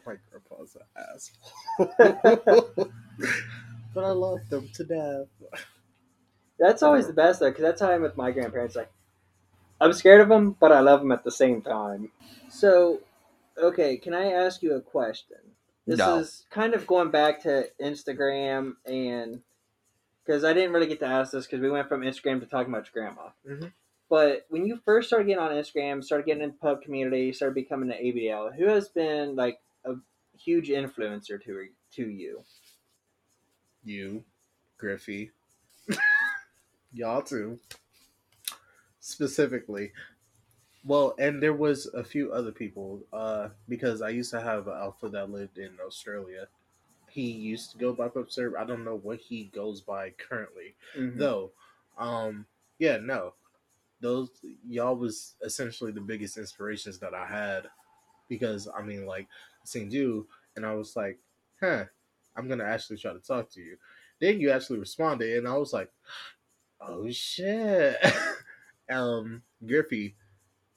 my 0.07 0.14
grandpa's 0.31 0.77
an 0.77 0.83
asshole 1.14 2.70
but 3.95 4.05
i 4.05 4.11
love 4.11 4.39
them 4.49 4.68
to 4.74 4.85
death 4.85 5.27
That's 6.59 6.83
always 6.83 7.07
the 7.07 7.12
best 7.12 7.41
though, 7.41 7.51
because 7.51 7.62
that's 7.62 7.81
how 7.81 7.91
I'm 7.91 8.03
with 8.03 8.16
my 8.16 8.31
grandparents. 8.31 8.77
Like, 8.77 8.91
I'm 9.81 9.93
scared 9.93 10.20
of 10.20 10.29
them, 10.29 10.57
but 10.61 10.70
I 10.70 10.81
love 10.81 11.01
them 11.01 11.11
at 11.11 11.24
the 11.24 11.31
same 11.33 11.61
time. 11.62 12.11
So, 12.49 13.01
okay, 13.59 13.97
can 13.97 14.14
I 14.14 14.27
ask 14.33 14.62
you 14.62 14.74
a 14.77 14.81
question? 14.81 15.39
This 15.87 15.99
No. 15.99 16.18
is 16.18 16.47
kind 16.51 16.74
of 16.74 16.87
going 16.87 17.11
back 17.11 17.43
to 17.43 17.68
Instagram 17.81 18.74
and 18.87 19.43
because 20.25 20.45
I 20.45 20.53
didn't 20.53 20.73
really 20.73 20.87
get 20.87 21.01
to 21.01 21.07
ask 21.07 21.33
this 21.33 21.47
because 21.47 21.61
we 21.61 21.70
went 21.70 21.89
from 21.89 22.03
Instagram 22.03 22.41
to 22.41 22.47
talking 22.47 22.73
about 22.73 22.89
your 22.95 23.05
grandma. 23.05 23.31
Mhm. 23.47 23.73
But 24.09 24.47
when 24.51 24.66
you 24.66 24.77
first 24.85 25.09
started 25.09 25.27
getting 25.27 25.43
on 25.43 25.53
Instagram, 25.53 26.05
started 26.05 26.27
getting 26.27 26.43
into 26.43 26.59
pup 26.59 26.83
community, 26.83 27.33
started 27.33 27.55
becoming 27.55 27.91
an 27.91 27.99
ABL, 27.99 28.51
who 28.55 28.66
has 28.66 28.89
been 28.89 29.37
like 29.37 29.61
a 29.85 29.95
huge 30.37 30.68
influencer 30.68 31.43
to 31.43 31.68
to 31.93 32.09
you? 32.09 32.45
you 33.85 34.23
griffey 34.79 35.33
y'all 36.93 37.20
too 37.23 37.59
specifically 39.01 39.93
well 40.85 41.14
and 41.18 41.43
there 41.43 41.53
was 41.53 41.87
a 41.87 42.05
few 42.05 42.33
other 42.33 42.53
people 42.53 43.01
uh 43.12 43.49
because 43.68 44.03
i 44.03 44.09
used 44.09 44.31
to 44.31 44.41
have 44.41 44.68
an 44.68 44.75
alpha 44.75 45.09
that 45.09 45.31
lived 45.31 45.59
in 45.59 45.70
australia 45.85 46.47
he 47.13 47.31
used 47.31 47.73
to 47.73 47.79
go 47.79 47.93
by 47.93 48.09
Pup 48.09 48.31
Syrup. 48.31 48.57
I 48.59 48.65
don't 48.65 48.85
know 48.85 48.97
what 48.97 49.19
he 49.19 49.45
goes 49.45 49.81
by 49.83 50.11
currently, 50.11 50.75
Mhm. 50.97 51.19
though. 51.19 51.53
Um, 51.99 52.47
yeah, 52.79 52.97
no, 52.97 53.35
those 54.01 54.31
y'all 54.67 54.97
was 54.97 55.35
essentially 55.43 55.93
the 55.93 56.01
biggest 56.01 56.39
inspirations 56.39 56.99
that 57.01 57.15
I 57.15 57.27
had 57.27 57.71
because 58.29 58.69
I 58.69 58.83
mean, 58.83 59.07
like, 59.07 59.29
I 59.63 59.65
seen 59.67 59.91
you, 59.91 60.27
and 60.57 60.65
I 60.65 60.75
was 60.75 60.97
like, 60.97 61.19
huh, 61.61 61.85
I'm 62.37 62.49
gonna 62.49 62.65
actually 62.65 62.97
try 62.99 63.13
to 63.13 63.21
talk 63.21 63.51
to 63.51 63.61
you. 63.61 63.77
Then 64.21 64.41
you 64.41 64.51
actually 64.51 64.79
responded, 64.79 65.37
and 65.37 65.47
I 65.49 65.57
was 65.57 65.73
like, 65.73 65.91
oh 66.81 67.11
shit. 67.11 67.97
um, 68.91 69.43
Griffey 69.67 70.17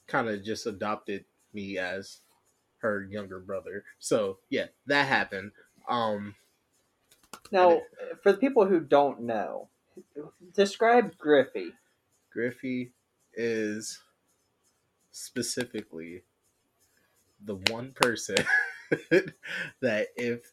kind 0.08 0.28
of 0.30 0.44
just 0.44 0.66
adopted 0.68 1.26
me 1.54 1.78
as 1.78 2.20
her 2.80 3.04
younger 3.04 3.40
brother. 3.40 3.84
So 4.00 4.40
yeah, 4.50 4.68
that 4.88 5.08
happened. 5.08 5.52
Um, 5.88 6.36
Now, 7.52 7.82
for 8.24 8.32
the 8.32 8.38
people 8.38 8.66
who 8.66 8.80
don't 8.80 9.22
know, 9.22 9.70
describe 10.54 11.18
Griffey. 11.18 11.72
Griffey 12.32 12.92
is 13.34 14.00
specifically 15.12 16.24
the 17.44 17.56
one 17.70 17.92
person 17.94 18.36
that 19.82 20.08
if 20.16 20.52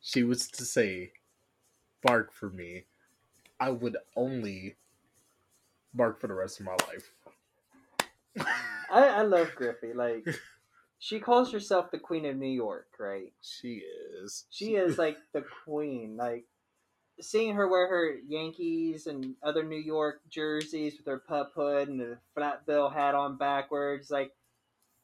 she 0.00 0.22
was 0.22 0.48
to 0.48 0.64
say 0.64 1.12
bark 2.02 2.32
for 2.32 2.50
me, 2.50 2.84
I 3.60 3.70
would 3.70 3.96
only 4.16 4.76
bark 5.94 6.20
for 6.20 6.26
the 6.26 6.34
rest 6.34 6.60
of 6.60 6.66
my 6.66 6.76
life. 6.88 7.10
I, 8.90 9.04
I 9.04 9.22
love 9.22 9.50
Griffey. 9.54 9.92
Like, 9.92 10.26
she 10.98 11.20
calls 11.20 11.52
herself 11.52 11.90
the 11.90 11.98
Queen 11.98 12.26
of 12.26 12.36
New 12.36 12.46
York, 12.48 12.88
right? 12.98 13.32
she 13.40 13.82
is. 14.22 14.46
She 14.50 14.74
is 14.74 14.98
like 14.98 15.16
the 15.32 15.44
queen. 15.64 16.16
Like, 16.16 16.44
seeing 17.20 17.54
her 17.54 17.68
wear 17.68 17.88
her 17.88 18.16
Yankees 18.26 19.06
and 19.06 19.34
other 19.42 19.62
New 19.62 19.78
York 19.78 20.20
jerseys 20.28 20.96
with 20.96 21.06
her 21.06 21.18
pup 21.18 21.52
hood 21.54 21.88
and 21.88 22.00
the 22.00 22.18
flat 22.34 22.66
bill 22.66 22.90
hat 22.90 23.14
on 23.14 23.36
backwards, 23.38 24.10
like, 24.10 24.32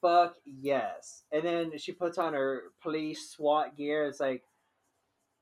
fuck 0.00 0.34
yes. 0.44 1.22
And 1.32 1.44
then 1.44 1.78
she 1.78 1.92
puts 1.92 2.18
on 2.18 2.34
her 2.34 2.64
police 2.82 3.30
SWAT 3.30 3.76
gear. 3.76 4.06
It's 4.06 4.20
like, 4.20 4.42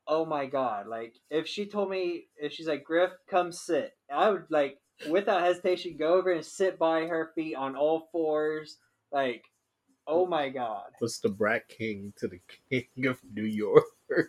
oh 0.07 0.25
my 0.25 0.47
god. 0.47 0.87
Like, 0.87 1.15
if 1.31 1.47
she 1.47 1.67
told 1.67 1.91
me, 1.91 2.27
if 2.37 2.53
she's 2.53 2.69
like, 2.69 2.85
Griff, 2.85 3.11
come 3.29 3.53
sit, 3.53 3.95
I 4.13 4.31
would, 4.31 4.45
like, 4.51 4.79
without 5.09 5.43
hesitation, 5.43 5.97
go 5.99 6.15
over 6.15 6.31
and 6.31 6.45
sit 6.45 6.79
by 6.79 7.07
her 7.07 7.33
feet 7.35 7.55
on 7.55 7.75
all 7.77 8.09
fours. 8.13 8.79
Like, 9.11 9.45
oh 10.07 10.27
my 10.27 10.49
god. 10.49 10.91
was 11.01 11.19
the 11.21 11.29
Brat 11.29 11.69
King 11.69 12.13
to 12.19 12.29
the 12.29 12.41
King 12.71 13.07
of 13.07 13.19
New 13.33 13.45
York. 13.45 13.85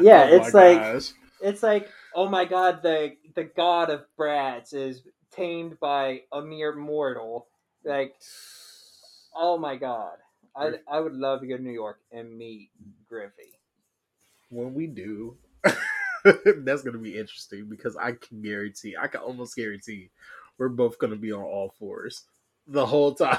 Yeah, 0.00 0.28
Oh 0.30 0.36
it's 0.36 0.54
like- 0.54 0.78
gosh. 0.78 1.12
It's 1.42 1.62
like, 1.62 1.88
oh 2.14 2.28
my 2.28 2.44
god, 2.44 2.82
the 2.82 3.16
the 3.34 3.44
god 3.44 3.88
of 3.90 4.04
brats 4.16 4.72
is 4.74 5.02
tamed 5.32 5.80
by 5.80 6.22
a 6.32 6.42
mere 6.42 6.74
mortal. 6.76 7.48
Like, 7.82 8.14
oh 9.34 9.56
my 9.58 9.76
god, 9.76 10.18
I 10.54 10.74
I 10.86 11.00
would 11.00 11.14
love 11.14 11.40
to 11.40 11.46
go 11.46 11.56
to 11.56 11.62
New 11.62 11.72
York 11.72 11.98
and 12.12 12.36
meet 12.36 12.70
Griffey. 13.08 13.58
when 14.50 14.74
we 14.74 14.86
do, 14.86 15.36
that's 16.24 16.82
gonna 16.82 16.98
be 16.98 17.18
interesting 17.18 17.66
because 17.68 17.96
I 17.96 18.12
can 18.12 18.42
guarantee, 18.42 18.94
I 19.00 19.06
can 19.06 19.20
almost 19.22 19.56
guarantee, 19.56 20.10
we're 20.58 20.68
both 20.68 20.98
gonna 20.98 21.16
be 21.16 21.32
on 21.32 21.42
all 21.42 21.74
fours 21.78 22.24
the 22.66 22.84
whole 22.86 23.14
time. 23.14 23.38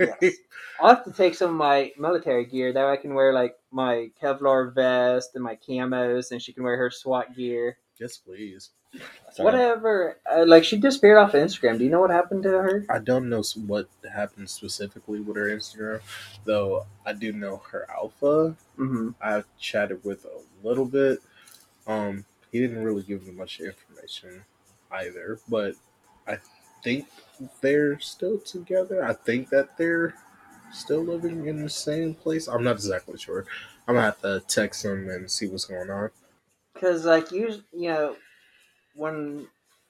Yes. 0.00 0.34
I'll 0.80 0.94
have 0.94 1.04
to 1.04 1.12
take 1.12 1.34
some 1.34 1.50
of 1.50 1.56
my 1.56 1.92
military 1.98 2.46
gear 2.46 2.72
that 2.72 2.84
way 2.84 2.92
I 2.92 2.96
can 2.96 3.14
wear 3.14 3.32
like 3.32 3.56
my 3.70 4.10
Kevlar 4.20 4.74
vest 4.74 5.30
and 5.34 5.44
my 5.44 5.56
camos, 5.56 6.32
and 6.32 6.40
she 6.40 6.52
can 6.52 6.64
wear 6.64 6.76
her 6.76 6.90
SWAT 6.90 7.36
gear. 7.36 7.76
yes, 7.98 8.16
please. 8.16 8.70
Sorry. 9.32 9.44
Whatever. 9.44 10.18
Uh, 10.30 10.44
like 10.46 10.64
she 10.64 10.76
disappeared 10.76 11.18
off 11.18 11.32
Instagram. 11.32 11.78
Do 11.78 11.84
you 11.84 11.90
know 11.90 12.00
what 12.00 12.10
happened 12.10 12.42
to 12.42 12.48
her? 12.50 12.84
I 12.90 12.98
don't 12.98 13.28
know 13.28 13.42
what 13.66 13.88
happened 14.12 14.50
specifically 14.50 15.20
with 15.20 15.36
her 15.36 15.48
Instagram, 15.48 16.00
though. 16.44 16.86
I 17.06 17.12
do 17.12 17.32
know 17.32 17.62
her 17.70 17.86
alpha. 17.88 18.56
Mm-hmm. 18.78 19.10
I've 19.20 19.46
chatted 19.58 20.02
with 20.04 20.24
a 20.24 20.66
little 20.66 20.86
bit. 20.86 21.20
Um, 21.86 22.24
he 22.50 22.58
didn't 22.58 22.82
really 22.82 23.02
give 23.02 23.24
me 23.24 23.32
much 23.32 23.60
information 23.60 24.44
either, 24.90 25.38
but 25.48 25.76
I 26.26 26.38
think 26.82 27.06
they're 27.60 27.98
still 28.00 28.38
together. 28.38 29.04
I 29.04 29.12
think 29.14 29.48
that 29.50 29.76
they're 29.78 30.14
still 30.72 31.02
living 31.02 31.46
in 31.46 31.62
the 31.62 31.70
same 31.70 32.14
place. 32.14 32.46
I'm 32.48 32.64
not 32.64 32.72
exactly 32.76 33.18
sure. 33.18 33.44
I'm 33.88 33.94
gonna 33.94 34.06
have 34.06 34.20
to 34.22 34.40
text 34.46 34.82
them 34.82 35.08
and 35.08 35.30
see 35.30 35.48
what's 35.48 35.64
going 35.64 35.90
on. 35.90 36.10
because 36.74 37.04
like 37.04 37.32
you 37.32 37.62
you 37.72 37.88
know 37.88 38.16
when 38.94 39.46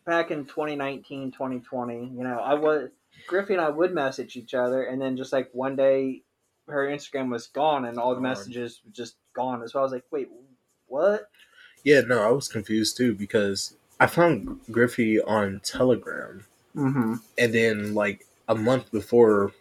back 0.06 0.30
in 0.30 0.44
2019 0.44 1.30
2020 1.30 1.94
you 2.16 2.24
know 2.24 2.38
i 2.40 2.54
was 2.54 2.88
griffey 3.26 3.52
and 3.54 3.60
i 3.62 3.68
would 3.68 3.92
message 3.92 4.36
each 4.36 4.54
other 4.54 4.84
and 4.84 5.00
then 5.00 5.16
just 5.16 5.32
like 5.32 5.50
one 5.52 5.76
day 5.76 6.22
her 6.68 6.86
instagram 6.86 7.30
was 7.30 7.46
gone 7.48 7.84
and 7.84 7.98
all 7.98 8.14
the 8.14 8.20
messages 8.20 8.80
were 8.84 8.92
just 8.92 9.16
gone 9.34 9.62
as 9.62 9.74
well 9.74 9.82
i 9.82 9.84
was 9.84 9.92
like 9.92 10.04
wait 10.10 10.28
what 10.86 11.28
Yeah, 11.84 12.00
no, 12.00 12.20
I 12.22 12.30
was 12.30 12.48
confused 12.48 12.96
too 12.96 13.14
because 13.14 13.74
I 13.98 14.06
found 14.06 14.60
Griffey 14.70 15.20
on 15.20 15.60
Telegram, 15.64 16.44
mm-hmm 16.76 17.14
and 17.38 17.54
then 17.54 17.94
like 17.94 18.26
a 18.48 18.54
month 18.54 18.90
before 18.92 19.52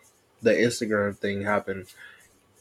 the 0.41 0.51
Instagram 0.51 1.17
thing 1.17 1.43
happened, 1.43 1.87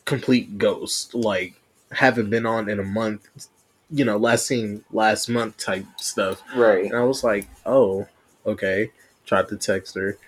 complete 0.04 0.58
ghost. 0.58 1.14
Like 1.14 1.54
haven't 1.92 2.30
been 2.30 2.46
on 2.46 2.68
in 2.68 2.78
a 2.78 2.84
month. 2.84 3.48
You 3.90 4.04
know, 4.04 4.16
last 4.16 4.46
seen 4.46 4.84
last 4.92 5.28
month 5.28 5.56
type 5.56 5.86
stuff. 5.96 6.42
right 6.54 6.84
And 6.84 6.94
I 6.94 7.04
was 7.04 7.24
like, 7.24 7.48
oh, 7.64 8.06
okay. 8.44 8.90
Tried 9.24 9.48
to 9.48 9.56
text 9.56 9.94
her, 9.94 10.18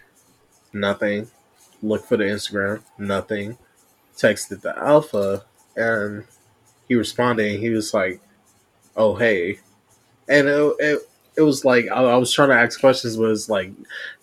nothing. 0.72 1.30
Look 1.82 2.04
for 2.04 2.16
the 2.16 2.24
Instagram, 2.24 2.82
nothing. 2.98 3.56
Texted 4.16 4.60
the 4.60 4.76
alpha, 4.76 5.44
and 5.76 6.24
he 6.88 6.94
responded. 6.94 7.50
And 7.50 7.60
he 7.60 7.70
was 7.70 7.94
like, 7.94 8.20
oh 8.96 9.14
hey, 9.14 9.60
and 10.28 10.48
it, 10.48 10.74
it, 10.78 11.08
it 11.36 11.42
was 11.42 11.64
like 11.64 11.86
I, 11.88 12.02
I 12.02 12.16
was 12.16 12.32
trying 12.32 12.50
to 12.50 12.56
ask 12.56 12.80
questions, 12.80 13.16
but 13.16 13.30
it's 13.30 13.48
like 13.48 13.72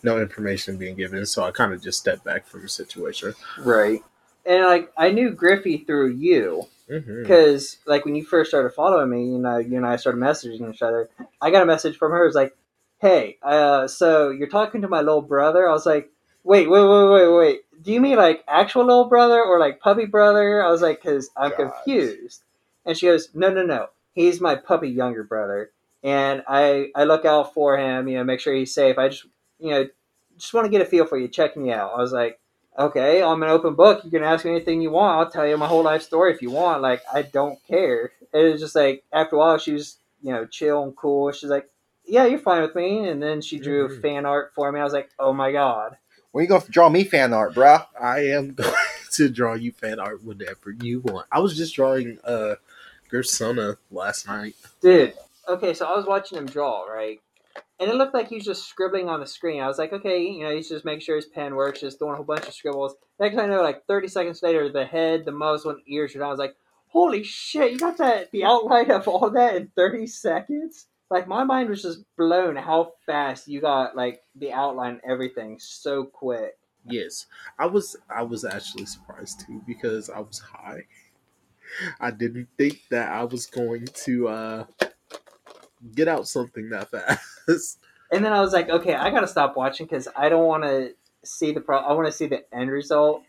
no 0.03 0.19
information 0.21 0.77
being 0.77 0.95
given. 0.95 1.25
So 1.25 1.43
I 1.43 1.51
kind 1.51 1.73
of 1.73 1.81
just 1.81 1.99
stepped 1.99 2.23
back 2.23 2.45
from 2.47 2.61
the 2.61 2.69
situation. 2.69 3.33
right. 3.59 4.01
And 4.45 4.63
like 4.63 4.93
i 4.97 5.11
knew 5.11 5.31
griffey 5.31 5.79
through 5.79 6.11
you 6.11 6.67
because 6.87 7.79
like 7.85 8.05
when 8.05 8.15
you 8.15 8.23
first 8.23 8.49
started 8.49 8.69
following 8.69 9.09
me 9.09 9.25
you 9.25 9.37
know 9.39 9.57
you 9.57 9.75
and 9.75 9.85
i 9.85 9.97
started 9.97 10.21
messaging 10.21 10.73
each 10.73 10.81
other 10.81 11.09
i 11.41 11.51
got 11.51 11.63
a 11.63 11.65
message 11.65 11.97
from 11.97 12.13
her 12.13 12.23
it 12.23 12.27
was 12.27 12.35
like 12.35 12.55
hey 13.01 13.37
uh 13.43 13.85
so 13.89 14.29
you're 14.29 14.47
talking 14.47 14.81
to 14.83 14.87
my 14.87 15.01
little 15.01 15.21
brother? 15.21 15.67
I 15.67 15.73
was 15.73 15.85
like 15.85 16.09
wait 16.45 16.69
wait 16.69 16.81
wait 16.81 17.09
wait 17.11 17.27
wait. 17.27 17.59
Do 17.83 17.91
you 17.91 17.99
mean 17.99 18.15
like 18.15 18.45
actual 18.47 18.85
little 18.85 19.09
brother 19.09 19.43
or 19.43 19.59
like 19.59 19.81
puppy 19.81 20.05
brother? 20.05 20.63
I 20.63 20.71
was 20.71 20.81
like 20.81 21.01
because 21.01 21.29
i'm 21.35 21.49
Gosh. 21.51 21.57
confused. 21.83 22.43
And 22.85 22.97
she 22.97 23.07
goes 23.07 23.27
no 23.33 23.49
no 23.49 23.63
no. 23.63 23.87
He's 24.13 24.39
my 24.39 24.55
puppy 24.55 24.87
younger 24.89 25.25
brother 25.25 25.71
and 26.03 26.43
i 26.47 26.89
i 26.95 27.03
look 27.03 27.25
out 27.25 27.53
for 27.53 27.77
him 27.77 28.07
you 28.07 28.15
know 28.17 28.23
make 28.23 28.39
sure 28.39 28.53
he's 28.53 28.73
safe 28.73 28.97
i 28.97 29.07
just 29.09 29.25
you 29.59 29.71
know 29.71 29.87
just 30.37 30.53
want 30.53 30.65
to 30.65 30.69
get 30.71 30.81
a 30.81 30.85
feel 30.85 31.05
for 31.05 31.17
you 31.17 31.27
Check 31.27 31.57
me 31.57 31.71
out 31.71 31.93
i 31.93 31.97
was 32.01 32.11
like 32.13 32.39
okay, 32.79 33.23
I'm 33.23 33.41
an 33.43 33.49
open 33.49 33.73
book. 33.73 34.03
You 34.03 34.11
can 34.11 34.23
ask 34.23 34.45
me 34.45 34.51
anything 34.51 34.81
you 34.81 34.91
want. 34.91 35.17
I'll 35.17 35.31
tell 35.31 35.47
you 35.47 35.57
my 35.57 35.67
whole 35.67 35.83
life 35.83 36.03
story 36.03 36.33
if 36.33 36.41
you 36.41 36.51
want. 36.51 36.81
Like, 36.81 37.01
I 37.11 37.23
don't 37.23 37.57
care. 37.67 38.11
It 38.33 38.51
was 38.51 38.61
just 38.61 38.75
like, 38.75 39.03
after 39.11 39.35
a 39.35 39.39
while, 39.39 39.57
she 39.57 39.73
was, 39.73 39.97
you 40.21 40.31
know, 40.31 40.45
chill 40.45 40.83
and 40.83 40.95
cool. 40.95 41.31
She's 41.31 41.49
like, 41.49 41.69
yeah, 42.05 42.25
you're 42.25 42.39
fine 42.39 42.61
with 42.61 42.75
me. 42.75 43.07
And 43.07 43.21
then 43.21 43.41
she 43.41 43.59
drew 43.59 43.87
Mhm. 43.89 44.01
fan 44.01 44.25
art 44.25 44.51
for 44.53 44.71
me. 44.71 44.79
I 44.79 44.83
was 44.83 44.93
like, 44.93 45.09
oh 45.19 45.33
my 45.33 45.51
God. 45.51 45.97
When 46.31 46.43
you 46.43 46.49
gonna 46.49 46.63
draw 46.69 46.89
me 46.89 47.03
fan 47.03 47.33
art, 47.33 47.55
bruh? 47.55 47.85
I 47.99 48.19
am 48.27 48.53
going 48.53 48.73
to 49.13 49.29
draw 49.29 49.55
you 49.55 49.71
fan 49.71 49.99
art 49.99 50.23
whenever 50.23 50.71
you 50.71 50.99
want. 50.99 51.25
I 51.31 51.39
was 51.39 51.57
just 51.57 51.73
drawing 51.73 52.19
uh 52.23 52.55
Gersona 53.11 53.77
last 53.89 54.27
night. 54.27 54.55
Dude, 54.81 55.13
okay, 55.47 55.73
so 55.73 55.85
I 55.85 55.95
was 55.95 56.05
watching 56.05 56.37
him 56.37 56.45
draw, 56.45 56.83
right? 56.83 57.19
And 57.79 57.89
it 57.89 57.95
looked 57.95 58.13
like 58.13 58.29
he 58.29 58.35
was 58.35 58.45
just 58.45 58.67
scribbling 58.67 59.07
on 59.07 59.19
the 59.19 59.27
screen. 59.27 59.61
I 59.61 59.67
was 59.67 59.77
like, 59.77 59.93
okay, 59.93 60.23
you 60.23 60.43
know, 60.43 60.55
he's 60.55 60.69
just 60.69 60.85
making 60.85 61.01
sure 61.01 61.15
his 61.15 61.25
pen 61.25 61.55
works, 61.55 61.81
just 61.81 61.99
doing 61.99 62.13
a 62.13 62.15
whole 62.15 62.25
bunch 62.25 62.47
of 62.47 62.53
scribbles. 62.53 62.95
Next 63.19 63.35
thing 63.35 63.45
I 63.45 63.47
know, 63.47 63.61
like 63.61 63.85
30 63.87 64.07
seconds 64.07 64.41
later, 64.41 64.71
the 64.71 64.85
head, 64.85 65.25
the 65.25 65.31
muzzle, 65.31 65.71
and 65.71 65.81
ears 65.87 66.15
are 66.15 66.19
done. 66.19 66.27
I 66.27 66.31
was 66.31 66.39
like, 66.39 66.55
holy 66.87 67.23
shit, 67.23 67.71
you 67.71 67.79
got 67.79 67.97
that 67.97 68.31
the 68.31 68.43
outline 68.45 68.91
of 68.91 69.07
all 69.07 69.29
that 69.31 69.55
in 69.55 69.71
30 69.75 70.07
seconds? 70.07 70.87
Like, 71.09 71.27
my 71.27 71.43
mind 71.43 71.69
was 71.69 71.83
just 71.83 72.03
blown 72.17 72.57
how 72.57 72.93
fast 73.05 73.47
you 73.47 73.61
got, 73.61 73.95
like, 73.95 74.21
the 74.35 74.51
outline 74.51 74.99
everything 75.07 75.57
so 75.57 76.03
quick. 76.03 76.57
Yes, 76.89 77.27
I 77.59 77.65
was. 77.65 77.95
I 78.09 78.23
was 78.23 78.45
actually 78.45 78.85
surprised 78.85 79.43
too 79.45 79.61
because 79.67 80.09
I 80.09 80.19
was 80.19 80.39
high. 80.39 80.85
I 81.99 82.11
didn't 82.11 82.47
think 82.57 82.81
that 82.91 83.11
I 83.11 83.25
was 83.25 83.45
going 83.45 83.87
to 84.05 84.27
uh 84.29 84.65
get 85.95 86.07
out 86.07 86.27
something 86.27 86.69
that 86.69 86.89
fast. 86.91 87.79
And 88.09 88.23
then 88.23 88.31
I 88.31 88.39
was 88.39 88.53
like, 88.53 88.69
okay, 88.69 88.93
I 88.93 89.09
gotta 89.09 89.27
stop 89.27 89.57
watching 89.57 89.85
because 89.85 90.07
I 90.15 90.29
don't 90.29 90.45
want 90.45 90.63
to 90.63 90.93
see 91.25 91.51
the 91.51 91.59
pro. 91.59 91.77
I 91.79 91.91
want 91.91 92.07
to 92.07 92.11
see 92.13 92.25
the 92.27 92.45
end 92.55 92.71
result. 92.71 93.23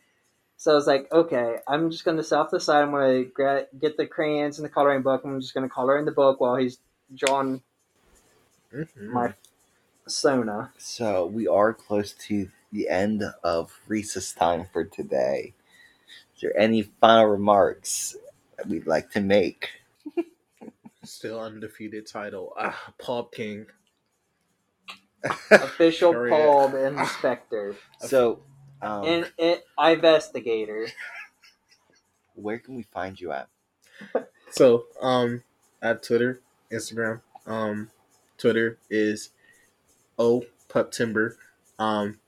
So 0.56 0.70
I 0.70 0.74
was 0.76 0.86
like, 0.86 1.11
okay, 1.11 1.56
I'm 1.66 1.90
just 1.90 2.04
gonna 2.04 2.22
set 2.22 2.38
off 2.38 2.50
the 2.52 2.61
side. 2.61 2.82
I'm 2.82 2.92
gonna 2.92 3.24
gra- 3.24 3.66
get 3.80 3.96
the 3.96 4.06
crayons 4.06 4.56
and 4.59 4.64
the 4.64 4.68
coloring 4.68 5.02
book. 5.02 5.22
I'm 5.24 5.40
just 5.40 5.52
gonna 5.52 5.68
color 5.68 5.98
in 5.98 6.04
the 6.04 6.12
book 6.12 6.40
while 6.40 6.54
he's 6.54 6.78
drawing 7.12 7.61
Mhm. 8.72 8.86
my 9.00 9.34
Sona. 10.06 10.72
So 10.78 11.26
we 11.26 11.48
are 11.48 11.72
close 11.74 12.12
to 12.28 12.48
the 12.72 12.88
end 12.88 13.24
of 13.42 13.80
Recess 13.88 14.32
Tyme 14.32 14.66
for 14.72 14.84
today. 14.84 15.54
Is 16.36 16.42
there 16.42 16.56
any 16.56 16.82
final 16.82 17.26
remarks 17.26 18.16
that 18.56 18.68
we'd 18.68 18.86
like 18.86 19.11
to 19.11 19.20
make? 19.20 19.70
Still 21.09 21.40
undefeated 21.40 22.06
title. 22.06 22.52
Ah, 22.59 22.92
Pop 22.98 23.32
King. 23.32 23.66
Official 25.50 26.12
Period. 26.12 26.30
Paul 26.30 26.76
Inspector 26.76 27.76
So, 28.00 28.42
um, 28.82 29.04
and 29.04 29.32
it 29.38 29.64
investigator. 29.78 30.86
where 32.34 32.59
can 32.59 32.76
we 32.76 32.82
find 32.82 33.18
you 33.18 33.32
at? 33.32 33.48
So, 34.50 34.84
um, 35.00 35.42
at 35.80 36.02
Twitter, 36.02 36.40
Instagram, 36.70 37.22
um, 37.46 37.90
Twitter 38.36 38.78
is 38.90 39.30
O 40.18 40.44
Pup 40.68 40.92
Timburr. 40.92 41.36
Um, 41.78 42.18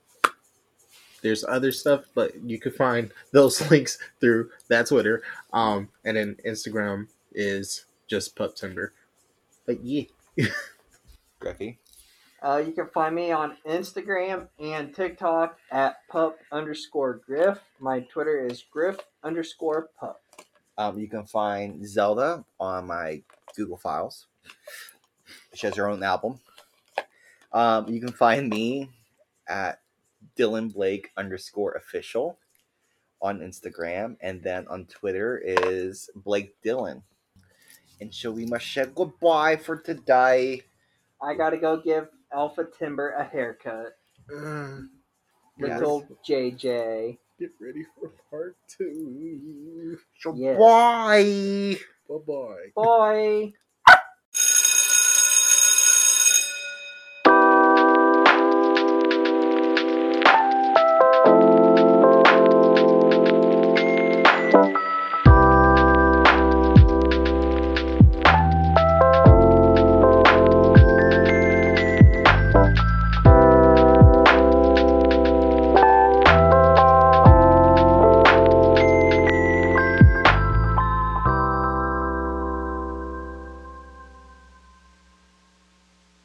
there's 1.21 1.43
other 1.43 1.71
stuff, 1.71 2.05
but 2.15 2.31
you 2.43 2.59
could 2.59 2.75
find 2.75 3.11
those 3.31 3.69
links 3.69 3.99
through 4.19 4.49
that 4.69 4.87
Twitter. 4.87 5.21
Um, 5.53 5.89
and 6.03 6.17
then 6.17 6.37
Instagram 6.43 7.07
is 7.31 7.85
just 8.11 8.35
Pup 8.35 8.57
Timburr. 8.57 8.89
But 9.65 9.85
yeah, 9.85 10.03
Griffey? 11.39 11.79
Uh, 12.43 12.61
you 12.65 12.73
can 12.73 12.87
find 12.87 13.15
me 13.15 13.31
on 13.31 13.55
Instagram 13.65 14.49
and 14.59 14.93
TikTok 14.93 15.57
at 15.71 16.05
pup 16.09 16.37
underscore 16.51 17.21
griff. 17.25 17.59
My 17.79 18.01
Twitter 18.01 18.45
is 18.45 18.65
griff 18.69 18.97
underscore 19.23 19.89
pup. 19.97 20.21
Um, 20.77 20.99
you 20.99 21.07
can 21.07 21.25
find 21.25 21.87
Zelda 21.87 22.43
on 22.59 22.87
my 22.87 23.21
Google 23.55 23.77
Files. 23.77 24.27
She 25.53 25.67
has 25.67 25.77
her 25.77 25.87
own 25.87 26.03
album. 26.03 26.39
Um, 27.53 27.87
you 27.87 28.01
can 28.01 28.11
find 28.11 28.49
me 28.49 28.89
at 29.47 29.79
Dillian 30.37 30.73
Blake 30.73 31.11
underscore 31.15 31.73
official 31.73 32.39
on 33.21 33.39
Instagram, 33.39 34.17
and 34.19 34.43
then 34.43 34.67
on 34.67 34.85
Twitter 34.87 35.41
is 35.45 36.09
Blake 36.15 36.55
Dillian. 36.65 37.03
And 38.01 38.13
so 38.13 38.31
we 38.31 38.45
must 38.45 38.73
say 38.73 38.85
goodbye 38.93 39.57
for 39.57 39.77
today. 39.77 40.63
I 41.21 41.35
gotta 41.35 41.57
go 41.57 41.77
give 41.77 42.09
Alpha 42.33 42.65
Timburr 42.65 43.17
a 43.19 43.23
haircut. 43.23 43.93
Uh, 44.33 44.81
Yes. 45.57 45.79
Little 45.79 46.07
JJ. 46.27 47.19
get 47.39 47.51
ready 47.59 47.83
for 47.99 48.09
part 48.31 48.55
two. 48.67 49.99
So 50.19 50.33
Yes. 50.33 50.57
bye. 50.57 51.77
Bye 52.09 52.17
bye. 52.25 52.71
Bye. 52.75 53.53